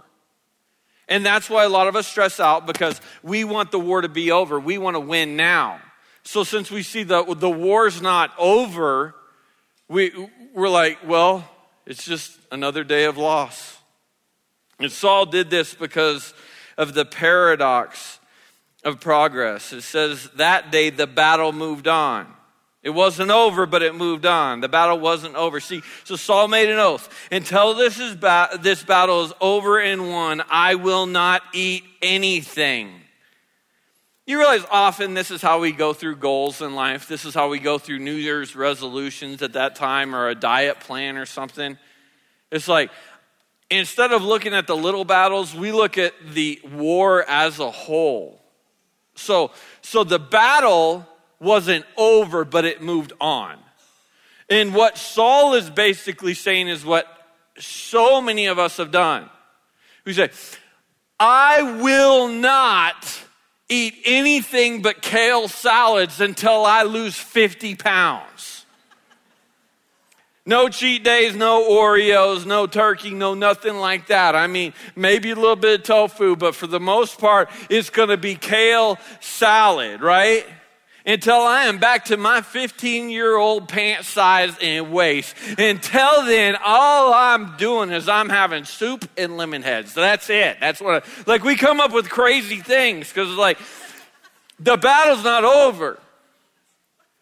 And 1.10 1.26
that's 1.26 1.50
why 1.50 1.64
a 1.64 1.70
lot 1.70 1.88
of 1.88 1.96
us 1.96 2.08
stress 2.08 2.40
out 2.40 2.66
because 2.66 3.02
we 3.22 3.44
want 3.44 3.72
the 3.72 3.80
war 3.80 4.02
to 4.02 4.10
be 4.10 4.32
over. 4.32 4.60
We 4.60 4.78
want 4.78 4.96
to 4.96 5.00
win 5.00 5.36
now. 5.36 5.80
So 6.24 6.44
since 6.44 6.72
we 6.72 6.84
see 6.84 7.04
that 7.04 7.28
the, 7.28 7.36
the 7.36 7.50
war's 7.50 8.02
not 8.02 8.32
over, 8.38 9.14
we, 9.90 10.12
we're 10.54 10.70
like, 10.70 11.00
well, 11.06 11.50
it's 11.86 12.06
just 12.06 12.38
another 12.52 12.84
day 12.84 13.06
of 13.06 13.18
loss. 13.18 13.78
And 14.80 14.92
Saul 14.92 15.26
did 15.26 15.50
this 15.50 15.74
because 15.74 16.34
of 16.78 16.94
the 16.94 17.06
paradox 17.06 18.20
of 18.84 19.00
progress. 19.00 19.74
It 19.74 19.82
says 19.82 20.30
that 20.36 20.72
day 20.72 20.90
the 20.90 21.08
battle 21.08 21.52
moved 21.52 21.88
on. 21.88 22.28
It 22.84 22.90
wasn't 22.90 23.32
over, 23.32 23.66
but 23.66 23.82
it 23.82 23.96
moved 23.96 24.26
on. 24.26 24.60
The 24.60 24.68
battle 24.68 25.00
wasn't 25.00 25.36
over. 25.36 25.62
See, 25.62 25.82
so 26.04 26.18
Saul 26.18 26.50
made 26.50 26.70
an 26.70 26.80
oath. 26.80 27.10
Until 27.32 27.74
this, 27.74 27.98
is 27.98 28.14
ba- 28.16 28.60
this 28.60 28.84
battle 28.84 29.24
is 29.24 29.32
over 29.40 29.80
and 29.80 30.10
won, 30.10 30.44
I 30.50 30.76
will 30.76 31.06
not 31.06 31.44
eat 31.54 31.86
anything. 32.02 32.92
You 34.26 34.38
realize 34.38 34.66
often 34.70 35.14
this 35.14 35.32
is 35.32 35.42
how 35.42 35.60
we 35.60 35.72
go 35.72 35.94
through 35.94 36.18
goals 36.18 36.62
in 36.62 36.76
life. 36.76 37.08
This 37.08 37.24
is 37.24 37.34
how 37.34 37.48
we 37.48 37.60
go 37.60 37.78
through 37.78 38.00
New 38.00 38.16
Year's 38.16 38.54
resolutions 38.54 39.42
at 39.42 39.54
that 39.54 39.76
time 39.76 40.14
or 40.14 40.28
a 40.28 40.36
diet 40.36 40.82
plan 40.82 41.16
or 41.16 41.26
something. 41.26 41.78
It's 42.52 42.68
like, 42.68 42.92
instead 43.72 44.12
of 44.12 44.24
looking 44.24 44.54
at 44.54 44.68
the 44.68 44.76
little 44.76 45.06
battles, 45.06 45.56
we 45.56 45.72
look 45.72 45.98
at 45.98 46.14
the 46.34 46.60
war 46.74 47.24
as 47.30 47.60
a 47.60 47.72
whole. 47.72 48.43
So, 49.16 49.52
so 49.82 50.04
the 50.04 50.20
battle 50.20 51.08
wasn't 51.40 51.86
over, 51.98 52.46
but 52.46 52.66
it 52.66 52.82
moved 52.82 53.14
on. 53.20 53.58
And 54.50 54.74
what 54.74 54.98
Saul 54.98 55.54
is 55.54 55.70
basically 55.70 56.34
saying 56.34 56.68
is 56.68 56.86
what 56.86 57.08
so 57.58 58.22
many 58.22 58.48
of 58.48 58.60
us 58.60 58.78
have 58.78 58.92
done. 58.92 59.30
We 60.06 60.14
say, 60.14 60.30
I 61.20 61.80
will 61.82 62.28
not 62.28 63.22
eat 63.70 63.96
anything 64.06 64.82
but 64.82 65.02
kale 65.02 65.48
salads 65.48 66.20
until 66.20 66.66
I 66.66 66.84
lose 66.84 67.16
50 67.16 67.76
pounds. 67.76 68.53
No 70.46 70.68
cheat 70.68 71.06
days, 71.06 71.36
no 71.36 71.70
Oreos, 71.70 72.46
no 72.46 72.68
turkey, 72.68 73.12
no 73.12 73.34
nothing 73.34 73.78
like 73.78 74.08
that. 74.08 74.36
I 74.36 74.48
mean, 74.48 74.74
maybe 74.94 75.32
a 75.32 75.36
little 75.36 75.56
bit 75.56 75.80
of 75.80 75.86
tofu, 75.86 76.36
but 76.36 76.54
for 76.54 76.68
the 76.68 76.82
most 76.82 77.18
part, 77.18 77.50
it's 77.70 77.90
going 77.90 78.10
to 78.10 78.18
be 78.18 78.36
kale 78.36 79.00
salad, 79.22 80.02
right? 80.02 80.46
Until 81.06 81.40
I 81.40 81.66
am 81.66 81.78
back 81.80 82.06
to 82.06 82.18
my 82.18 82.42
15 82.42 83.10
year 83.10 83.38
old 83.38 83.70
pant 83.70 84.04
size 84.04 84.54
and 84.62 84.92
waist. 84.92 85.34
Until 85.58 86.26
then, 86.26 86.58
all 86.64 87.14
I'm 87.14 87.56
doing 87.56 87.92
is 87.92 88.10
I'm 88.10 88.30
having 88.30 88.66
soup 88.66 89.10
and 89.18 89.34
Lemonheads. 89.34 89.94
That's 89.94 90.30
it. 90.30 90.58
That's 90.60 90.82
what, 90.82 91.06
I, 91.06 91.22
like, 91.26 91.46
we 91.46 91.56
come 91.56 91.80
up 91.80 91.94
with 91.94 92.10
crazy 92.10 92.60
things 92.60 93.08
because, 93.08 93.30
like, 93.30 93.60
the 94.60 94.76
battle's 94.76 95.24
not 95.24 95.46
over. 95.46 96.00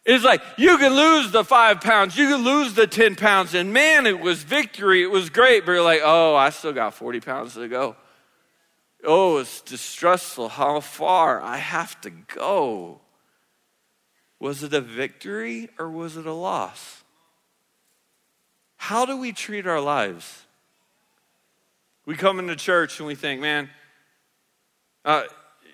It's 0.06 0.24
like 0.24 0.42
you 0.58 0.78
can 0.78 0.94
lose 0.94 1.32
the 1.32 1.44
five 1.44 1.82
pounds, 1.82 2.18
you 2.18 2.28
can 2.28 2.44
lose 2.44 2.74
the 2.74 2.88
10 2.88 3.16
pounds, 3.16 3.54
and 3.54 3.72
man, 3.72 4.08
it 4.08 4.20
was 4.20 4.42
victory. 4.42 5.04
It 5.04 5.12
was 5.12 5.30
great. 5.30 5.66
But 5.66 5.74
you're 5.74 5.84
like, 5.84 6.02
oh, 6.04 6.36
I 6.36 6.50
still 6.50 6.74
got 6.74 6.94
40 6.96 7.20
pounds 7.20 7.54
to 7.54 7.68
go. 7.68 7.96
Oh, 9.04 9.38
it's 9.38 9.62
distressful. 9.62 10.50
How 10.50 10.80
far 10.80 11.42
I 11.42 11.58
have 11.58 12.00
to 12.02 12.10
go. 12.10 13.02
Was 14.40 14.64
it 14.64 14.74
a 14.74 14.82
victory 14.82 15.70
or 15.78 15.90
was 15.90 16.18
it 16.18 16.26
a 16.26 16.34
loss? 16.34 17.04
How 18.78 19.06
do 19.06 19.18
we 19.18 19.32
treat 19.32 19.68
our 19.68 19.80
lives? 19.80 20.46
We 22.06 22.16
come 22.16 22.40
into 22.40 22.56
church 22.56 23.00
and 23.00 23.08
we 23.08 23.14
think, 23.14 23.40
man, 23.40 23.70
uh, 25.06 25.24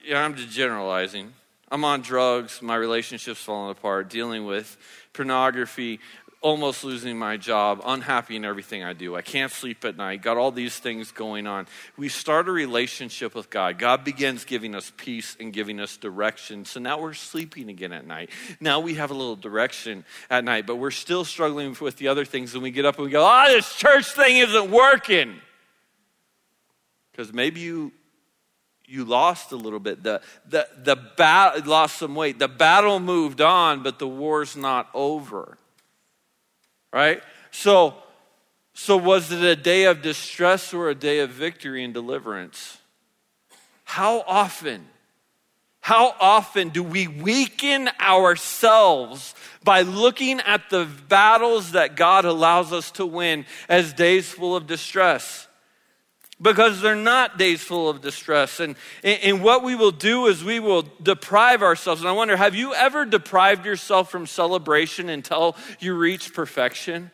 yeah, 0.05 0.23
I'm 0.23 0.35
just 0.35 0.49
generalizing. 0.49 1.33
I'm 1.69 1.83
on 1.83 2.01
drugs, 2.01 2.61
my 2.61 2.75
relationship's 2.75 3.41
falling 3.41 3.71
apart, 3.71 4.09
dealing 4.09 4.45
with 4.45 4.77
pornography, 5.13 5.99
almost 6.39 6.83
losing 6.83 7.17
my 7.17 7.35
job, 7.35 7.81
unhappy 7.83 8.35
in 8.35 8.45
everything 8.45 8.83
I 8.83 8.93
do. 8.93 9.15
I 9.15 9.21
can't 9.21 9.51
sleep 9.51 9.83
at 9.83 9.97
night, 9.97 10.21
got 10.21 10.37
all 10.37 10.51
these 10.51 10.77
things 10.77 11.11
going 11.11 11.47
on. 11.47 11.67
We 11.97 12.09
start 12.09 12.47
a 12.47 12.51
relationship 12.51 13.35
with 13.35 13.49
God. 13.49 13.79
God 13.79 14.03
begins 14.03 14.45
giving 14.45 14.75
us 14.75 14.93
peace 14.95 15.35
and 15.39 15.51
giving 15.51 15.79
us 15.79 15.97
direction. 15.97 16.63
So 16.63 16.79
now 16.79 17.01
we're 17.01 17.15
sleeping 17.15 17.69
again 17.69 17.91
at 17.91 18.05
night. 18.05 18.29
Now 18.61 18.79
we 18.79 18.93
have 18.93 19.11
a 19.11 19.15
little 19.15 19.35
direction 19.35 20.05
at 20.29 20.43
night, 20.43 20.67
but 20.67 20.75
we're 20.75 20.91
still 20.91 21.25
struggling 21.25 21.75
with 21.81 21.97
the 21.97 22.07
other 22.07 22.23
things. 22.23 22.53
And 22.53 22.63
we 22.63 22.71
get 22.71 22.85
up 22.85 22.95
and 22.95 23.05
we 23.05 23.11
go, 23.11 23.27
oh, 23.27 23.45
this 23.49 23.75
church 23.75 24.05
thing 24.11 24.37
isn't 24.37 24.71
working. 24.71 25.35
Because 27.11 27.33
maybe 27.33 27.61
you 27.61 27.91
you 28.87 29.03
lost 29.03 29.51
a 29.51 29.57
little 29.57 29.79
bit. 29.79 30.01
The, 30.01 30.21
the, 30.49 30.67
the 30.81 30.95
bat, 30.95 31.67
lost 31.67 31.97
some 31.97 32.15
weight. 32.15 32.39
The 32.39 32.47
battle 32.47 32.99
moved 32.99 33.41
on, 33.41 33.83
but 33.83 33.99
the 33.99 34.07
war's 34.07 34.55
not 34.55 34.89
over. 34.93 35.57
Right? 36.93 37.21
So, 37.51 37.95
so 38.73 38.95
was 38.95 39.31
it 39.31 39.43
a 39.43 39.55
day 39.55 39.85
of 39.85 40.01
distress 40.01 40.73
or 40.73 40.89
a 40.89 40.95
day 40.95 41.19
of 41.19 41.31
victory 41.31 41.83
and 41.83 41.93
deliverance? 41.93 42.77
How 43.83 44.21
often? 44.21 44.87
How 45.81 46.15
often 46.19 46.69
do 46.69 46.83
we 46.83 47.07
weaken 47.07 47.89
ourselves 47.99 49.35
by 49.63 49.81
looking 49.81 50.39
at 50.41 50.69
the 50.69 50.85
battles 51.07 51.71
that 51.71 51.95
God 51.95 52.25
allows 52.25 52.73
us 52.73 52.91
to 52.91 53.05
win 53.05 53.45
as 53.69 53.93
days 53.93 54.29
full 54.29 54.55
of 54.55 54.67
distress? 54.67 55.46
Because 56.41 56.81
they're 56.81 56.95
not 56.95 57.37
days 57.37 57.63
full 57.63 57.89
of 57.89 58.01
distress. 58.01 58.59
And, 58.59 58.75
and 59.03 59.41
what 59.41 59.63
we 59.63 59.75
will 59.75 59.91
do 59.91 60.27
is 60.27 60.43
we 60.43 60.59
will 60.59 60.83
deprive 61.01 61.63
ourselves. 61.63 62.01
And 62.01 62.09
I 62.09 62.11
wonder, 62.11 62.37
have 62.37 62.53
you 62.53 62.73
ever 62.73 63.05
deprived 63.05 63.65
yourself 63.65 64.11
from 64.11 64.27
celebration 64.27 65.09
until 65.09 65.55
you 65.79 65.95
reach 65.95 66.33
perfection? 66.33 67.11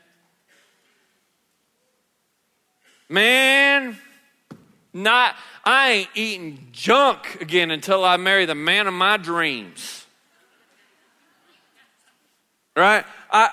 Man, 3.08 3.98
not 4.94 5.36
I 5.66 5.90
ain't 5.90 6.10
eating 6.16 6.68
junk 6.72 7.42
again 7.42 7.72
until 7.72 8.04
I 8.04 8.18
marry 8.18 8.46
the 8.46 8.56
man 8.56 8.88
of 8.88 8.94
my 8.94 9.18
dreams. 9.18 10.06
Right? 12.76 13.06
I 13.32 13.52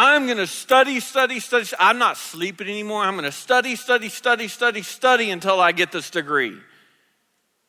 I'm 0.00 0.26
going 0.26 0.38
to 0.38 0.46
study, 0.46 1.00
study, 1.00 1.40
study. 1.40 1.66
I'm 1.76 1.98
not 1.98 2.16
sleeping 2.16 2.68
anymore. 2.68 3.02
I'm 3.02 3.14
going 3.14 3.24
to 3.24 3.32
study, 3.32 3.74
study, 3.74 4.08
study, 4.08 4.46
study, 4.46 4.82
study 4.82 5.28
until 5.28 5.60
I 5.60 5.72
get 5.72 5.90
this 5.90 6.08
degree. 6.08 6.56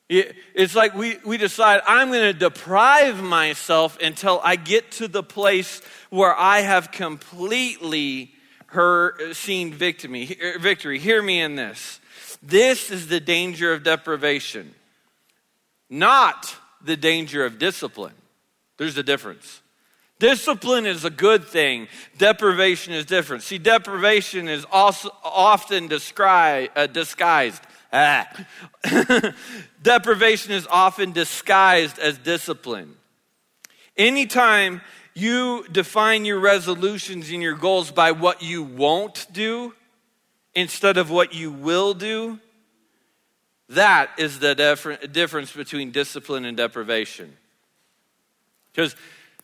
It's 0.07 0.75
like 0.75 0.93
we, 0.93 1.17
we 1.25 1.37
decide 1.37 1.81
I'm 1.87 2.09
going 2.09 2.31
to 2.31 2.39
deprive 2.39 3.19
myself 3.23 3.97
until 3.99 4.39
I 4.43 4.57
get 4.57 4.91
to 4.93 5.07
the 5.07 5.23
place 5.23 5.81
where 6.11 6.35
I 6.37 6.59
have 6.59 6.91
completely 6.91 8.31
her 8.67 9.33
seen 9.33 9.73
victory. 9.73 10.37
Victory. 10.59 10.99
Hear 10.99 11.23
me 11.23 11.41
in 11.41 11.55
this. 11.55 11.99
This 12.43 12.91
is 12.91 13.07
the 13.07 13.19
danger 13.19 13.73
of 13.73 13.83
deprivation, 13.83 14.75
not 15.89 16.55
the 16.83 16.95
danger 16.95 17.43
of 17.43 17.57
discipline. 17.57 18.13
There's 18.77 18.99
a 18.99 19.03
difference. 19.03 19.61
Discipline 20.19 20.85
is 20.85 21.05
a 21.05 21.09
good 21.09 21.45
thing. 21.45 21.87
Deprivation 22.17 22.93
is 22.93 23.05
different. 23.05 23.41
See, 23.41 23.57
deprivation 23.57 24.49
is 24.49 24.65
also 24.69 25.09
often 25.23 25.87
descri- 25.87 26.69
uh, 26.75 26.87
disguised. 26.87 27.63
Ah. 27.91 28.27
deprivation 29.81 30.51
is 30.51 30.67
often 30.67 31.13
disguised 31.13 31.97
as 31.99 32.17
discipline. 32.17 32.95
Anytime 33.97 34.81
you 35.13 35.65
define 35.71 36.25
your 36.25 36.39
resolutions 36.39 37.29
and 37.31 37.41
your 37.41 37.55
goals 37.55 37.89
by 37.89 38.11
what 38.11 38.43
you 38.43 38.63
won't 38.63 39.25
do 39.31 39.73
instead 40.53 40.97
of 40.97 41.09
what 41.09 41.33
you 41.33 41.49
will 41.49 41.93
do, 41.93 42.39
that 43.69 44.09
is 44.17 44.39
the 44.39 44.53
difference 45.11 45.51
between 45.53 45.91
discipline 45.91 46.43
and 46.43 46.57
deprivation. 46.57 47.37
Because 48.71 48.95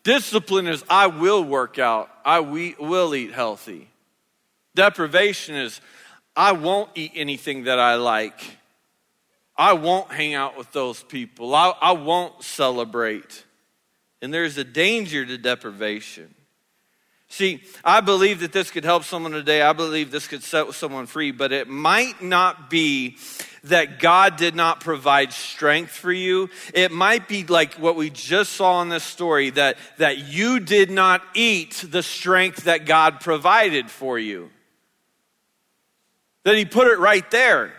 Discipline 0.06 0.68
is 0.68 0.84
I 0.88 1.08
will 1.08 1.44
work 1.44 1.80
out, 1.80 2.10
I 2.24 2.40
will 2.40 3.16
eat 3.16 3.34
healthy. 3.34 3.90
Deprivation 4.76 5.56
is 5.56 5.82
I 6.36 6.52
won't 6.52 6.92
eat 6.96 7.14
anything 7.16 7.64
that 7.64 7.80
I 7.80 7.96
like. 7.96 8.40
I 9.58 9.74
won't 9.74 10.12
hang 10.12 10.36
out 10.36 10.58
with 10.58 10.72
those 10.74 11.02
people. 11.02 11.56
I, 11.56 11.74
I 11.82 11.94
won't 11.94 12.44
celebrate. 12.44 13.46
And 14.22 14.34
there's 14.34 14.58
a 14.58 14.64
danger 14.64 15.26
to 15.26 15.38
deprivation. 15.38 16.36
See, 17.28 17.64
I 17.84 18.02
believe 18.02 18.42
that 18.42 18.52
this 18.52 18.70
could 18.70 18.84
help 18.84 19.06
someone 19.06 19.32
today. 19.32 19.62
I 19.62 19.74
believe 19.74 20.12
this 20.12 20.28
could 20.28 20.44
set 20.44 20.72
someone 20.74 21.08
free, 21.08 21.32
but 21.32 21.52
it 21.52 21.68
might 21.68 22.22
not 22.22 22.70
be 22.70 23.18
that 23.66 24.00
God 24.00 24.36
did 24.36 24.56
not 24.56 24.80
provide 24.80 25.34
strength 25.34 25.92
for 25.92 26.12
you. 26.12 26.50
It 26.74 26.92
might 26.92 27.28
be 27.28 27.44
like 27.44 27.76
what 27.76 27.96
we 27.96 28.10
just 28.10 28.54
saw 28.54 28.82
in 28.82 28.90
this 28.90 29.04
story 29.04 29.50
that, 29.52 29.78
that 29.98 30.18
you 30.18 30.60
did 30.60 30.92
not 30.92 31.22
eat 31.34 31.86
the 31.88 32.04
strength 32.04 32.66
that 32.66 32.86
God 32.86 33.20
provided 33.20 33.90
for 33.90 34.18
you. 34.20 34.50
That 36.44 36.58
He 36.58 36.66
put 36.66 36.88
it 36.88 37.00
right 37.00 37.30
there. 37.32 37.74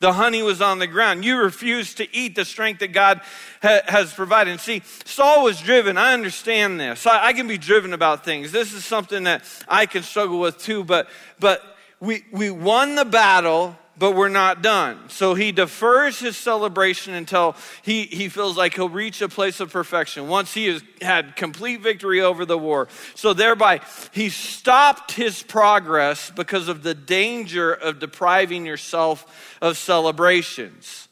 The 0.00 0.12
honey 0.12 0.42
was 0.42 0.60
on 0.60 0.80
the 0.80 0.86
ground. 0.86 1.24
You 1.24 1.38
refused 1.38 1.96
to 1.96 2.14
eat 2.14 2.34
the 2.34 2.44
strength 2.44 2.80
that 2.80 2.92
God 2.92 3.22
ha- 3.62 3.80
has 3.86 4.12
provided. 4.12 4.50
And 4.50 4.60
see, 4.60 4.82
Saul 5.04 5.44
was 5.44 5.60
driven. 5.60 5.96
I 5.96 6.12
understand 6.12 6.78
this. 6.78 7.06
I-, 7.06 7.28
I 7.28 7.32
can 7.32 7.46
be 7.46 7.56
driven 7.56 7.94
about 7.94 8.24
things. 8.24 8.52
This 8.52 8.74
is 8.74 8.84
something 8.84 9.24
that 9.24 9.44
I 9.66 9.86
can 9.86 10.02
struggle 10.02 10.40
with 10.40 10.58
too. 10.58 10.84
But, 10.84 11.08
but 11.40 11.62
we, 12.00 12.24
we 12.32 12.50
won 12.50 12.96
the 12.96 13.06
battle 13.06 13.78
but 13.96 14.12
we're 14.12 14.28
not 14.28 14.62
done. 14.62 14.98
So 15.08 15.34
he 15.34 15.52
defers 15.52 16.18
his 16.18 16.36
celebration 16.36 17.14
until 17.14 17.56
he, 17.82 18.04
he 18.04 18.28
feels 18.28 18.56
like 18.56 18.74
he'll 18.74 18.88
reach 18.88 19.22
a 19.22 19.28
place 19.28 19.60
of 19.60 19.72
perfection 19.72 20.28
once 20.28 20.52
he 20.52 20.66
has 20.66 20.82
had 21.00 21.36
complete 21.36 21.80
victory 21.80 22.20
over 22.20 22.44
the 22.44 22.58
war. 22.58 22.88
So 23.14 23.32
thereby, 23.32 23.80
he 24.12 24.28
stopped 24.30 25.12
his 25.12 25.42
progress 25.42 26.30
because 26.30 26.68
of 26.68 26.82
the 26.82 26.94
danger 26.94 27.72
of 27.72 28.00
depriving 28.00 28.66
yourself 28.66 29.56
of 29.60 29.76
celebrations. 29.76 31.08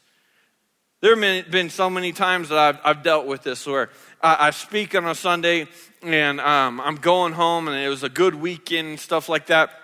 There 1.01 1.15
have 1.15 1.51
been 1.51 1.69
so 1.69 1.89
many 1.89 2.13
times 2.13 2.49
that 2.49 2.57
I've, 2.57 2.79
I've 2.83 3.03
dealt 3.03 3.25
with 3.25 3.43
this 3.43 3.65
where 3.65 3.89
I, 4.21 4.47
I 4.47 4.49
speak 4.51 4.95
on 4.95 5.05
a 5.05 5.15
Sunday 5.15 5.67
and 6.01 6.39
um, 6.41 6.81
I'm 6.81 6.95
going 6.95 7.33
home 7.33 7.67
and 7.67 7.77
it 7.77 7.89
was 7.89 8.03
a 8.03 8.09
good 8.09 8.35
weekend, 8.35 8.99
stuff 8.99 9.29
like 9.29 9.47
that 9.47 9.82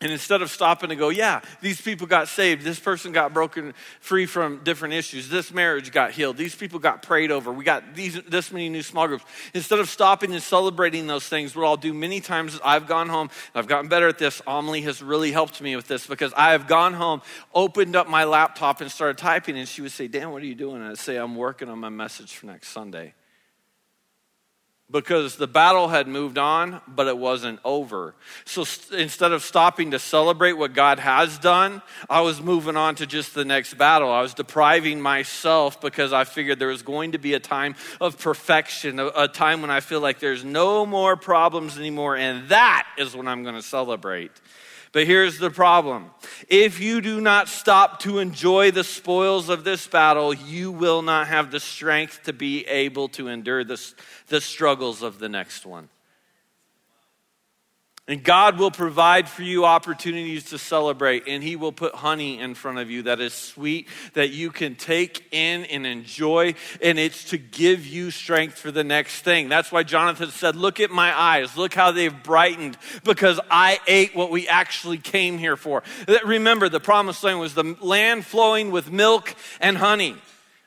and 0.00 0.12
instead 0.12 0.42
of 0.42 0.50
stopping 0.50 0.90
to 0.90 0.96
go, 0.96 1.08
yeah, 1.08 1.40
these 1.60 1.80
people 1.80 2.06
got 2.06 2.28
saved, 2.28 2.62
this 2.62 2.78
person 2.78 3.10
got 3.10 3.34
broken 3.34 3.74
free 4.00 4.26
from 4.26 4.62
different 4.62 4.94
issues, 4.94 5.28
this 5.28 5.52
marriage 5.52 5.90
got 5.90 6.12
healed, 6.12 6.36
these 6.36 6.54
people 6.54 6.78
got 6.78 7.02
prayed 7.02 7.32
over, 7.32 7.52
we 7.52 7.64
got 7.64 7.96
these 7.96 8.20
this 8.28 8.52
many 8.52 8.68
new 8.68 8.82
small 8.82 9.08
groups. 9.08 9.24
Instead 9.54 9.80
of 9.80 9.88
stopping 9.88 10.32
and 10.32 10.42
celebrating 10.42 11.08
those 11.08 11.28
things, 11.28 11.56
what 11.56 11.66
I'll 11.66 11.76
do 11.76 11.92
many 11.92 12.20
times 12.20 12.60
I've 12.64 12.86
gone 12.86 13.08
home, 13.08 13.28
I've 13.56 13.66
gotten 13.66 13.88
better 13.88 14.06
at 14.06 14.18
this. 14.18 14.40
Amelie 14.46 14.82
has 14.82 15.02
really 15.02 15.32
helped 15.32 15.60
me 15.60 15.74
with 15.74 15.88
this 15.88 16.06
because 16.06 16.32
I 16.36 16.52
have 16.52 16.68
gone 16.68 16.94
home, 16.94 17.20
opened 17.52 17.96
up 17.96 18.08
my 18.08 18.22
laptop, 18.22 18.80
and 18.80 18.92
started 18.92 19.18
typing, 19.18 19.58
and 19.58 19.68
she 19.68 19.82
would 19.82 19.90
say, 19.90 20.06
Dan, 20.06 20.30
what 20.30 20.42
are 20.42 20.46
you 20.46 20.54
doing? 20.54 20.76
And 20.76 20.90
I'd 20.90 20.98
say, 20.98 21.16
I'm 21.16 21.34
working 21.34 21.68
on 21.68 21.80
my 21.80 21.88
message 21.88 22.36
for 22.36 22.46
next 22.46 22.68
Sunday 22.68 23.14
because 24.90 25.36
the 25.36 25.46
battle 25.46 25.88
had 25.88 26.08
moved 26.08 26.38
on, 26.38 26.80
but 26.88 27.06
it 27.06 27.18
wasn't 27.18 27.60
over. 27.64 28.14
So 28.46 28.64
st- 28.64 29.00
instead 29.00 29.32
of 29.32 29.42
stopping 29.42 29.90
to 29.90 29.98
celebrate 29.98 30.54
what 30.54 30.72
God 30.72 30.98
has 30.98 31.38
done, 31.38 31.82
I 32.08 32.22
was 32.22 32.40
moving 32.40 32.76
on 32.76 32.94
to 32.96 33.06
just 33.06 33.34
the 33.34 33.44
next 33.44 33.74
battle. 33.74 34.10
I 34.10 34.22
was 34.22 34.32
depriving 34.32 35.00
myself 35.00 35.80
because 35.80 36.14
I 36.14 36.24
figured 36.24 36.58
there 36.58 36.68
was 36.68 36.82
going 36.82 37.12
to 37.12 37.18
be 37.18 37.34
a 37.34 37.40
time 37.40 37.74
of 38.00 38.18
perfection, 38.18 38.98
a, 38.98 39.08
a 39.08 39.28
time 39.28 39.60
when 39.60 39.70
I 39.70 39.80
feel 39.80 40.00
like 40.00 40.20
there's 40.20 40.44
no 40.44 40.86
more 40.86 41.16
problems 41.16 41.76
anymore, 41.76 42.16
and 42.16 42.48
that 42.48 42.86
is 42.96 43.14
when 43.14 43.28
I'm 43.28 43.42
going 43.42 43.56
to 43.56 43.62
celebrate. 43.62 44.32
But 44.92 45.06
here's 45.06 45.38
the 45.38 45.50
problem 45.50 46.10
if 46.48 46.80
you 46.80 47.00
do 47.00 47.20
not 47.20 47.48
stop 47.48 48.00
to 48.00 48.18
enjoy 48.18 48.70
the 48.70 48.84
spoils 48.84 49.48
of 49.48 49.64
this 49.64 49.86
battle, 49.86 50.32
you 50.32 50.70
will 50.70 51.02
not 51.02 51.28
have 51.28 51.50
the 51.50 51.60
strength 51.60 52.22
to 52.24 52.32
be 52.32 52.66
able 52.66 53.08
to 53.10 53.28
endure 53.28 53.64
the 53.64 54.40
struggles 54.40 55.02
of 55.02 55.18
the 55.18 55.28
next 55.28 55.66
one. 55.66 55.88
And 58.08 58.24
God 58.24 58.58
will 58.58 58.70
provide 58.70 59.28
for 59.28 59.42
you 59.42 59.66
opportunities 59.66 60.44
to 60.44 60.58
celebrate, 60.58 61.28
and 61.28 61.42
He 61.42 61.56
will 61.56 61.72
put 61.72 61.94
honey 61.94 62.40
in 62.40 62.54
front 62.54 62.78
of 62.78 62.90
you 62.90 63.02
that 63.02 63.20
is 63.20 63.34
sweet, 63.34 63.86
that 64.14 64.30
you 64.30 64.50
can 64.50 64.76
take 64.76 65.26
in 65.30 65.66
and 65.66 65.86
enjoy, 65.86 66.54
and 66.80 66.98
it's 66.98 67.24
to 67.24 67.38
give 67.38 67.86
you 67.86 68.10
strength 68.10 68.58
for 68.58 68.70
the 68.70 68.82
next 68.82 69.20
thing. 69.20 69.50
That's 69.50 69.70
why 69.70 69.82
Jonathan 69.82 70.30
said, 70.30 70.56
Look 70.56 70.80
at 70.80 70.90
my 70.90 71.16
eyes, 71.16 71.54
look 71.58 71.74
how 71.74 71.92
they've 71.92 72.22
brightened, 72.22 72.78
because 73.04 73.38
I 73.50 73.78
ate 73.86 74.16
what 74.16 74.30
we 74.30 74.48
actually 74.48 74.98
came 74.98 75.36
here 75.36 75.56
for. 75.56 75.82
Remember, 76.24 76.70
the 76.70 76.80
promised 76.80 77.22
land 77.22 77.38
was 77.40 77.52
the 77.52 77.76
land 77.82 78.24
flowing 78.24 78.70
with 78.70 78.90
milk 78.90 79.34
and 79.60 79.76
honey. 79.76 80.16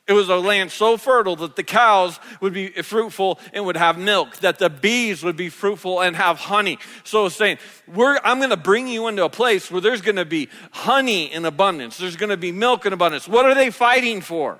It 0.08 0.14
was 0.14 0.30
a 0.30 0.36
land 0.36 0.72
so 0.72 0.98
fertile 0.98 1.36
that 1.38 1.56
the 1.56 1.64
cows 1.64 2.20
would 2.42 2.54
be 2.54 2.70
fruitful 2.70 3.40
and 3.54 3.66
would 3.66 3.78
have 3.78 3.98
milk, 3.98 4.38
that 4.38 4.58
the 4.60 4.70
bees 4.70 5.24
would 5.24 5.38
be 5.38 5.50
fruitful 5.50 6.02
and 6.02 6.16
have 6.16 6.38
honey. 6.38 6.80
So 7.04 7.28
it's 7.28 7.36
saying, 7.36 7.60
I'm 7.88 8.40
going 8.40 8.50
to 8.50 8.58
bring 8.58 8.88
you 8.88 9.08
into 9.08 9.24
a 9.24 9.30
place 9.30 9.70
where 9.70 9.80
there's 9.80 10.02
going 10.02 10.16
to 10.16 10.26
be 10.26 10.50
honey 10.72 11.32
in 11.32 11.46
abundance, 11.46 11.98
there's 11.98 12.16
going 12.16 12.32
to 12.32 12.38
be 12.38 12.52
milk 12.52 12.86
in 12.86 12.94
abundance. 12.94 13.28
What 13.28 13.46
are 13.46 13.56
they 13.56 13.70
fighting 13.70 14.22
for? 14.22 14.58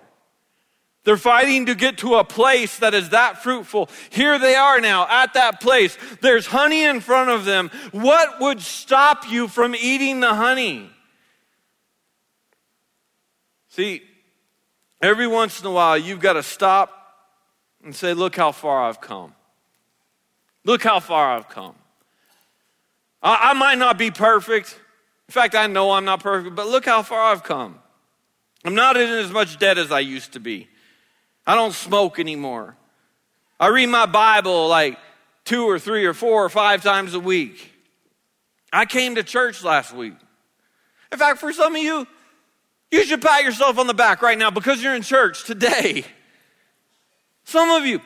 They're 1.04 1.18
fighting 1.18 1.66
to 1.66 1.74
get 1.74 1.98
to 2.00 2.16
a 2.16 2.24
place 2.24 2.78
that 2.78 2.94
is 2.94 3.10
that 3.10 3.42
fruitful. 3.42 3.90
Here 4.12 4.38
they 4.38 4.54
are 4.54 4.80
now 4.80 5.08
at 5.10 5.34
that 5.34 5.60
place. 5.60 5.98
There's 6.22 6.46
honey 6.46 6.84
in 6.84 7.02
front 7.02 7.32
of 7.32 7.44
them. 7.44 7.72
What 7.92 8.40
would 8.40 8.62
stop 8.62 9.28
you 9.28 9.48
from 9.48 9.74
eating 9.74 10.20
the 10.20 10.36
honey? 10.36 10.92
See, 13.70 14.04
Every 15.02 15.28
once 15.28 15.60
in 15.60 15.66
a 15.66 15.72
while, 15.72 15.98
you've 15.98 16.20
got 16.20 16.34
to 16.34 16.44
stop 16.44 17.02
and 17.84 17.96
say, 17.96 18.14
Look 18.14 18.36
how 18.36 18.52
far 18.52 18.84
I've 18.88 19.02
come. 19.02 19.34
Look 20.64 20.84
how 20.84 21.00
far 21.00 21.36
I've 21.36 21.50
come. 21.50 21.76
I, 23.24 23.52
I 23.52 23.54
might 23.54 23.78
not 23.78 23.98
be 23.98 24.12
perfect. 24.12 24.78
In 25.28 25.34
fact, 25.34 25.56
I 25.56 25.68
know 25.68 25.92
I'm 25.92 26.06
not 26.06 26.22
perfect, 26.22 26.56
but 26.56 26.68
look 26.68 26.86
how 26.86 27.02
far 27.02 27.32
I've 27.32 27.44
come. 27.44 27.80
I'm 28.64 28.76
not 28.76 28.96
in 28.96 29.10
as 29.10 29.32
much 29.32 29.58
debt 29.58 29.78
as 29.78 29.92
I 29.92 30.02
used 30.02 30.34
to 30.34 30.40
be. 30.40 30.68
I 31.48 31.56
don't 31.56 31.74
smoke 31.74 32.20
anymore. 32.20 32.76
I 33.60 33.68
read 33.68 33.88
my 33.88 34.06
Bible 34.06 34.68
like 34.68 35.00
two 35.46 35.68
or 35.68 35.80
three 35.80 36.06
or 36.06 36.14
four 36.14 36.46
or 36.46 36.50
five 36.50 36.84
times 36.84 37.14
a 37.14 37.20
week. 37.20 37.72
I 38.72 38.86
came 38.86 39.16
to 39.16 39.24
church 39.24 39.64
last 39.64 39.94
week. 39.94 40.14
In 41.12 41.18
fact, 41.18 41.40
for 41.40 41.52
some 41.52 41.76
of 41.76 41.82
you, 41.82 42.08
You 42.92 43.06
should 43.06 43.22
pat 43.22 43.44
yourself 43.44 43.78
on 43.80 43.88
the 43.88 43.94
back 43.94 44.22
right 44.22 44.38
now 44.38 44.52
because 44.52 44.84
you're 44.84 44.96
in 44.96 45.02
church 45.02 45.46
today. 45.46 46.04
Some 47.46 47.70
of 47.70 47.86
you 47.86 48.02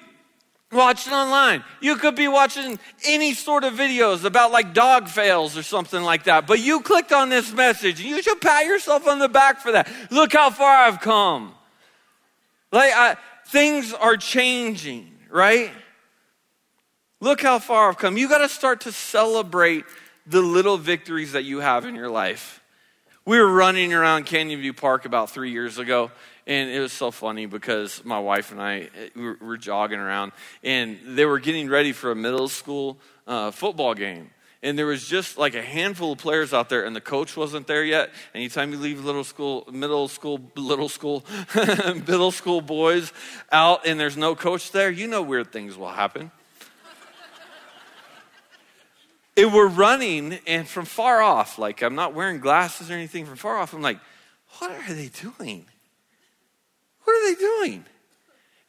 watching 0.72 1.14
online, 1.14 1.64
you 1.82 1.96
could 1.96 2.16
be 2.16 2.28
watching 2.28 2.80
any 3.06 3.34
sort 3.34 3.64
of 3.64 3.74
videos 3.74 4.24
about 4.24 4.52
like 4.52 4.74
dog 4.74 5.08
fails 5.08 5.58
or 5.58 5.64
something 5.64 6.04
like 6.04 6.26
that, 6.26 6.46
but 6.46 6.60
you 6.60 6.82
clicked 6.82 7.12
on 7.12 7.30
this 7.30 7.52
message 7.52 8.00
and 8.00 8.10
you 8.10 8.22
should 8.22 8.40
pat 8.42 8.66
yourself 8.66 9.08
on 9.08 9.20
the 9.20 9.30
back 9.30 9.60
for 9.60 9.72
that. 9.72 9.90
Look 10.12 10.34
how 10.34 10.52
far 10.52 10.76
I've 10.76 11.02
come. 11.02 11.54
Like, 12.72 12.92
I, 12.94 13.18
things 13.48 13.94
are 13.94 14.18
changing, 14.18 15.18
right? 15.30 15.72
Look 17.22 17.42
how 17.42 17.60
far 17.60 17.90
I've 17.90 17.98
come. 17.98 18.18
You 18.18 18.28
got 18.28 18.40
to 18.40 18.50
start 18.50 18.82
to 18.82 18.92
celebrate 18.92 19.86
the 20.28 20.42
little 20.42 20.78
victories 20.78 21.32
that 21.32 21.44
you 21.44 21.60
have 21.60 21.86
in 21.86 21.96
your 21.96 22.10
life. 22.10 22.62
We 23.28 23.40
were 23.40 23.52
running 23.52 23.92
around 23.92 24.28
Canyon 24.28 24.62
View 24.62 24.74
Park 24.74 25.06
about 25.06 25.32
three 25.32 25.50
years 25.50 25.80
ago, 25.80 26.12
and 26.46 26.70
it 26.70 26.80
was 26.80 26.94
so 26.94 27.10
funny 27.10 27.48
because 27.48 28.06
my 28.06 28.20
wife 28.20 28.52
and 28.52 28.62
I 28.62 28.90
we 29.16 29.34
were, 29.42 29.58
jogging 29.58 29.98
around, 29.98 30.32
and 30.64 31.00
they 31.04 31.26
were 31.26 31.40
getting 31.40 31.68
ready 31.68 31.92
for 31.92 32.12
a 32.12 32.16
middle 32.16 32.48
school 32.48 33.00
uh, 33.26 33.50
football 33.50 33.96
game. 33.96 34.30
And 34.62 34.78
there 34.78 34.86
was 34.86 35.08
just 35.08 35.40
like 35.40 35.56
a 35.56 35.64
handful 35.64 36.12
of 36.12 36.20
players 36.20 36.54
out 36.54 36.70
there, 36.70 36.86
and 36.86 36.96
the 36.96 37.02
coach 37.02 37.36
wasn't 37.36 37.66
there 37.66 37.84
yet. 37.84 38.12
Anytime 38.36 38.72
you 38.72 38.78
leave 38.78 39.04
little 39.04 39.24
school, 39.24 39.68
middle 39.72 40.08
school, 40.08 40.40
little 40.56 40.88
school, 40.88 41.26
middle 41.56 42.32
school 42.32 42.62
boys 42.62 43.12
out, 43.52 43.88
and 43.88 44.00
there's 44.00 44.18
no 44.18 44.36
coach 44.36 44.70
there, 44.70 44.92
you 44.92 45.08
know 45.08 45.24
weird 45.24 45.52
things 45.52 45.76
will 45.76 45.90
happen. 45.90 46.30
It 49.36 49.52
were 49.52 49.68
running, 49.68 50.40
and 50.48 50.68
from 50.68 50.86
far 50.86 51.22
off, 51.22 51.60
like 51.60 51.82
I'm 51.82 51.96
not 51.96 52.14
wearing 52.14 52.40
glasses 52.40 52.90
or 52.90 52.94
anything, 52.94 53.26
from 53.26 53.36
far 53.36 53.58
off, 53.58 53.74
I'm 53.74 53.82
like, 53.82 54.00
what 54.60 54.72
are 54.72 54.94
they 54.94 55.10
doing? 55.10 55.66
What 57.04 57.14
are 57.14 57.34
they 57.34 57.40
doing? 57.40 57.86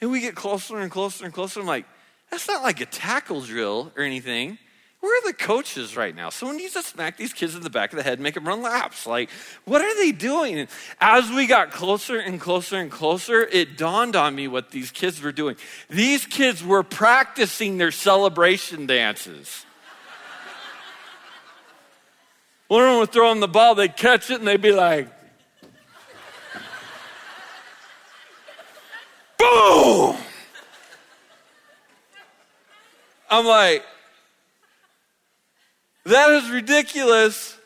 And 0.00 0.10
we 0.10 0.20
get 0.20 0.34
closer 0.34 0.78
and 0.78 0.90
closer 0.90 1.24
and 1.24 1.32
closer. 1.32 1.60
I'm 1.60 1.66
like, 1.66 1.86
that's 2.30 2.48
not 2.48 2.62
like 2.62 2.80
a 2.80 2.86
tackle 2.86 3.40
drill 3.40 3.92
or 3.96 4.02
anything. 4.02 4.58
Where 5.00 5.18
are 5.18 5.26
the 5.26 5.34
coaches 5.34 5.96
right 5.96 6.16
now? 6.16 6.30
Someone 6.30 6.56
needs 6.56 6.72
to 6.72 6.82
smack 6.82 7.16
these 7.16 7.32
kids 7.32 7.54
in 7.54 7.62
the 7.62 7.70
back 7.70 7.92
of 7.92 7.96
the 7.96 8.02
head 8.02 8.14
and 8.14 8.22
make 8.22 8.34
them 8.34 8.48
run 8.48 8.62
laps. 8.62 9.06
Like, 9.06 9.30
what 9.64 9.80
are 9.82 9.94
they 9.96 10.10
doing? 10.10 10.58
And 10.58 10.68
as 11.00 11.30
we 11.30 11.46
got 11.46 11.70
closer 11.70 12.18
and 12.18 12.40
closer 12.40 12.76
and 12.76 12.90
closer, 12.90 13.42
it 13.42 13.76
dawned 13.76 14.16
on 14.16 14.34
me 14.34 14.48
what 14.48 14.70
these 14.70 14.90
kids 14.90 15.22
were 15.22 15.32
doing. 15.32 15.56
These 15.88 16.26
kids 16.26 16.64
were 16.64 16.82
practicing 16.82 17.78
their 17.78 17.92
celebration 17.92 18.86
dances. 18.86 19.65
One 22.68 22.82
of 22.82 22.88
them 22.88 22.98
would 22.98 23.12
throw 23.12 23.28
them 23.30 23.40
the 23.40 23.48
ball, 23.48 23.74
they'd 23.74 23.96
catch 23.96 24.30
it, 24.30 24.38
and 24.38 24.46
they'd 24.46 24.60
be 24.60 24.72
like, 24.72 25.08
boom! 29.38 30.16
I'm 33.30 33.46
like, 33.46 33.84
that 36.04 36.30
is 36.30 36.50
ridiculous, 36.50 37.56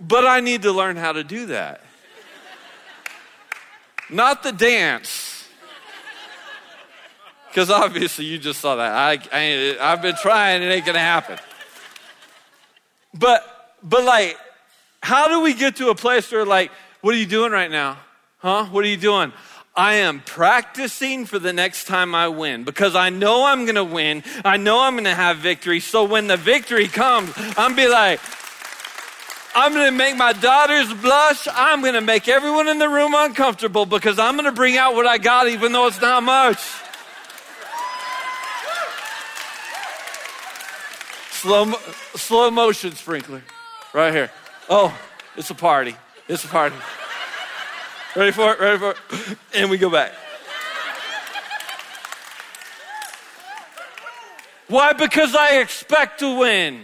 but 0.00 0.26
I 0.26 0.40
need 0.40 0.62
to 0.62 0.72
learn 0.72 0.96
how 0.96 1.12
to 1.12 1.24
do 1.24 1.46
that. 1.46 1.80
Not 4.10 4.42
the 4.42 4.52
dance. 4.52 5.48
Because 7.48 7.70
obviously 7.70 8.24
you 8.24 8.38
just 8.38 8.60
saw 8.60 8.76
that. 8.76 8.92
I, 8.92 9.20
I, 9.32 9.76
I've 9.80 10.02
been 10.02 10.16
trying, 10.16 10.62
it 10.62 10.66
ain't 10.66 10.84
gonna 10.84 10.98
happen. 10.98 11.38
But 13.12 13.53
but 13.84 14.02
like, 14.04 14.38
how 15.02 15.28
do 15.28 15.40
we 15.40 15.54
get 15.54 15.76
to 15.76 15.90
a 15.90 15.94
place 15.94 16.32
where 16.32 16.46
like, 16.46 16.72
what 17.02 17.14
are 17.14 17.18
you 17.18 17.26
doing 17.26 17.52
right 17.52 17.70
now? 17.70 17.98
Huh? 18.38 18.64
What 18.66 18.84
are 18.84 18.88
you 18.88 18.96
doing? 18.96 19.32
I 19.76 19.94
am 19.94 20.20
practicing 20.20 21.26
for 21.26 21.38
the 21.38 21.52
next 21.52 21.86
time 21.86 22.14
I 22.14 22.28
win 22.28 22.64
because 22.64 22.94
I 22.94 23.10
know 23.10 23.44
I'm 23.44 23.64
going 23.64 23.74
to 23.74 23.84
win. 23.84 24.22
I 24.44 24.56
know 24.56 24.80
I'm 24.80 24.94
going 24.94 25.04
to 25.04 25.14
have 25.14 25.38
victory. 25.38 25.80
So 25.80 26.04
when 26.04 26.28
the 26.28 26.36
victory 26.36 26.86
comes, 26.86 27.32
I'm 27.36 27.74
be 27.74 27.88
like, 27.88 28.20
I'm 29.56 29.72
going 29.72 29.86
to 29.86 29.96
make 29.96 30.16
my 30.16 30.32
daughters 30.32 30.92
blush. 30.94 31.48
I'm 31.52 31.80
going 31.80 31.94
to 31.94 32.00
make 32.00 32.28
everyone 32.28 32.68
in 32.68 32.78
the 32.78 32.88
room 32.88 33.14
uncomfortable 33.14 33.84
because 33.84 34.18
I'm 34.18 34.34
going 34.34 34.46
to 34.46 34.52
bring 34.52 34.76
out 34.76 34.94
what 34.94 35.06
I 35.06 35.18
got 35.18 35.48
even 35.48 35.72
though 35.72 35.86
it's 35.88 36.00
not 36.00 36.22
much. 36.22 36.58
Slow, 41.32 41.72
slow 42.14 42.50
motion 42.50 42.92
sprinkler. 42.92 43.42
Right 43.94 44.12
here. 44.12 44.30
Oh, 44.68 44.92
it's 45.36 45.50
a 45.50 45.54
party. 45.54 45.94
It's 46.26 46.44
a 46.44 46.48
party. 46.48 46.74
Ready 48.16 48.32
for 48.32 48.52
it? 48.52 48.58
Ready 48.58 48.78
for 48.78 48.90
it? 48.90 49.38
And 49.54 49.70
we 49.70 49.78
go 49.78 49.88
back. 49.88 50.12
Why? 54.66 54.94
Because 54.94 55.36
I 55.36 55.60
expect 55.60 56.18
to 56.20 56.38
win. 56.38 56.82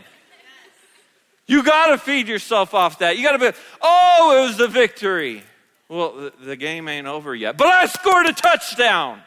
You 1.48 1.64
got 1.64 1.88
to 1.88 1.98
feed 1.98 2.28
yourself 2.28 2.74
off 2.74 3.00
that. 3.00 3.16
You 3.16 3.24
got 3.24 3.32
to 3.32 3.52
be, 3.52 3.58
oh, 3.82 4.38
it 4.38 4.46
was 4.46 4.56
the 4.56 4.68
victory. 4.68 5.42
Well, 5.88 6.12
the, 6.12 6.32
the 6.44 6.56
game 6.56 6.86
ain't 6.86 7.08
over 7.08 7.34
yet, 7.34 7.56
but 7.56 7.66
I 7.66 7.86
scored 7.86 8.26
a 8.26 8.32
touchdown. 8.32 9.20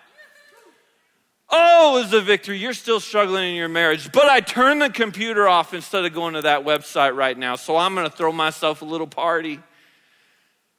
Oh, 1.55 1.97
it 1.97 2.05
was 2.05 2.13
a 2.13 2.21
victory. 2.21 2.57
You're 2.57 2.73
still 2.73 2.99
struggling 2.99 3.51
in 3.51 3.55
your 3.55 3.69
marriage. 3.69 4.11
But 4.11 4.25
I 4.25 4.39
turned 4.39 4.81
the 4.81 4.89
computer 4.89 5.47
off 5.47 5.75
instead 5.75 6.03
of 6.03 6.11
going 6.11 6.33
to 6.33 6.41
that 6.41 6.65
website 6.65 7.15
right 7.15 7.37
now. 7.37 7.57
So 7.57 7.77
I'm 7.77 7.93
going 7.93 8.09
to 8.09 8.15
throw 8.15 8.31
myself 8.31 8.81
a 8.81 8.85
little 8.85 9.05
party. 9.05 9.59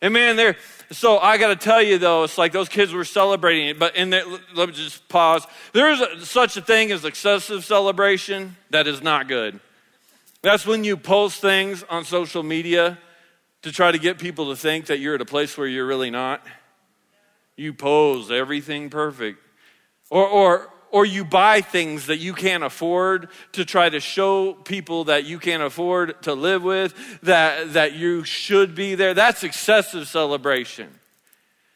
And 0.03 0.13
man, 0.13 0.35
there. 0.35 0.57
So 0.91 1.19
I 1.19 1.39
got 1.39 1.49
to 1.49 1.57
tell 1.57 1.81
you 1.81 1.99
though, 1.99 2.25
it's 2.25 2.37
like 2.37 2.51
those 2.51 2.69
kids 2.69 2.93
were 2.93 3.05
celebrating 3.05 3.69
it. 3.69 3.79
But 3.79 3.95
in 3.95 4.11
there, 4.11 4.25
let 4.57 4.69
me 4.69 4.75
just 4.75 5.09
pause. 5.09 5.47
There 5.73 5.93
is 5.93 6.01
a, 6.01 6.27
such 6.27 6.57
a 6.57 6.61
thing 6.61 6.91
as 6.91 7.05
excessive 7.05 7.65
celebration. 7.65 8.57
That 8.71 8.89
is 8.89 9.01
not 9.01 9.29
good. 9.29 9.61
That's 10.43 10.67
when 10.67 10.83
you 10.83 10.97
post 10.97 11.41
things 11.41 11.85
on 11.89 12.05
social 12.05 12.43
media 12.43 12.99
to 13.63 13.71
try 13.71 13.93
to 13.93 13.99
get 13.99 14.19
people 14.19 14.51
to 14.51 14.57
think 14.57 14.87
that 14.87 14.99
you're 14.99 15.15
at 15.15 15.21
a 15.21 15.25
place 15.25 15.57
where 15.57 15.69
you're 15.69 15.87
really 15.87 16.11
not. 16.11 16.45
You 17.57 17.73
pose 17.73 18.33
everything 18.33 18.91
perfect. 18.91 19.39
Or, 20.11 20.27
or, 20.27 20.71
or 20.91 21.05
you 21.05 21.25
buy 21.25 21.61
things 21.61 22.07
that 22.07 22.19
you 22.19 22.35
can't 22.35 22.63
afford 22.63 23.29
to 23.53 23.65
try 23.65 23.89
to 23.89 23.99
show 23.99 24.55
people 24.55 25.05
that 25.05 25.25
you 25.25 25.39
can't 25.39 25.63
afford 25.63 26.23
to 26.23 26.35
live 26.35 26.63
with, 26.63 26.95
that, 27.23 27.73
that 27.73 27.95
you 27.95 28.23
should 28.23 28.75
be 28.75 28.95
there. 28.95 29.13
That's 29.13 29.43
excessive 29.43 30.07
celebration. 30.07 30.89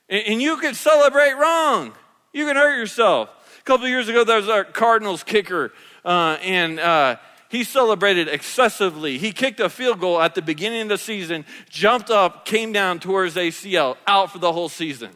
And, 0.09 0.25
and 0.27 0.43
you 0.43 0.57
can 0.59 0.75
celebrate 0.75 1.33
wrong. 1.33 1.93
You 2.33 2.47
can 2.47 2.57
hurt 2.57 2.77
yourself. 2.77 3.31
A 3.59 3.63
couple 3.65 3.89
years 3.89 4.09
ago, 4.09 4.25
there 4.25 4.37
was 4.37 4.49
a 4.49 4.65
Cardinals 4.65 5.25
kicker, 5.25 5.73
uh, 6.05 6.39
and 6.43 6.79
uh, 6.79 7.17
he 7.49 7.65
celebrated 7.65 8.29
excessively. 8.29 9.19
He 9.19 9.33
kicked 9.33 9.59
a 9.59 9.69
field 9.69 10.01
goal 10.01 10.21
at 10.21 10.35
the 10.35 10.43
beginning 10.43 10.83
of 10.83 10.89
the 10.89 10.99
season, 10.99 11.45
jumped 11.69 12.11
up, 12.11 12.45
came 12.45 12.73
down 12.73 13.01
towards 13.01 13.35
ACL, 13.35 13.97
out 14.07 14.31
for 14.31 14.39
the 14.39 14.53
whole 14.53 14.69
season. 14.69 15.11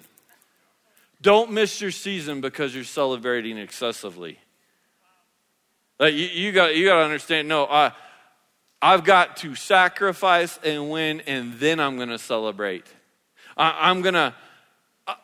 Don't 1.22 1.52
miss 1.52 1.80
your 1.80 1.92
season 1.92 2.40
because 2.40 2.74
you're 2.74 2.84
celebrating 2.84 3.56
excessively. 3.56 4.38
Like 5.98 6.14
you, 6.14 6.26
you, 6.26 6.52
got, 6.52 6.76
you 6.76 6.84
got 6.86 6.98
to 6.98 7.04
understand 7.04 7.48
no, 7.48 7.64
I, 7.64 7.92
I've 8.82 9.04
got 9.04 9.36
to 9.38 9.54
sacrifice 9.54 10.58
and 10.64 10.90
win, 10.90 11.20
and 11.28 11.54
then 11.54 11.78
I'm 11.78 11.96
going 11.96 12.08
to 12.08 12.18
celebrate. 12.18 12.84
I, 13.56 13.88
I'm 13.88 14.02
going 14.02 14.14
to. 14.14 14.34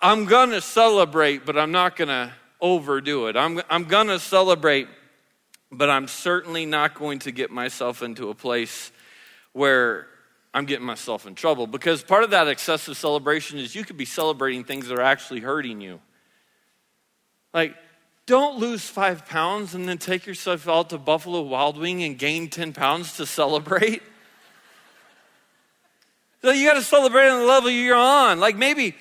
I'm 0.03 0.24
to 0.51 0.61
celebrate, 0.61 1.46
but 1.46 1.57
I'm 1.57 1.70
not 1.70 1.94
to 2.09 2.32
overdo 2.61 3.28
it. 3.28 3.36
I'm, 3.36 3.62
I'm 3.70 3.84
to 4.09 4.18
celebrate, 4.18 4.88
but 5.70 5.88
I'm 5.88 6.09
certainly 6.09 6.66
not 6.66 6.94
going 6.94 7.20
to 7.20 7.30
get 7.30 7.53
myself 7.53 8.03
into 8.03 8.28
a 8.28 8.34
place 8.34 8.90
where 9.53 10.09
I'm 10.59 10.66
getting 10.66 10.84
myself 10.84 11.24
in 11.24 11.36
trouble 11.36 11.68
because 11.68 12.02
part 12.02 12.24
of 12.24 12.30
that 12.30 12.48
excessive 12.48 12.96
celebration 12.96 13.59
is 13.59 13.76
you 13.76 13.84
could 13.84 13.96
be 13.96 14.04
celebrating 14.04 14.64
things 14.64 14.88
that 14.88 14.98
are 14.98 15.02
actually 15.02 15.38
hurting 15.38 15.80
you. 15.80 16.00
Like, 17.54 17.76
don't 18.26 18.59
lose 18.59 18.82
five 18.82 19.24
pounds 19.24 19.74
and 19.74 19.88
then 19.88 19.98
take 19.98 20.26
yourself 20.26 20.68
out 20.68 20.90
to 20.90 20.98
Buffalo 20.98 21.42
Wild 21.42 21.78
Wing 21.78 22.02
and 22.02 22.18
gain 22.18 22.50
10 22.50 22.72
pounds 22.72 23.16
to 23.16 23.24
celebrate. 23.24 24.02
So 26.40 26.52
you 26.52 26.68
got 26.68 26.74
to 26.74 26.82
celebrate 26.82 27.28
on 27.28 27.40
the 27.40 27.46
level 27.46 27.68
you're 27.68 27.96
on. 27.96 28.38
Like 28.38 28.56
maybe, 28.56 28.94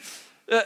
uh, 0.52 0.64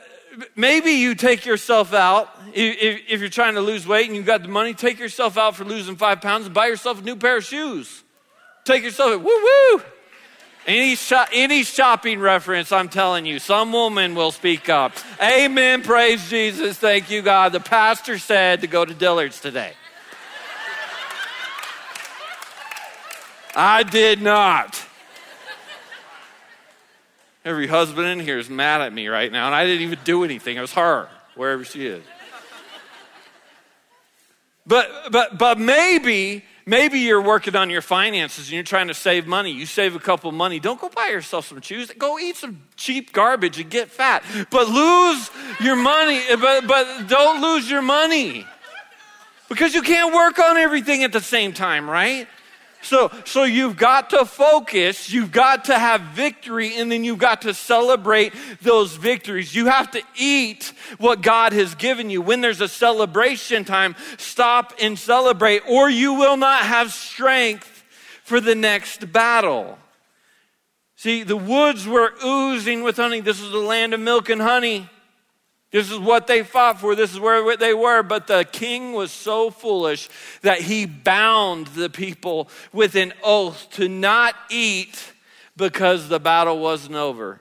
maybe 0.56 0.92
you 0.92 1.16
take 1.16 1.46
yourself 1.46 1.94
out 1.94 2.34
if, 2.54 3.02
if, 3.10 3.20
you're 3.20 3.30
trying 3.30 3.56
to 3.56 3.62
lose 3.62 3.86
weight 3.86 4.08
and 4.08 4.16
you've 4.16 4.26
got 4.26 4.42
the 4.42 4.48
money. 4.48 4.74
Take 4.74 4.98
yourself 4.98 5.38
out 5.38 5.58
for 5.58 5.66
losing 5.66 5.98
five 5.98 6.22
pounds 6.22 6.46
and 6.46 6.56
buy 6.56 6.68
yourself 6.68 7.02
a 7.02 7.04
new 7.04 7.18
pair 7.18 7.36
of 7.36 7.44
shoes. 7.44 8.04
Take 8.64 8.84
yourself, 8.84 9.22
woo 9.22 9.26
woo. 9.26 9.84
Any, 10.68 10.95
any 11.34 11.64
shopping 11.64 12.20
reference, 12.20 12.72
I'm 12.72 12.88
telling 12.88 13.26
you, 13.26 13.39
some 13.39 13.74
woman 13.74 14.14
will 14.14 14.32
speak 14.32 14.70
up. 14.70 14.93
Amen. 15.22 15.82
Praise 15.82 16.30
Jesus. 16.30 16.78
Thank 16.78 17.09
you, 17.09 17.24
God. 17.24 17.51
The 17.51 17.59
pastor 17.59 18.20
said 18.20 18.62
to 18.62 18.68
go 18.68 18.86
to 18.86 18.93
Dillard's 18.93 19.39
today. 19.39 19.74
I 23.55 23.84
did 23.84 24.22
not. 24.22 24.82
Every 27.43 27.66
husband 27.66 28.07
in 28.07 28.20
here 28.20 28.38
is 28.38 28.49
mad 28.49 28.82
at 28.82 28.93
me 28.93 29.07
right 29.07 29.32
now, 29.32 29.47
and 29.47 29.55
I 29.55 29.66
didn't 29.66 29.82
even 29.82 29.99
do 30.03 30.24
anything. 30.24 30.57
It 30.57 30.62
was 30.62 30.74
her, 30.74 31.09
wherever 31.36 31.66
she 31.66 31.88
is. 31.88 32.03
But, 34.68 35.12
but, 35.12 35.39
but 35.39 35.57
maybe, 35.57 36.45
maybe 36.66 36.99
you're 36.99 37.22
working 37.22 37.55
on 37.55 37.70
your 37.70 37.82
finances 37.82 38.47
and 38.47 38.53
you're 38.53 38.64
trying 38.64 38.88
to 38.88 38.93
save 38.93 39.28
money. 39.28 39.51
You 39.51 39.66
save 39.66 39.95
a 39.95 39.99
couple 39.99 40.32
money. 40.32 40.59
Don't 40.59 40.80
go 40.80 40.89
buy 40.89 41.07
yourself 41.07 41.47
some 41.47 41.62
shoes. 41.62 41.91
Go 41.97 42.20
eat 42.20 42.36
some 42.36 42.62
cheap 42.76 43.14
garbage 43.14 43.59
and 43.59 43.70
get 43.70 43.89
fat. 43.89 44.24
But 44.49 44.70
lose 44.70 45.30
your 45.59 45.76
money. 45.76 46.22
But, 46.39 46.68
but 46.68 47.07
don't 47.07 47.41
lose 47.41 47.70
your 47.70 47.82
money. 47.82 48.45
Because 49.49 49.74
you 49.74 49.82
can't 49.82 50.14
work 50.14 50.39
on 50.39 50.57
everything 50.57 51.03
at 51.03 51.12
the 51.12 51.20
same 51.20 51.51
time, 51.51 51.89
right? 51.89 52.28
So, 52.82 53.12
so 53.26 53.44
you've 53.44 53.78
got 53.78 54.10
to 54.12 54.26
focus, 54.26 55.12
you've 55.12 55.32
got 55.32 55.66
to 55.66 55.78
have 55.78 56.02
victory, 56.02 56.76
and 56.76 56.92
then 56.92 57.04
you've 57.04 57.20
got 57.20 57.44
to 57.44 57.54
celebrate 57.54 58.34
those 58.62 58.96
victories. 58.96 59.54
You 59.54 59.68
have 59.68 59.92
to 59.92 60.02
eat 60.18 60.74
what 60.98 61.22
God 61.22 61.54
has 61.54 61.76
given 61.76 62.10
you. 62.10 62.22
When 62.22 62.42
there's 62.42 62.62
a 62.62 62.68
celebration 62.68 63.66
time, 63.66 63.96
stop 64.18 64.74
and 64.82 64.98
celebrate, 64.98 65.62
or 65.70 65.90
you 65.90 66.16
will 66.16 66.38
not 66.38 66.64
have 66.64 66.92
strength 66.92 67.84
for 68.24 68.40
the 68.40 68.56
next 68.56 69.12
battle. 69.12 69.78
See, 70.96 71.24
the 71.24 71.38
woods 71.38 71.88
were 71.88 72.14
oozing 72.24 72.84
with 72.84 72.98
honey. 72.98 73.22
This 73.22 73.42
was 73.42 73.52
the 73.52 73.58
land 73.58 73.94
of 73.94 74.00
milk 74.00 74.30
and 74.30 74.42
honey. 74.42 74.90
This 75.72 75.90
is 75.90 75.98
what 75.98 76.28
they 76.28 76.44
fought 76.44 76.82
for. 76.82 76.96
This 76.96 77.14
is 77.14 77.20
where 77.20 77.56
they 77.56 77.74
were. 77.74 78.04
But 78.04 78.28
the 78.28 78.46
king 78.50 78.92
was 78.92 79.12
so 79.12 79.50
foolish 79.50 80.10
that 80.42 80.60
he 80.60 80.86
bound 80.86 81.68
the 81.68 81.90
people 81.90 82.50
with 82.74 82.96
an 82.96 83.14
oath 83.24 83.70
to 83.72 83.88
not 83.88 84.36
eat 84.50 85.14
because 85.56 86.10
the 86.10 86.20
battle 86.20 86.60
wasn't 86.60 86.96
over. 86.96 87.40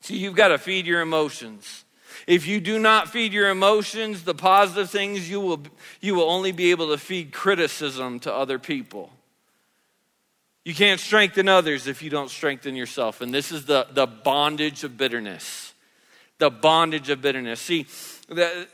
See, 0.00 0.16
you've 0.16 0.34
got 0.34 0.48
to 0.48 0.58
feed 0.58 0.86
your 0.86 1.00
emotions. 1.00 1.84
If 2.26 2.48
you 2.48 2.60
do 2.60 2.80
not 2.80 3.10
feed 3.10 3.32
your 3.32 3.50
emotions, 3.50 4.24
the 4.24 4.34
positive 4.34 4.90
things, 4.90 5.30
you 5.30 5.40
will, 5.40 5.62
you 6.00 6.16
will 6.16 6.28
only 6.28 6.50
be 6.50 6.72
able 6.72 6.88
to 6.88 6.98
feed 6.98 7.32
criticism 7.32 8.18
to 8.20 8.34
other 8.34 8.58
people. 8.58 9.10
You 10.64 10.74
can't 10.74 10.98
strengthen 10.98 11.48
others 11.48 11.86
if 11.86 12.02
you 12.02 12.10
don't 12.10 12.30
strengthen 12.30 12.74
yourself. 12.74 13.20
And 13.20 13.32
this 13.32 13.52
is 13.52 13.66
the, 13.66 13.86
the 13.92 14.08
bondage 14.08 14.82
of 14.82 14.96
bitterness 14.96 15.65
the 16.38 16.50
bondage 16.50 17.10
of 17.10 17.22
bitterness. 17.22 17.60
See, 17.60 17.86
the, 18.28 18.66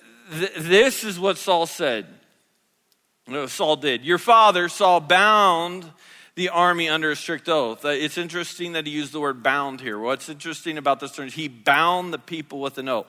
this 0.59 1.05
is 1.05 1.19
what 1.19 1.39
Saul 1.39 1.67
said. 1.67 2.07
Saul 3.47 3.77
did. 3.77 4.05
Your 4.05 4.19
father, 4.19 4.69
Saul, 4.69 5.01
bound 5.01 5.91
the 6.35 6.49
army 6.49 6.89
under 6.89 7.11
a 7.11 7.17
strict 7.17 7.49
oath. 7.49 7.85
Uh, 7.85 7.89
it's 7.89 8.17
interesting 8.17 8.73
that 8.73 8.87
he 8.87 8.93
used 8.93 9.13
the 9.13 9.21
word 9.21 9.43
bound 9.43 9.81
here. 9.81 9.99
What's 9.99 10.29
interesting 10.29 10.79
about 10.79 10.99
this 11.01 11.13
term 11.13 11.27
is 11.27 11.35
he 11.35 11.49
bound 11.49 12.13
the 12.13 12.19
people 12.19 12.61
with 12.61 12.79
an 12.79 12.89
oath. 12.89 13.07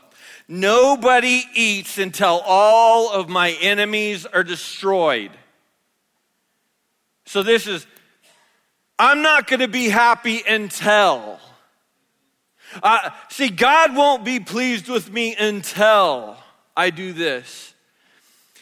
Nobody 0.48 1.44
eats 1.54 1.98
until 1.98 2.42
all 2.46 3.12
of 3.12 3.30
my 3.30 3.52
enemies 3.62 4.26
are 4.26 4.44
destroyed. 4.44 5.32
So 7.26 7.44
this 7.44 7.66
is, 7.66 7.88
I'm 9.00 9.22
not 9.22 9.48
going 9.48 9.62
to 9.62 9.68
be 9.70 9.90
happy 9.90 10.44
until. 10.48 11.40
Uh, 12.82 13.10
see, 13.30 13.50
God 13.50 13.96
won't 13.96 14.24
be 14.24 14.40
pleased 14.40 14.88
with 14.88 15.12
me 15.12 15.36
until 15.36 16.38
I 16.76 16.90
do 16.90 17.14
this. 17.14 17.74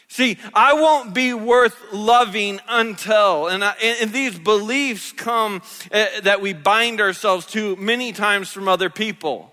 See, 0.08 0.38
I 0.54 0.74
won't 0.74 1.14
be 1.14 1.34
worth 1.34 1.94
loving 1.94 2.60
until, 2.68 3.48
and, 3.48 3.64
I, 3.64 3.72
and 3.82 4.12
these 4.12 4.38
beliefs 4.38 5.14
come 5.14 5.62
uh, 5.90 6.06
that 6.24 6.42
we 6.42 6.52
bind 6.52 7.00
ourselves 7.00 7.46
to 7.48 7.78
many 7.78 8.12
times 8.12 8.50
from 8.50 8.68
other 8.68 8.90
people. 8.90 9.50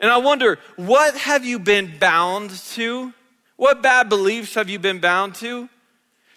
And 0.00 0.10
I 0.10 0.16
wonder, 0.16 0.58
what 0.74 1.16
have 1.16 1.44
you 1.44 1.60
been 1.60 1.96
bound 1.98 2.50
to? 2.50 3.12
What 3.56 3.80
bad 3.80 4.08
beliefs 4.08 4.54
have 4.54 4.68
you 4.68 4.80
been 4.80 4.98
bound 4.98 5.36
to? 5.36 5.68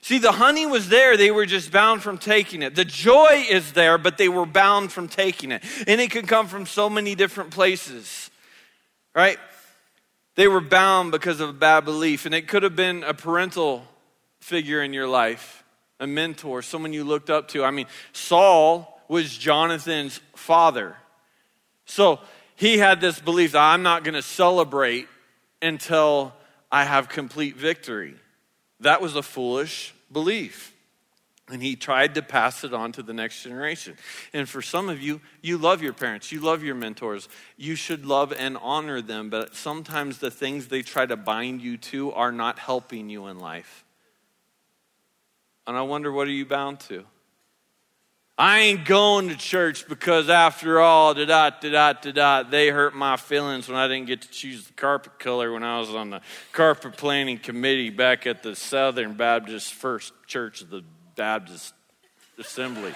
See, 0.03 0.17
the 0.17 0.31
honey 0.31 0.65
was 0.65 0.89
there, 0.89 1.15
they 1.15 1.29
were 1.29 1.45
just 1.45 1.71
bound 1.71 2.01
from 2.01 2.17
taking 2.17 2.63
it. 2.63 2.73
The 2.73 2.85
joy 2.85 3.45
is 3.49 3.73
there, 3.73 3.99
but 3.99 4.17
they 4.17 4.29
were 4.29 4.47
bound 4.47 4.91
from 4.91 5.07
taking 5.07 5.51
it. 5.51 5.63
And 5.87 6.01
it 6.01 6.09
can 6.09 6.25
come 6.25 6.47
from 6.47 6.65
so 6.65 6.89
many 6.89 7.13
different 7.13 7.51
places, 7.51 8.31
right? 9.13 9.37
They 10.35 10.47
were 10.47 10.61
bound 10.61 11.11
because 11.11 11.39
of 11.39 11.49
a 11.49 11.53
bad 11.53 11.85
belief. 11.85 12.25
And 12.25 12.33
it 12.33 12.47
could 12.47 12.63
have 12.63 12.75
been 12.75 13.03
a 13.03 13.13
parental 13.13 13.85
figure 14.39 14.81
in 14.81 14.91
your 14.91 15.07
life, 15.07 15.63
a 15.99 16.07
mentor, 16.07 16.63
someone 16.63 16.93
you 16.93 17.03
looked 17.03 17.29
up 17.29 17.49
to. 17.49 17.63
I 17.63 17.69
mean, 17.69 17.85
Saul 18.11 18.99
was 19.07 19.37
Jonathan's 19.37 20.19
father. 20.35 20.95
So 21.85 22.19
he 22.55 22.79
had 22.79 23.01
this 23.01 23.19
belief 23.19 23.51
that 23.51 23.61
I'm 23.61 23.83
not 23.83 24.03
going 24.03 24.15
to 24.15 24.23
celebrate 24.23 25.07
until 25.61 26.33
I 26.71 26.85
have 26.85 27.07
complete 27.07 27.55
victory. 27.55 28.15
That 28.81 29.01
was 29.01 29.15
a 29.15 29.23
foolish 29.23 29.93
belief. 30.11 30.73
And 31.49 31.61
he 31.61 31.75
tried 31.75 32.15
to 32.15 32.21
pass 32.21 32.63
it 32.63 32.73
on 32.73 32.93
to 32.93 33.03
the 33.03 33.13
next 33.13 33.43
generation. 33.43 33.97
And 34.31 34.47
for 34.47 34.61
some 34.61 34.89
of 34.89 35.01
you, 35.01 35.19
you 35.41 35.57
love 35.57 35.81
your 35.81 35.91
parents, 35.91 36.31
you 36.31 36.39
love 36.39 36.63
your 36.63 36.75
mentors. 36.75 37.27
You 37.57 37.75
should 37.75 38.05
love 38.05 38.31
and 38.31 38.57
honor 38.61 39.01
them, 39.01 39.29
but 39.29 39.55
sometimes 39.55 40.19
the 40.19 40.31
things 40.31 40.67
they 40.67 40.81
try 40.81 41.05
to 41.05 41.17
bind 41.17 41.61
you 41.61 41.77
to 41.77 42.11
are 42.13 42.31
not 42.31 42.57
helping 42.57 43.09
you 43.09 43.27
in 43.27 43.39
life. 43.39 43.83
And 45.67 45.75
I 45.75 45.81
wonder, 45.81 46.11
what 46.11 46.27
are 46.27 46.31
you 46.31 46.45
bound 46.45 46.79
to? 46.81 47.05
I 48.41 48.61
ain't 48.61 48.85
going 48.85 49.29
to 49.29 49.37
church 49.37 49.87
because 49.87 50.27
after 50.27 50.79
all, 50.79 51.13
da 51.13 51.25
da 51.25 51.51
da 51.51 51.93
da 51.93 52.11
da 52.11 52.41
they 52.41 52.69
hurt 52.69 52.95
my 52.95 53.15
feelings 53.15 53.67
when 53.67 53.77
I 53.77 53.87
didn't 53.87 54.07
get 54.07 54.23
to 54.23 54.29
choose 54.31 54.65
the 54.65 54.73
carpet 54.73 55.19
color 55.19 55.53
when 55.53 55.61
I 55.61 55.77
was 55.77 55.91
on 55.91 56.09
the 56.09 56.21
carpet 56.51 56.97
planning 56.97 57.37
committee 57.37 57.91
back 57.91 58.25
at 58.25 58.41
the 58.41 58.55
Southern 58.55 59.13
Baptist 59.13 59.75
First 59.75 60.13
Church 60.25 60.63
of 60.63 60.71
the 60.71 60.83
Baptist 61.15 61.75
Assembly. 62.39 62.95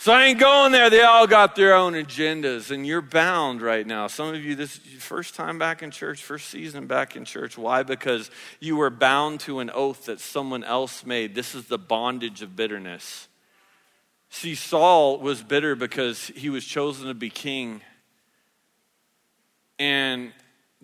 So 0.00 0.14
I 0.14 0.28
ain't 0.28 0.40
going 0.40 0.72
there. 0.72 0.88
They 0.88 1.02
all 1.02 1.26
got 1.26 1.54
their 1.56 1.74
own 1.74 1.92
agendas, 1.92 2.70
and 2.70 2.86
you're 2.86 3.02
bound 3.02 3.60
right 3.60 3.86
now. 3.86 4.06
Some 4.06 4.34
of 4.34 4.42
you, 4.42 4.54
this 4.54 4.78
is 4.78 4.92
your 4.92 5.00
first 5.00 5.34
time 5.34 5.58
back 5.58 5.82
in 5.82 5.90
church, 5.90 6.22
first 6.22 6.48
season 6.48 6.86
back 6.86 7.16
in 7.16 7.26
church. 7.26 7.58
Why? 7.58 7.82
Because 7.82 8.30
you 8.60 8.76
were 8.76 8.88
bound 8.88 9.40
to 9.40 9.58
an 9.58 9.68
oath 9.68 10.06
that 10.06 10.18
someone 10.18 10.64
else 10.64 11.04
made. 11.04 11.34
This 11.34 11.54
is 11.54 11.66
the 11.66 11.76
bondage 11.76 12.40
of 12.40 12.56
bitterness. 12.56 13.28
See, 14.30 14.54
Saul 14.54 15.18
was 15.18 15.42
bitter 15.42 15.74
because 15.74 16.28
he 16.28 16.48
was 16.48 16.64
chosen 16.64 17.08
to 17.08 17.12
be 17.12 17.28
king. 17.28 17.82
And 19.78 20.32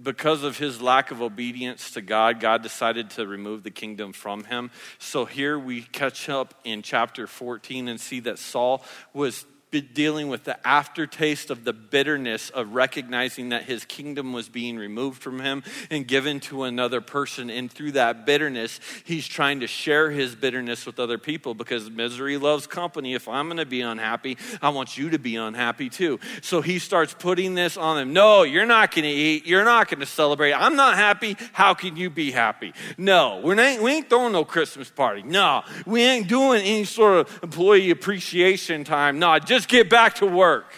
because 0.01 0.43
of 0.43 0.59
his 0.59 0.81
lack 0.81 1.11
of 1.11 1.23
obedience 1.23 1.93
to 1.93 2.03
God, 2.03 2.41
God 2.41 2.63
decided 2.63 3.11
to 3.11 3.27
remove 3.27 3.63
the 3.63 3.71
kingdom 3.71 4.13
from 4.13 4.45
him. 4.45 4.71
So 4.99 5.25
here 5.25 5.59
we 5.59 5.83
catch 5.83 6.29
up 6.29 6.55
in 6.65 6.83
chapter 6.83 7.27
14 7.27 7.89
and 7.89 8.01
see 8.01 8.21
that 8.21 8.39
Saul 8.39 8.85
was 9.15 9.47
dealing 9.71 10.29
with 10.29 10.45
the 10.45 10.67
aftertaste 10.67 11.51
of 11.51 11.65
the 11.65 11.73
bitterness 11.73 12.51
of 12.51 12.75
recognizing 12.75 13.51
that 13.51 13.65
his 13.65 13.85
kingdom 13.85 14.33
was 14.33 14.49
being 14.49 14.77
removed 14.77 15.23
from 15.23 15.41
him 15.41 15.63
and 15.91 16.07
given 16.07 16.41
to 16.41 16.63
another 16.63 17.01
person. 17.01 17.51
And 17.51 17.71
through 17.71 17.93
that 17.93 18.27
bitterness, 18.27 18.81
he's 19.05 19.27
trying 19.27 19.61
to 19.61 19.67
share 19.67 20.11
his 20.11 20.35
bitterness 20.35 20.87
with 20.87 20.99
other 20.99 21.19
people 21.19 21.55
because 21.55 21.91
misery 21.91 22.37
loves 22.37 22.67
company. 22.67 23.15
If 23.15 23.29
I'm 23.29 23.47
going 23.47 23.59
to 23.59 23.67
be 23.67 23.81
unhappy, 23.81 24.39
I 24.63 24.71
want 24.71 24.97
you 24.97 25.11
to 25.11 25.19
be 25.19 25.37
unhappy 25.37 25.91
too. 25.91 26.21
So 26.43 26.61
he 26.61 26.79
starts 26.79 27.15
putting 27.19 27.55
this 27.55 27.77
on 27.77 27.97
them. 27.97 28.13
No, 28.13 28.43
you're 28.45 28.67
not 28.67 28.95
going 28.95 29.05
to 29.05 29.11
eat. 29.11 29.47
You're 29.47 29.65
not 29.65 29.89
going 29.89 30.01
to 30.01 30.07
celebrate. 30.07 30.53
I'm 30.53 30.77
not 30.77 30.97
happy. 30.97 31.37
How 31.53 31.75
can 31.75 31.97
you 31.97 32.11
be 32.11 32.31
happy? 32.31 32.73
No, 32.97 33.41
we're 33.43 33.55
not, 33.55 33.83
we 33.83 33.93
ain't 33.93 34.09
throwing 34.09 34.33
no 34.33 34.45
Christmas 34.45 34.91
party. 34.91 35.23
No, 35.23 35.63
we 35.85 36.03
ain't 36.03 36.29
doing 36.29 36.63
any 36.63 36.85
sort 36.85 37.19
of 37.19 37.43
employee 37.43 37.91
appreciation 37.91 38.85
time. 38.85 39.19
No, 39.19 39.39
just 39.39 39.56
just 39.57 39.69
get 39.69 39.89
back 39.89 40.17
to 40.17 40.27
work. 40.27 40.71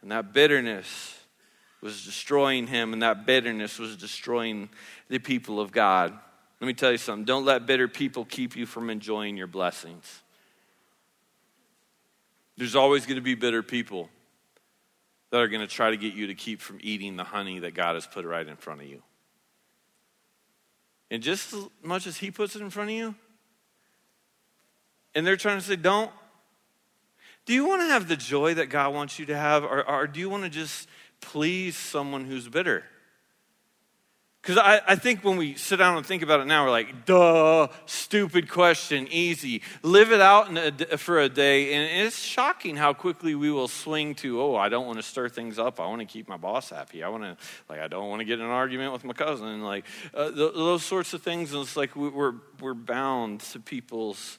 And 0.00 0.12
that 0.12 0.32
bitterness 0.32 1.18
was 1.80 2.04
destroying 2.04 2.68
him, 2.68 2.92
and 2.92 3.02
that 3.02 3.26
bitterness 3.26 3.78
was 3.78 3.96
destroying 3.96 4.68
the 5.08 5.18
people 5.18 5.60
of 5.60 5.72
God. 5.72 6.16
Let 6.60 6.66
me 6.66 6.72
tell 6.72 6.92
you 6.92 6.98
something 6.98 7.24
don't 7.24 7.44
let 7.44 7.66
bitter 7.66 7.88
people 7.88 8.24
keep 8.24 8.56
you 8.56 8.64
from 8.64 8.90
enjoying 8.90 9.36
your 9.36 9.48
blessings. 9.48 10.22
There's 12.56 12.76
always 12.76 13.06
going 13.06 13.16
to 13.16 13.22
be 13.22 13.34
bitter 13.34 13.62
people 13.62 14.08
that 15.30 15.40
are 15.40 15.48
going 15.48 15.60
to 15.60 15.66
try 15.66 15.90
to 15.90 15.96
get 15.96 16.14
you 16.14 16.28
to 16.28 16.34
keep 16.34 16.60
from 16.60 16.78
eating 16.80 17.16
the 17.16 17.24
honey 17.24 17.58
that 17.58 17.74
God 17.74 17.94
has 17.94 18.06
put 18.06 18.24
right 18.24 18.46
in 18.46 18.56
front 18.56 18.82
of 18.82 18.86
you. 18.86 19.02
And 21.10 21.22
just 21.22 21.52
as 21.52 21.64
much 21.82 22.06
as 22.06 22.18
He 22.18 22.30
puts 22.30 22.54
it 22.54 22.62
in 22.62 22.70
front 22.70 22.90
of 22.90 22.96
you, 22.96 23.14
and 25.16 25.26
they're 25.26 25.36
trying 25.36 25.58
to 25.58 25.64
say, 25.64 25.74
don't, 25.76 26.10
do 27.46 27.52
you 27.52 27.66
want 27.66 27.82
to 27.82 27.86
have 27.88 28.08
the 28.08 28.16
joy 28.16 28.54
that 28.54 28.66
God 28.70 28.94
wants 28.94 29.18
you 29.18 29.26
to 29.26 29.36
have, 29.36 29.64
or, 29.64 29.88
or 29.88 30.06
do 30.06 30.20
you 30.20 30.30
want 30.30 30.44
to 30.44 30.50
just 30.50 30.88
please 31.20 31.76
someone 31.76 32.24
who's 32.24 32.48
bitter? 32.48 32.84
Because 34.44 34.58
I, 34.58 34.82
I 34.86 34.96
think 34.96 35.24
when 35.24 35.38
we 35.38 35.54
sit 35.54 35.78
down 35.78 35.96
and 35.96 36.04
think 36.04 36.22
about 36.22 36.40
it 36.40 36.44
now, 36.44 36.66
we're 36.66 36.70
like, 36.70 37.06
duh, 37.06 37.68
stupid 37.86 38.50
question, 38.50 39.08
easy. 39.10 39.62
Live 39.82 40.12
it 40.12 40.20
out 40.20 40.54
a, 40.58 40.98
for 40.98 41.18
a 41.18 41.30
day, 41.30 41.72
and 41.72 42.06
it's 42.06 42.18
shocking 42.18 42.76
how 42.76 42.92
quickly 42.92 43.34
we 43.34 43.50
will 43.50 43.68
swing 43.68 44.14
to, 44.16 44.42
oh, 44.42 44.54
I 44.54 44.68
don't 44.68 44.84
want 44.84 44.98
to 44.98 45.02
stir 45.02 45.30
things 45.30 45.58
up. 45.58 45.80
I 45.80 45.86
want 45.86 46.00
to 46.00 46.06
keep 46.06 46.28
my 46.28 46.36
boss 46.36 46.68
happy. 46.68 47.02
I 47.02 47.08
want 47.08 47.22
to, 47.22 47.38
like, 47.70 47.80
I 47.80 47.88
don't 47.88 48.10
want 48.10 48.20
to 48.20 48.26
get 48.26 48.38
in 48.38 48.44
an 48.44 48.50
argument 48.50 48.92
with 48.92 49.02
my 49.04 49.14
cousin. 49.14 49.62
Like, 49.62 49.86
uh, 50.12 50.30
th- 50.30 50.52
those 50.52 50.84
sorts 50.84 51.14
of 51.14 51.22
things. 51.22 51.54
And 51.54 51.62
it's 51.62 51.74
like 51.74 51.96
we're, 51.96 52.34
we're 52.60 52.74
bound 52.74 53.40
to 53.40 53.60
people's 53.60 54.38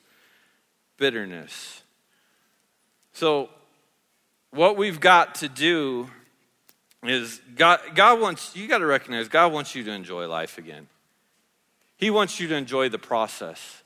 bitterness. 0.97 1.81
So, 3.15 3.47
what 4.51 4.75
we've 4.75 4.99
got 4.99 5.35
to 5.35 5.47
do 5.47 6.09
is 7.01 7.39
God, 7.55 7.79
God 7.95 8.19
wants, 8.19 8.53
you 8.57 8.67
got 8.67 8.79
to 8.79 8.85
recognize, 8.85 9.29
God 9.29 9.53
wants 9.53 9.73
you 9.73 9.85
to 9.85 9.91
enjoy 9.91 10.27
life 10.27 10.57
again. 10.57 10.87
He 11.95 12.09
wants 12.09 12.41
you 12.41 12.49
to 12.49 12.55
enjoy 12.55 12.89
the 12.89 12.99
process. 12.99 13.83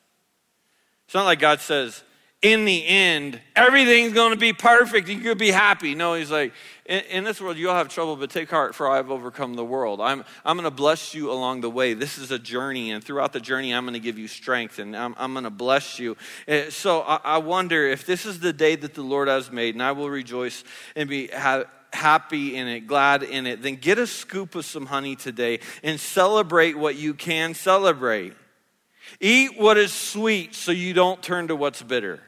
It's 1.05 1.13
not 1.13 1.25
like 1.25 1.39
God 1.39 1.61
says, 1.61 2.01
in 2.41 2.63
the 2.63 2.87
end, 2.87 3.39
everything's 3.53 4.13
going 4.13 4.31
to 4.31 4.39
be 4.39 4.53
perfect. 4.53 5.09
You 5.09 5.19
could 5.19 5.37
be 5.37 5.51
happy. 5.51 5.93
No, 5.93 6.13
he's 6.13 6.31
like, 6.31 6.53
in, 6.85 7.01
in, 7.09 7.23
this 7.25 7.41
world, 7.41 7.57
you'll 7.57 7.73
have 7.73 7.89
trouble, 7.89 8.15
but 8.15 8.29
take 8.29 8.49
heart, 8.49 8.75
for 8.75 8.89
I 8.89 8.95
have 8.95 9.11
overcome 9.11 9.55
the 9.55 9.65
world. 9.65 9.99
I'm, 9.99 10.23
I'm 10.45 10.55
going 10.55 10.63
to 10.63 10.75
bless 10.75 11.13
you 11.13 11.31
along 11.31 11.61
the 11.61 11.69
way. 11.69 11.93
This 11.93 12.17
is 12.17 12.31
a 12.31 12.39
journey, 12.39 12.91
and 12.91 13.03
throughout 13.03 13.33
the 13.33 13.41
journey, 13.41 13.73
I'm 13.73 13.83
going 13.83 13.93
to 13.93 13.99
give 13.99 14.17
you 14.17 14.29
strength, 14.29 14.79
and 14.79 14.95
I'm, 14.95 15.15
I'm 15.17 15.33
going 15.33 15.43
to 15.43 15.49
bless 15.49 15.99
you. 15.99 16.15
Eh, 16.47 16.69
so 16.69 17.01
I, 17.01 17.19
I, 17.25 17.37
wonder 17.39 17.85
if 17.85 18.05
this 18.05 18.25
is 18.25 18.39
the 18.39 18.53
day 18.53 18.77
that 18.77 18.93
the 18.93 19.03
Lord 19.03 19.27
has 19.27 19.51
made, 19.51 19.75
and 19.75 19.83
I 19.83 19.91
will 19.91 20.09
rejoice 20.09 20.63
and 20.95 21.09
be 21.09 21.27
have, 21.27 21.65
happy 21.91 22.55
in 22.55 22.67
it, 22.69 22.87
glad 22.87 23.21
in 23.21 23.47
it, 23.47 23.61
then 23.61 23.75
get 23.75 23.97
a 23.97 24.07
scoop 24.07 24.55
of 24.55 24.65
some 24.65 24.85
honey 24.85 25.17
today 25.17 25.59
and 25.83 25.99
celebrate 25.99 26.77
what 26.77 26.95
you 26.95 27.13
can 27.13 27.53
celebrate. 27.53 28.33
Eat 29.19 29.59
what 29.59 29.77
is 29.77 29.91
sweet 29.91 30.55
so 30.55 30.71
you 30.71 30.93
don't 30.93 31.21
turn 31.21 31.49
to 31.49 31.55
what's 31.55 31.81
bitter. 31.81 32.21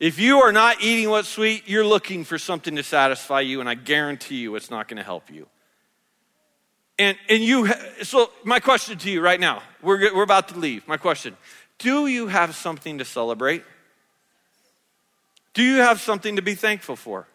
If 0.00 0.18
you 0.18 0.40
are 0.40 0.52
not 0.52 0.82
eating 0.82 1.08
what's 1.08 1.28
sweet, 1.28 1.68
you're 1.68 1.86
looking 1.86 2.24
for 2.24 2.38
something 2.38 2.76
to 2.76 2.82
satisfy 2.82 3.40
you, 3.40 3.60
and 3.60 3.68
I 3.68 3.74
guarantee 3.74 4.36
you 4.36 4.54
it's 4.56 4.70
not 4.70 4.88
going 4.88 4.96
to 4.96 5.04
help 5.04 5.30
you. 5.30 5.46
And, 6.98 7.16
and 7.28 7.42
you, 7.42 7.68
so 8.02 8.30
my 8.44 8.60
question 8.60 8.98
to 8.98 9.10
you 9.10 9.20
right 9.20 9.40
now, 9.40 9.62
we're, 9.82 10.14
we're 10.14 10.22
about 10.22 10.48
to 10.48 10.58
leave. 10.58 10.86
My 10.86 10.96
question 10.96 11.36
Do 11.78 12.06
you 12.06 12.28
have 12.28 12.54
something 12.54 12.98
to 12.98 13.04
celebrate? 13.04 13.64
Do 15.54 15.62
you 15.62 15.76
have 15.76 16.00
something 16.00 16.36
to 16.36 16.42
be 16.42 16.54
thankful 16.54 16.96
for? 16.96 17.26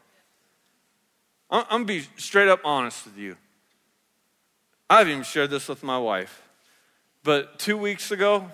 I'm, 1.49 1.65
going 1.69 1.81
to 1.81 1.87
be 1.87 2.07
straight 2.17 2.47
up 2.47 2.59
honest 2.63 3.05
with 3.05 3.17
you. 3.17 3.37
I've 4.89 5.07
even 5.07 5.23
shared 5.23 5.49
this 5.49 5.67
with 5.67 5.83
my 5.83 5.97
wife. 5.97 6.43
But 7.23 7.59
two 7.59 7.77
weeks 7.77 8.11
ago, 8.11 8.51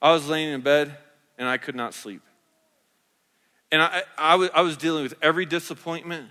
I 0.00 0.12
was 0.12 0.28
laying 0.28 0.52
in 0.52 0.60
bed 0.60 0.96
and 1.38 1.48
I 1.48 1.58
could 1.58 1.74
not 1.74 1.94
sleep. 1.94 2.22
And 3.72 3.80
I, 3.80 4.02
I, 4.18 4.34
was, 4.36 4.50
was 4.54 4.76
dealing 4.76 5.02
with 5.02 5.14
every 5.22 5.46
disappointment, 5.46 6.28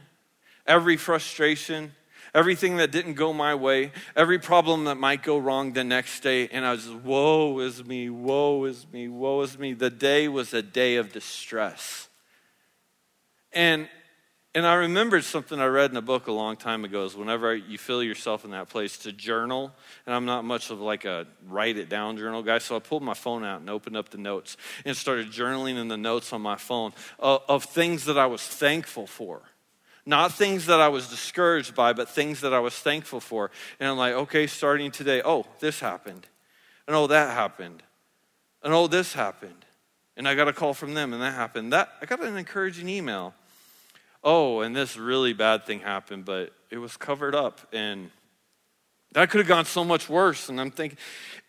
every 0.67 0.95
frustration, 0.95 1.91
everything 2.35 2.77
that 2.77 2.91
didn't 2.91 3.15
go 3.15 3.33
my 3.33 3.55
way, 3.55 3.91
every 4.15 4.37
problem 4.37 4.85
that 4.85 4.95
might 4.95 5.23
go 5.23 5.39
wrong 5.39 5.73
the 5.73 5.83
next 5.83 6.21
day. 6.21 6.47
And 6.49 6.63
I 6.63 6.71
was 6.71 6.87
woe 6.87 7.59
is 7.59 7.83
me, 7.83 8.11
woe 8.11 8.63
is 8.65 8.85
me, 8.93 9.07
woe 9.07 9.41
is 9.41 9.57
me. 9.57 9.73
The 9.73 9.89
day 9.89 10.27
was 10.27 10.53
a 10.53 10.61
day 10.61 10.97
of 10.97 11.11
distress. 11.11 12.07
And 13.51 13.89
and 14.53 14.67
I 14.67 14.73
remembered 14.73 15.23
something 15.23 15.59
I 15.59 15.67
read 15.67 15.91
in 15.91 15.97
a 15.97 16.01
book 16.01 16.27
a 16.27 16.31
long 16.31 16.57
time 16.57 16.83
ago 16.83 17.05
is 17.05 17.15
whenever 17.15 17.55
you 17.55 17.77
feel 17.77 18.03
yourself 18.03 18.43
in 18.43 18.51
that 18.51 18.67
place 18.67 18.97
to 18.99 19.13
journal, 19.13 19.71
and 20.05 20.13
I'm 20.13 20.25
not 20.25 20.43
much 20.43 20.71
of 20.71 20.81
like 20.81 21.05
a 21.05 21.25
write 21.47 21.77
it 21.77 21.87
down 21.87 22.17
journal 22.17 22.43
guy, 22.43 22.57
so 22.57 22.75
I 22.75 22.79
pulled 22.79 23.01
my 23.01 23.13
phone 23.13 23.45
out 23.45 23.61
and 23.61 23.69
opened 23.69 23.95
up 23.95 24.09
the 24.09 24.17
notes 24.17 24.57
and 24.83 24.95
started 24.97 25.31
journaling 25.31 25.77
in 25.77 25.87
the 25.87 25.95
notes 25.95 26.33
on 26.33 26.41
my 26.41 26.57
phone 26.57 26.91
of, 27.17 27.43
of 27.47 27.63
things 27.63 28.05
that 28.05 28.17
I 28.17 28.25
was 28.25 28.41
thankful 28.41 29.07
for. 29.07 29.41
Not 30.05 30.33
things 30.33 30.65
that 30.65 30.81
I 30.81 30.89
was 30.89 31.07
discouraged 31.07 31.73
by, 31.73 31.93
but 31.93 32.09
things 32.09 32.41
that 32.41 32.53
I 32.53 32.59
was 32.59 32.73
thankful 32.73 33.21
for. 33.21 33.51
And 33.79 33.87
I'm 33.87 33.97
like, 33.97 34.13
okay, 34.13 34.47
starting 34.47 34.91
today, 34.91 35.21
oh, 35.23 35.45
this 35.59 35.79
happened. 35.79 36.27
And 36.87 36.95
oh, 36.95 37.07
that 37.07 37.29
happened. 37.29 37.83
And 38.63 38.73
oh, 38.73 38.87
this 38.87 39.13
happened. 39.13 39.65
And 40.17 40.27
I 40.27 40.35
got 40.35 40.47
a 40.47 40.53
call 40.53 40.73
from 40.73 40.93
them, 40.93 41.13
and 41.13 41.21
that 41.21 41.35
happened. 41.35 41.71
That 41.71 41.93
I 42.01 42.05
got 42.05 42.19
an 42.21 42.35
encouraging 42.35 42.89
email 42.89 43.33
oh, 44.23 44.61
and 44.61 44.75
this 44.75 44.97
really 44.97 45.33
bad 45.33 45.65
thing 45.65 45.79
happened, 45.79 46.25
but 46.25 46.53
it 46.69 46.77
was 46.77 46.97
covered 46.97 47.35
up. 47.35 47.61
And 47.73 48.11
that 49.13 49.29
could 49.29 49.39
have 49.39 49.47
gone 49.47 49.65
so 49.65 49.83
much 49.83 50.07
worse. 50.07 50.47
And 50.47 50.59
I'm 50.59 50.71
thinking, 50.71 50.97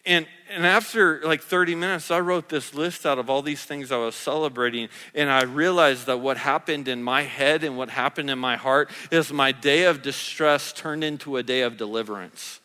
and, 0.04 0.26
and 0.50 0.66
after 0.66 1.20
like 1.22 1.42
30 1.42 1.76
minutes, 1.76 2.10
I 2.10 2.18
wrote 2.18 2.48
this 2.48 2.74
list 2.74 3.06
out 3.06 3.18
of 3.18 3.30
all 3.30 3.40
these 3.40 3.64
things 3.64 3.92
I 3.92 3.98
was 3.98 4.16
celebrating. 4.16 4.88
And 5.14 5.30
I 5.30 5.44
realized 5.44 6.06
that 6.06 6.18
what 6.18 6.38
happened 6.38 6.88
in 6.88 7.02
my 7.02 7.22
head 7.22 7.62
and 7.62 7.76
what 7.76 7.88
happened 7.88 8.30
in 8.30 8.38
my 8.38 8.56
heart 8.56 8.90
is 9.12 9.32
my 9.32 9.52
day 9.52 9.84
of 9.84 10.02
distress 10.02 10.72
turned 10.72 11.04
into 11.04 11.36
a 11.36 11.42
day 11.42 11.60
of 11.60 11.76
deliverance. 11.76 12.60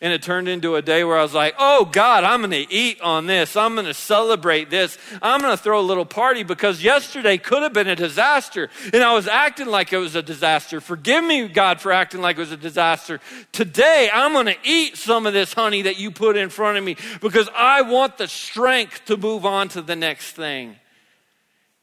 And 0.00 0.12
it 0.12 0.22
turned 0.22 0.46
into 0.48 0.76
a 0.76 0.82
day 0.82 1.02
where 1.02 1.18
I 1.18 1.22
was 1.22 1.34
like, 1.34 1.56
oh 1.58 1.84
God, 1.84 2.22
I'm 2.22 2.40
going 2.40 2.52
to 2.52 2.72
eat 2.72 3.00
on 3.00 3.26
this. 3.26 3.56
I'm 3.56 3.74
going 3.74 3.86
to 3.86 3.94
celebrate 3.94 4.70
this. 4.70 4.96
I'm 5.20 5.40
going 5.40 5.56
to 5.56 5.60
throw 5.60 5.80
a 5.80 5.82
little 5.82 6.04
party 6.04 6.44
because 6.44 6.84
yesterday 6.84 7.36
could 7.36 7.64
have 7.64 7.72
been 7.72 7.88
a 7.88 7.96
disaster. 7.96 8.70
And 8.92 9.02
I 9.02 9.12
was 9.14 9.26
acting 9.26 9.66
like 9.66 9.92
it 9.92 9.98
was 9.98 10.14
a 10.14 10.22
disaster. 10.22 10.80
Forgive 10.80 11.24
me, 11.24 11.48
God, 11.48 11.80
for 11.80 11.90
acting 11.90 12.20
like 12.20 12.36
it 12.36 12.40
was 12.40 12.52
a 12.52 12.56
disaster. 12.56 13.18
Today, 13.50 14.08
I'm 14.12 14.32
going 14.32 14.46
to 14.46 14.56
eat 14.62 14.96
some 14.96 15.26
of 15.26 15.32
this 15.32 15.52
honey 15.52 15.82
that 15.82 15.98
you 15.98 16.12
put 16.12 16.36
in 16.36 16.48
front 16.48 16.78
of 16.78 16.84
me 16.84 16.96
because 17.20 17.50
I 17.52 17.82
want 17.82 18.18
the 18.18 18.28
strength 18.28 19.04
to 19.06 19.16
move 19.16 19.44
on 19.44 19.68
to 19.70 19.82
the 19.82 19.96
next 19.96 20.32
thing. 20.32 20.76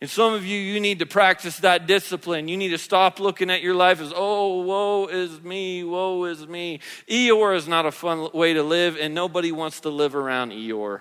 And 0.02 0.10
some 0.10 0.34
of 0.34 0.46
you, 0.46 0.60
you 0.60 0.80
need 0.80 1.00
to 1.00 1.06
practice 1.06 1.58
that 1.60 1.88
discipline. 1.88 2.48
You 2.48 2.58
need 2.58 2.70
to 2.70 2.78
stop 2.78 3.20
looking 3.20 3.50
at 3.50 3.62
your 3.62 3.74
life 3.74 4.02
as, 4.02 4.12
oh, 4.14 4.62
woe 4.62 5.08
is 5.08 5.42
me, 5.42 5.84
woe 5.84 6.26
is 6.26 6.46
me. 6.48 6.82
Eeyore 7.08 7.56
is 7.56 7.68
not 7.68 7.86
a 7.86 7.92
fun 7.92 8.30
way 8.34 8.54
to 8.54 8.62
live, 8.62 8.98
and 9.00 9.16
nobody 9.16 9.54
wants 9.54 9.80
to 9.82 9.90
live 9.90 10.14
around 10.16 10.52
Eeyore. 10.52 11.00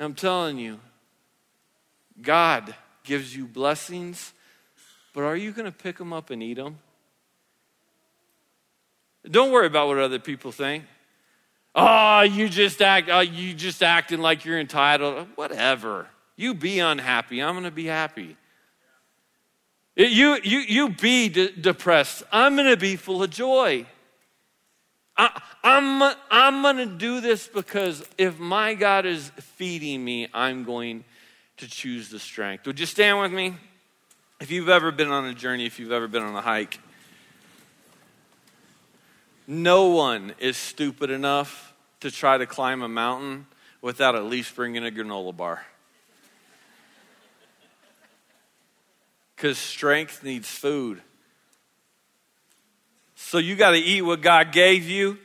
I'm 0.00 0.14
telling 0.14 0.58
you, 0.58 0.80
God 2.20 2.74
gives 3.04 3.36
you 3.36 3.44
blessings, 3.44 4.32
but 5.12 5.24
are 5.24 5.36
you 5.36 5.52
going 5.52 5.66
to 5.66 5.76
pick 5.76 5.98
them 5.98 6.12
up 6.12 6.30
and 6.30 6.42
eat 6.42 6.54
them? 6.54 6.78
Don't 9.30 9.52
worry 9.52 9.66
about 9.66 9.88
what 9.88 9.98
other 9.98 10.18
people 10.18 10.52
think. 10.52 10.84
Oh, 11.74 12.22
you 12.22 12.48
just 12.48 12.80
act, 12.80 13.08
oh, 13.10 13.20
you 13.20 13.52
just 13.52 13.82
acting 13.82 14.20
like 14.20 14.44
you're 14.44 14.58
entitled. 14.58 15.28
Whatever. 15.34 16.08
You 16.36 16.54
be 16.54 16.80
unhappy. 16.80 17.42
I'm 17.42 17.54
going 17.54 17.64
to 17.64 17.70
be 17.70 17.86
happy. 17.86 18.36
You, 19.96 20.38
you, 20.42 20.58
you 20.58 20.88
be 20.88 21.28
de- 21.28 21.52
depressed. 21.52 22.24
I'm 22.32 22.56
going 22.56 22.68
to 22.68 22.76
be 22.76 22.96
full 22.96 23.22
of 23.22 23.30
joy. 23.30 23.86
I, 25.16 25.40
I'm, 25.62 26.16
I'm 26.30 26.62
going 26.62 26.78
to 26.78 26.86
do 26.86 27.20
this 27.20 27.46
because 27.46 28.04
if 28.18 28.38
my 28.38 28.74
God 28.74 29.06
is 29.06 29.30
feeding 29.38 30.04
me, 30.04 30.26
I'm 30.34 30.64
going 30.64 31.04
to 31.58 31.68
choose 31.68 32.08
the 32.08 32.18
strength. 32.18 32.66
Would 32.66 32.80
you 32.80 32.86
stand 32.86 33.20
with 33.20 33.32
me? 33.32 33.54
If 34.40 34.50
you've 34.50 34.68
ever 34.68 34.90
been 34.90 35.08
on 35.08 35.26
a 35.26 35.34
journey, 35.34 35.66
if 35.66 35.78
you've 35.78 35.92
ever 35.92 36.08
been 36.08 36.24
on 36.24 36.34
a 36.34 36.40
hike, 36.40 36.80
no 39.46 39.86
one 39.90 40.34
is 40.40 40.56
stupid 40.56 41.10
enough 41.10 41.72
to 42.00 42.10
try 42.10 42.36
to 42.36 42.46
climb 42.46 42.82
a 42.82 42.88
mountain 42.88 43.46
without 43.80 44.16
at 44.16 44.24
least 44.24 44.56
bringing 44.56 44.84
a 44.84 44.90
granola 44.90 45.36
bar. 45.36 45.64
Because 49.44 49.58
strength 49.58 50.22
needs 50.22 50.48
food. 50.48 51.02
So 53.14 53.36
you 53.36 53.56
got 53.56 53.72
to 53.72 53.76
eat 53.76 54.00
what 54.00 54.22
God 54.22 54.52
gave 54.52 54.88
you. 54.88 55.18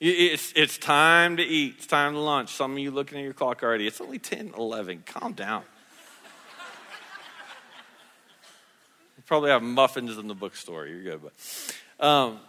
It's, 0.00 0.52
it's 0.56 0.76
time 0.76 1.36
to 1.36 1.44
eat. 1.44 1.74
It's 1.76 1.86
time 1.86 2.14
to 2.14 2.18
lunch. 2.18 2.52
Some 2.52 2.72
of 2.72 2.80
you 2.80 2.90
looking 2.90 3.18
at 3.18 3.22
your 3.22 3.32
clock 3.32 3.62
already. 3.62 3.86
It's 3.86 4.00
only 4.00 4.18
10, 4.18 4.54
11. 4.58 5.04
Calm 5.06 5.34
down. 5.34 5.62
you 9.16 9.22
probably 9.24 9.50
have 9.50 9.62
muffins 9.62 10.18
in 10.18 10.26
the 10.26 10.34
bookstore. 10.34 10.88
You're 10.88 11.04
good. 11.04 11.20
But, 11.22 11.32
um, 12.04 12.40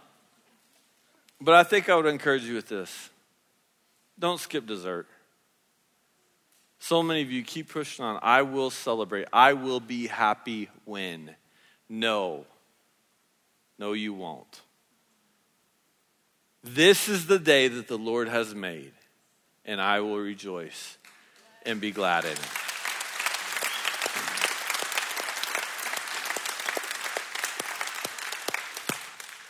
but 1.39 1.53
I 1.53 1.63
think 1.63 1.87
I 1.87 1.95
would 1.95 2.07
encourage 2.07 2.45
you 2.45 2.55
with 2.55 2.67
this 2.67 3.11
don't 4.17 4.39
skip 4.39 4.65
dessert. 4.65 5.05
So 6.83 7.01
many 7.01 7.21
of 7.21 7.31
you 7.31 7.43
keep 7.45 7.69
pushing 7.69 8.03
on. 8.03 8.19
I 8.21 8.41
will 8.41 8.69
celebrate. 8.69 9.29
I 9.31 9.53
will 9.53 9.79
be 9.79 10.07
happy 10.07 10.67
when. 10.83 11.33
No. 11.87 12.45
No, 13.79 13.93
you 13.93 14.13
won't. 14.13 14.59
This 16.61 17.07
is 17.07 17.27
the 17.27 17.39
day 17.39 17.69
that 17.69 17.87
the 17.87 17.97
Lord 17.97 18.27
has 18.27 18.53
made, 18.53 18.91
and 19.63 19.79
I 19.79 20.01
will 20.01 20.17
rejoice 20.17 20.97
and 21.65 21.79
be 21.79 21.91
glad 21.91 22.25
in 22.25 22.31
it. 22.31 22.37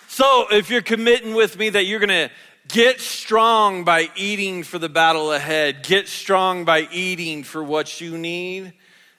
So, 0.07 0.45
if 0.51 0.69
you're 0.69 0.83
committing 0.83 1.33
with 1.33 1.57
me 1.57 1.69
that 1.69 1.85
you're 1.85 1.99
going 1.99 2.29
to 2.29 2.29
get 2.67 2.99
strong 2.99 3.83
by 3.83 4.09
eating 4.15 4.63
for 4.63 4.79
the 4.79 4.89
battle 4.89 5.31
ahead, 5.31 5.83
get 5.83 6.07
strong 6.07 6.65
by 6.65 6.87
eating 6.91 7.43
for 7.43 7.63
what 7.63 8.01
you 8.01 8.17
need, 8.17 8.73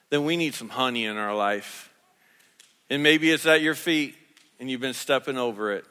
then 0.09 0.25
we 0.25 0.37
need 0.37 0.53
some 0.53 0.69
honey 0.69 1.05
in 1.05 1.17
our 1.17 1.35
life. 1.35 1.91
And 2.89 3.01
maybe 3.01 3.31
it's 3.31 3.45
at 3.45 3.61
your 3.61 3.75
feet 3.75 4.15
and 4.59 4.69
you've 4.69 4.81
been 4.81 4.93
stepping 4.93 5.37
over 5.37 5.73
it. 5.73 5.85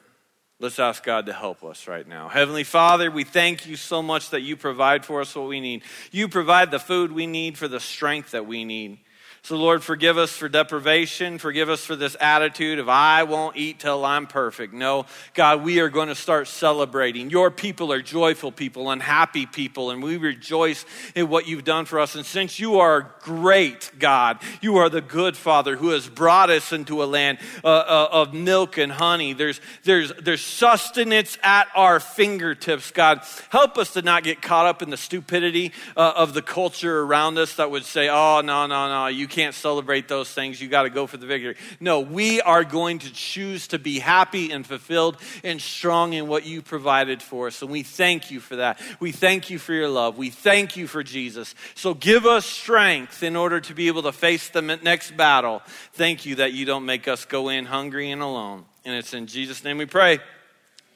Let's 0.59 0.79
ask 0.79 1.03
God 1.03 1.25
to 1.25 1.33
help 1.33 1.65
us 1.65 1.85
right 1.85 2.07
now. 2.07 2.29
Heavenly 2.29 2.63
Father, 2.63 3.11
we 3.11 3.25
thank 3.25 3.67
you 3.67 3.75
so 3.75 4.01
much 4.01 4.29
that 4.29 4.41
you 4.41 4.55
provide 4.55 5.03
for 5.03 5.19
us 5.19 5.35
what 5.35 5.49
we 5.49 5.59
need. 5.59 5.83
You 6.11 6.29
provide 6.29 6.71
the 6.71 6.79
food 6.79 7.11
we 7.11 7.27
need 7.27 7.57
for 7.57 7.67
the 7.67 7.81
strength 7.81 8.31
that 8.31 8.47
we 8.47 8.63
need. 8.63 8.99
So, 9.45 9.57
Lord, 9.57 9.83
forgive 9.83 10.17
us 10.17 10.31
for 10.31 10.49
deprivation. 10.49 11.37
Forgive 11.37 11.69
us 11.69 11.85
for 11.85 11.95
this 11.95 12.17
attitude 12.19 12.79
of, 12.79 12.89
I 12.89 13.21
won't 13.21 13.55
eat 13.55 13.77
till 13.77 14.03
I'm 14.03 14.25
perfect. 14.25 14.73
No, 14.73 15.05
God, 15.35 15.63
we 15.63 15.79
are 15.81 15.89
going 15.89 16.07
to 16.07 16.15
start 16.15 16.47
celebrating. 16.47 17.29
Your 17.29 17.51
people 17.51 17.93
are 17.93 18.01
joyful 18.01 18.51
people 18.51 18.89
and 18.89 18.99
happy 18.99 19.45
people, 19.45 19.91
and 19.91 20.01
we 20.01 20.17
rejoice 20.17 20.83
in 21.13 21.29
what 21.29 21.47
you've 21.47 21.63
done 21.63 21.85
for 21.85 21.99
us. 21.99 22.15
And 22.15 22.25
since 22.25 22.59
you 22.59 22.79
are 22.79 23.13
great, 23.19 23.91
God, 23.99 24.39
you 24.61 24.77
are 24.77 24.89
the 24.89 24.99
good 24.99 25.37
Father 25.37 25.75
who 25.75 25.89
has 25.89 26.09
brought 26.09 26.49
us 26.49 26.73
into 26.73 27.03
a 27.03 27.05
land 27.05 27.37
uh, 27.63 27.67
uh, 27.67 28.09
of 28.11 28.33
milk 28.33 28.79
and 28.79 28.91
honey. 28.91 29.33
There's, 29.33 29.61
there's, 29.83 30.11
there's 30.23 30.43
sustenance 30.43 31.37
at 31.43 31.67
our 31.75 31.99
fingertips, 31.99 32.89
God. 32.89 33.21
Help 33.49 33.77
us 33.77 33.93
to 33.93 34.01
not 34.01 34.23
get 34.23 34.41
caught 34.41 34.65
up 34.65 34.81
in 34.81 34.89
the 34.89 34.97
stupidity 34.97 35.71
uh, 35.95 36.13
of 36.15 36.33
the 36.33 36.41
culture 36.41 37.01
around 37.01 37.37
us 37.37 37.57
that 37.57 37.69
would 37.69 37.85
say, 37.85 38.09
oh, 38.09 38.41
no, 38.43 38.65
no, 38.65 38.89
no, 38.89 39.05
you 39.05 39.27
can't 39.35 39.53
celebrate 39.53 40.07
those 40.07 40.31
things. 40.31 40.61
You 40.61 40.69
got 40.69 40.83
to 40.83 40.89
go 40.89 41.07
for 41.07 41.17
the 41.17 41.25
victory. 41.25 41.57
No, 41.81 41.99
we 41.99 42.39
are 42.39 42.63
going 42.63 42.99
to 42.99 43.11
choose 43.11 43.67
to 43.67 43.77
be 43.77 43.99
happy 43.99 44.51
and 44.51 44.65
fulfilled 44.65 45.17
and 45.43 45.61
strong 45.61 46.13
in 46.13 46.27
what 46.27 46.45
you 46.45 46.61
provided 46.61 47.21
for 47.21 47.47
us. 47.47 47.61
And 47.61 47.69
we 47.69 47.83
thank 47.83 48.31
you 48.31 48.39
for 48.39 48.55
that. 48.55 48.79
We 49.01 49.11
thank 49.11 49.49
you 49.49 49.59
for 49.59 49.73
your 49.73 49.89
love. 49.89 50.17
We 50.17 50.29
thank 50.29 50.77
you 50.77 50.87
for 50.87 51.03
Jesus. 51.03 51.53
So 51.75 51.93
give 51.93 52.25
us 52.25 52.45
strength 52.45 53.23
in 53.23 53.35
order 53.35 53.59
to 53.59 53.73
be 53.73 53.89
able 53.89 54.03
to 54.03 54.13
face 54.13 54.47
the 54.47 54.61
next 54.61 55.17
battle. 55.17 55.61
Thank 55.91 56.25
you 56.25 56.35
that 56.35 56.53
you 56.53 56.65
don't 56.65 56.85
make 56.85 57.09
us 57.09 57.25
go 57.25 57.49
in 57.49 57.65
hungry 57.65 58.11
and 58.11 58.21
alone. 58.21 58.63
And 58.85 58.95
it's 58.95 59.13
in 59.13 59.27
Jesus' 59.27 59.65
name 59.65 59.77
we 59.77 59.85
pray. 59.85 60.13
And 60.13 60.21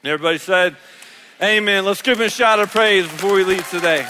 everybody 0.04 0.38
said, 0.38 0.76
Amen. 1.42 1.84
Let's 1.84 2.00
give 2.00 2.20
him 2.20 2.26
a 2.26 2.30
shout 2.30 2.58
of 2.58 2.70
praise 2.70 3.04
before 3.04 3.34
we 3.34 3.44
leave 3.44 3.68
today. 3.68 4.06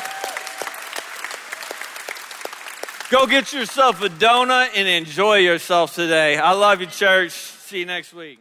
Go 3.11 3.27
get 3.27 3.53
yourself 3.53 4.03
a 4.03 4.09
donut 4.09 4.69
and 4.77 4.87
enjoy 4.87 5.39
yourself 5.39 5.97
today. 5.97 6.39
I 6.39 6.53
love 6.53 6.81
you, 6.81 6.87
church. 6.87 7.33
See 7.33 7.81
you 7.81 7.87
next 7.87 8.15
week. 8.15 8.39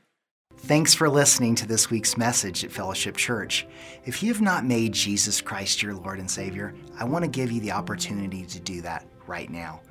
Thanks 0.58 0.94
for 0.94 1.10
listening 1.10 1.56
to 1.56 1.68
this 1.68 1.90
week's 1.90 2.18
message 2.18 2.64
at 2.64 2.72
Fellowship 2.72 3.18
Church. 3.18 3.66
If 4.06 4.22
you 4.22 4.32
have 4.32 4.44
not 4.44 4.66
made 4.66 4.94
Jesus 4.94 5.42
Christ 5.42 5.82
your 5.82 5.96
Lord 5.96 6.20
and 6.20 6.30
Savior, 6.30 6.76
I 7.00 7.06
want 7.06 7.26
to 7.26 7.32
give 7.32 7.52
you 7.52 7.60
the 7.62 7.72
opportunity 7.72 8.46
to 8.46 8.60
do 8.60 8.82
that 8.82 9.08
right 9.26 9.50
now. 9.50 9.82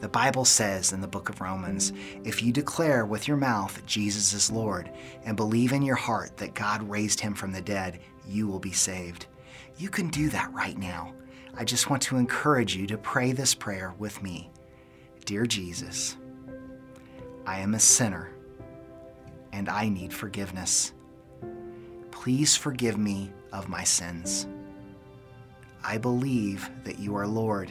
The 0.00 0.08
Bible 0.08 0.44
says 0.44 0.92
in 0.92 1.00
the 1.00 1.06
book 1.06 1.28
of 1.28 1.40
Romans 1.40 1.92
if 2.24 2.42
you 2.42 2.52
declare 2.52 3.06
with 3.06 3.28
your 3.28 3.36
mouth 3.36 3.86
Jesus 3.86 4.32
is 4.32 4.50
Lord 4.50 4.90
and 5.24 5.36
believe 5.36 5.72
in 5.72 5.82
your 5.82 5.94
heart 5.94 6.38
that 6.38 6.54
God 6.54 6.82
raised 6.82 7.20
him 7.20 7.34
from 7.34 7.52
the 7.52 7.62
dead, 7.62 8.00
you 8.26 8.48
will 8.48 8.58
be 8.58 8.72
saved. 8.72 9.26
You 9.78 9.90
can 9.90 10.08
do 10.08 10.28
that 10.30 10.52
right 10.52 10.76
now. 10.76 11.14
I 11.56 11.62
just 11.64 11.88
want 11.88 12.02
to 12.04 12.16
encourage 12.16 12.74
you 12.74 12.86
to 12.88 12.98
pray 12.98 13.30
this 13.30 13.54
prayer 13.54 13.94
with 13.98 14.20
me. 14.22 14.50
Dear 15.24 15.46
Jesus, 15.46 16.16
I 17.46 17.60
am 17.60 17.74
a 17.74 17.80
sinner 17.80 18.30
and 19.52 19.68
I 19.68 19.88
need 19.88 20.12
forgiveness. 20.12 20.92
Please 22.10 22.56
forgive 22.56 22.98
me 22.98 23.30
of 23.52 23.68
my 23.68 23.84
sins. 23.84 24.48
I 25.84 25.96
believe 25.96 26.68
that 26.82 26.98
you 26.98 27.14
are 27.14 27.26
Lord, 27.26 27.70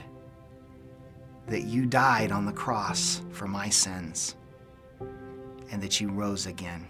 that 1.47 1.63
you 1.63 1.85
died 1.85 2.31
on 2.31 2.45
the 2.45 2.53
cross 2.53 3.21
for 3.31 3.47
my 3.47 3.67
sins, 3.67 4.35
and 5.71 5.81
that 5.81 5.99
you 5.99 6.07
rose 6.09 6.45
again. 6.45 6.87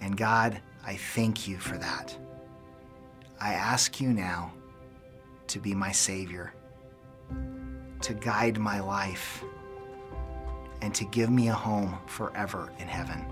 And 0.00 0.16
God, 0.16 0.60
I 0.84 0.96
thank 0.96 1.46
you 1.46 1.58
for 1.58 1.78
that. 1.78 2.16
I 3.40 3.52
ask 3.52 4.00
you 4.00 4.12
now 4.12 4.52
to 5.48 5.58
be 5.58 5.74
my 5.74 5.92
Savior, 5.92 6.54
to 8.00 8.14
guide 8.14 8.58
my 8.58 8.80
life, 8.80 9.44
and 10.82 10.94
to 10.94 11.04
give 11.06 11.30
me 11.30 11.48
a 11.48 11.54
home 11.54 11.98
forever 12.06 12.72
in 12.78 12.86
heaven. 12.86 13.24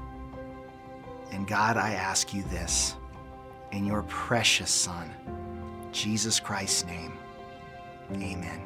And 1.30 1.46
God, 1.46 1.76
I 1.76 1.92
ask 1.92 2.32
you 2.32 2.42
this 2.44 2.96
in 3.72 3.84
your 3.84 4.02
precious 4.04 4.70
Son, 4.70 5.10
Jesus 5.92 6.38
Christ's 6.38 6.84
name. 6.84 7.12
Amen. 8.12 8.62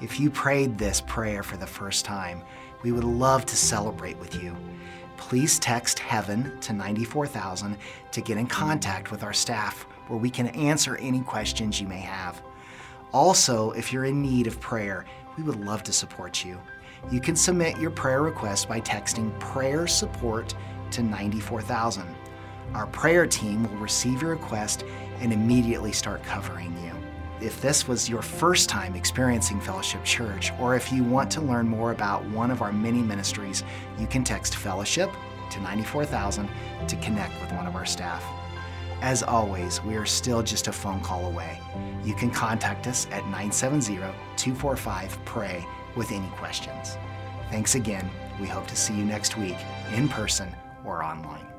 If 0.00 0.18
you 0.18 0.30
prayed 0.30 0.78
this 0.78 1.02
prayer 1.02 1.42
for 1.42 1.58
the 1.58 1.66
first 1.66 2.06
time, 2.06 2.42
we 2.82 2.92
would 2.92 3.04
love 3.04 3.44
to 3.46 3.56
celebrate 3.56 4.18
with 4.18 4.42
you. 4.42 4.56
Please 5.18 5.58
text 5.58 5.98
heaven 5.98 6.58
to 6.60 6.72
94000 6.72 7.76
to 8.12 8.20
get 8.22 8.38
in 8.38 8.46
contact 8.46 9.10
with 9.10 9.22
our 9.22 9.34
staff 9.34 9.86
where 10.10 10.18
we 10.18 10.28
can 10.28 10.48
answer 10.48 10.96
any 10.96 11.20
questions 11.20 11.80
you 11.80 11.86
may 11.86 12.00
have. 12.00 12.42
Also, 13.12 13.70
if 13.70 13.92
you're 13.92 14.04
in 14.04 14.20
need 14.20 14.48
of 14.48 14.58
prayer, 14.60 15.04
we 15.38 15.44
would 15.44 15.64
love 15.64 15.84
to 15.84 15.92
support 15.92 16.44
you. 16.44 16.60
You 17.10 17.20
can 17.20 17.36
submit 17.36 17.78
your 17.78 17.92
prayer 17.92 18.20
request 18.20 18.68
by 18.68 18.80
texting 18.80 19.38
prayer 19.38 19.86
support 19.86 20.54
to 20.90 21.02
94000. 21.02 22.04
Our 22.74 22.88
prayer 22.88 23.26
team 23.26 23.62
will 23.62 23.78
receive 23.78 24.20
your 24.20 24.32
request 24.32 24.84
and 25.20 25.32
immediately 25.32 25.92
start 25.92 26.24
covering 26.24 26.76
you. 26.84 26.92
If 27.44 27.60
this 27.62 27.86
was 27.86 28.08
your 28.08 28.20
first 28.20 28.68
time 28.68 28.96
experiencing 28.96 29.60
Fellowship 29.60 30.04
Church, 30.04 30.52
or 30.60 30.74
if 30.74 30.92
you 30.92 31.04
want 31.04 31.30
to 31.32 31.40
learn 31.40 31.68
more 31.68 31.92
about 31.92 32.24
one 32.26 32.50
of 32.50 32.62
our 32.62 32.72
many 32.72 33.00
ministries, 33.00 33.62
you 33.98 34.08
can 34.08 34.24
text 34.24 34.56
Fellowship 34.56 35.10
to 35.50 35.60
94000 35.60 36.48
to 36.88 36.96
connect 36.96 37.40
with 37.40 37.52
one 37.52 37.66
of 37.66 37.76
our 37.76 37.86
staff. 37.86 38.24
As 39.02 39.22
always, 39.22 39.82
we 39.82 39.96
are 39.96 40.04
still 40.04 40.42
just 40.42 40.68
a 40.68 40.72
phone 40.72 41.00
call 41.00 41.26
away. 41.26 41.58
You 42.04 42.14
can 42.14 42.30
contact 42.30 42.86
us 42.86 43.06
at 43.06 43.24
970 43.24 43.96
245 44.36 45.24
PRAY 45.24 45.66
with 45.96 46.12
any 46.12 46.28
questions. 46.36 46.98
Thanks 47.50 47.74
again. 47.74 48.10
We 48.40 48.46
hope 48.46 48.66
to 48.68 48.76
see 48.76 48.94
you 48.94 49.04
next 49.04 49.38
week 49.38 49.56
in 49.94 50.08
person 50.08 50.54
or 50.84 51.02
online. 51.02 51.49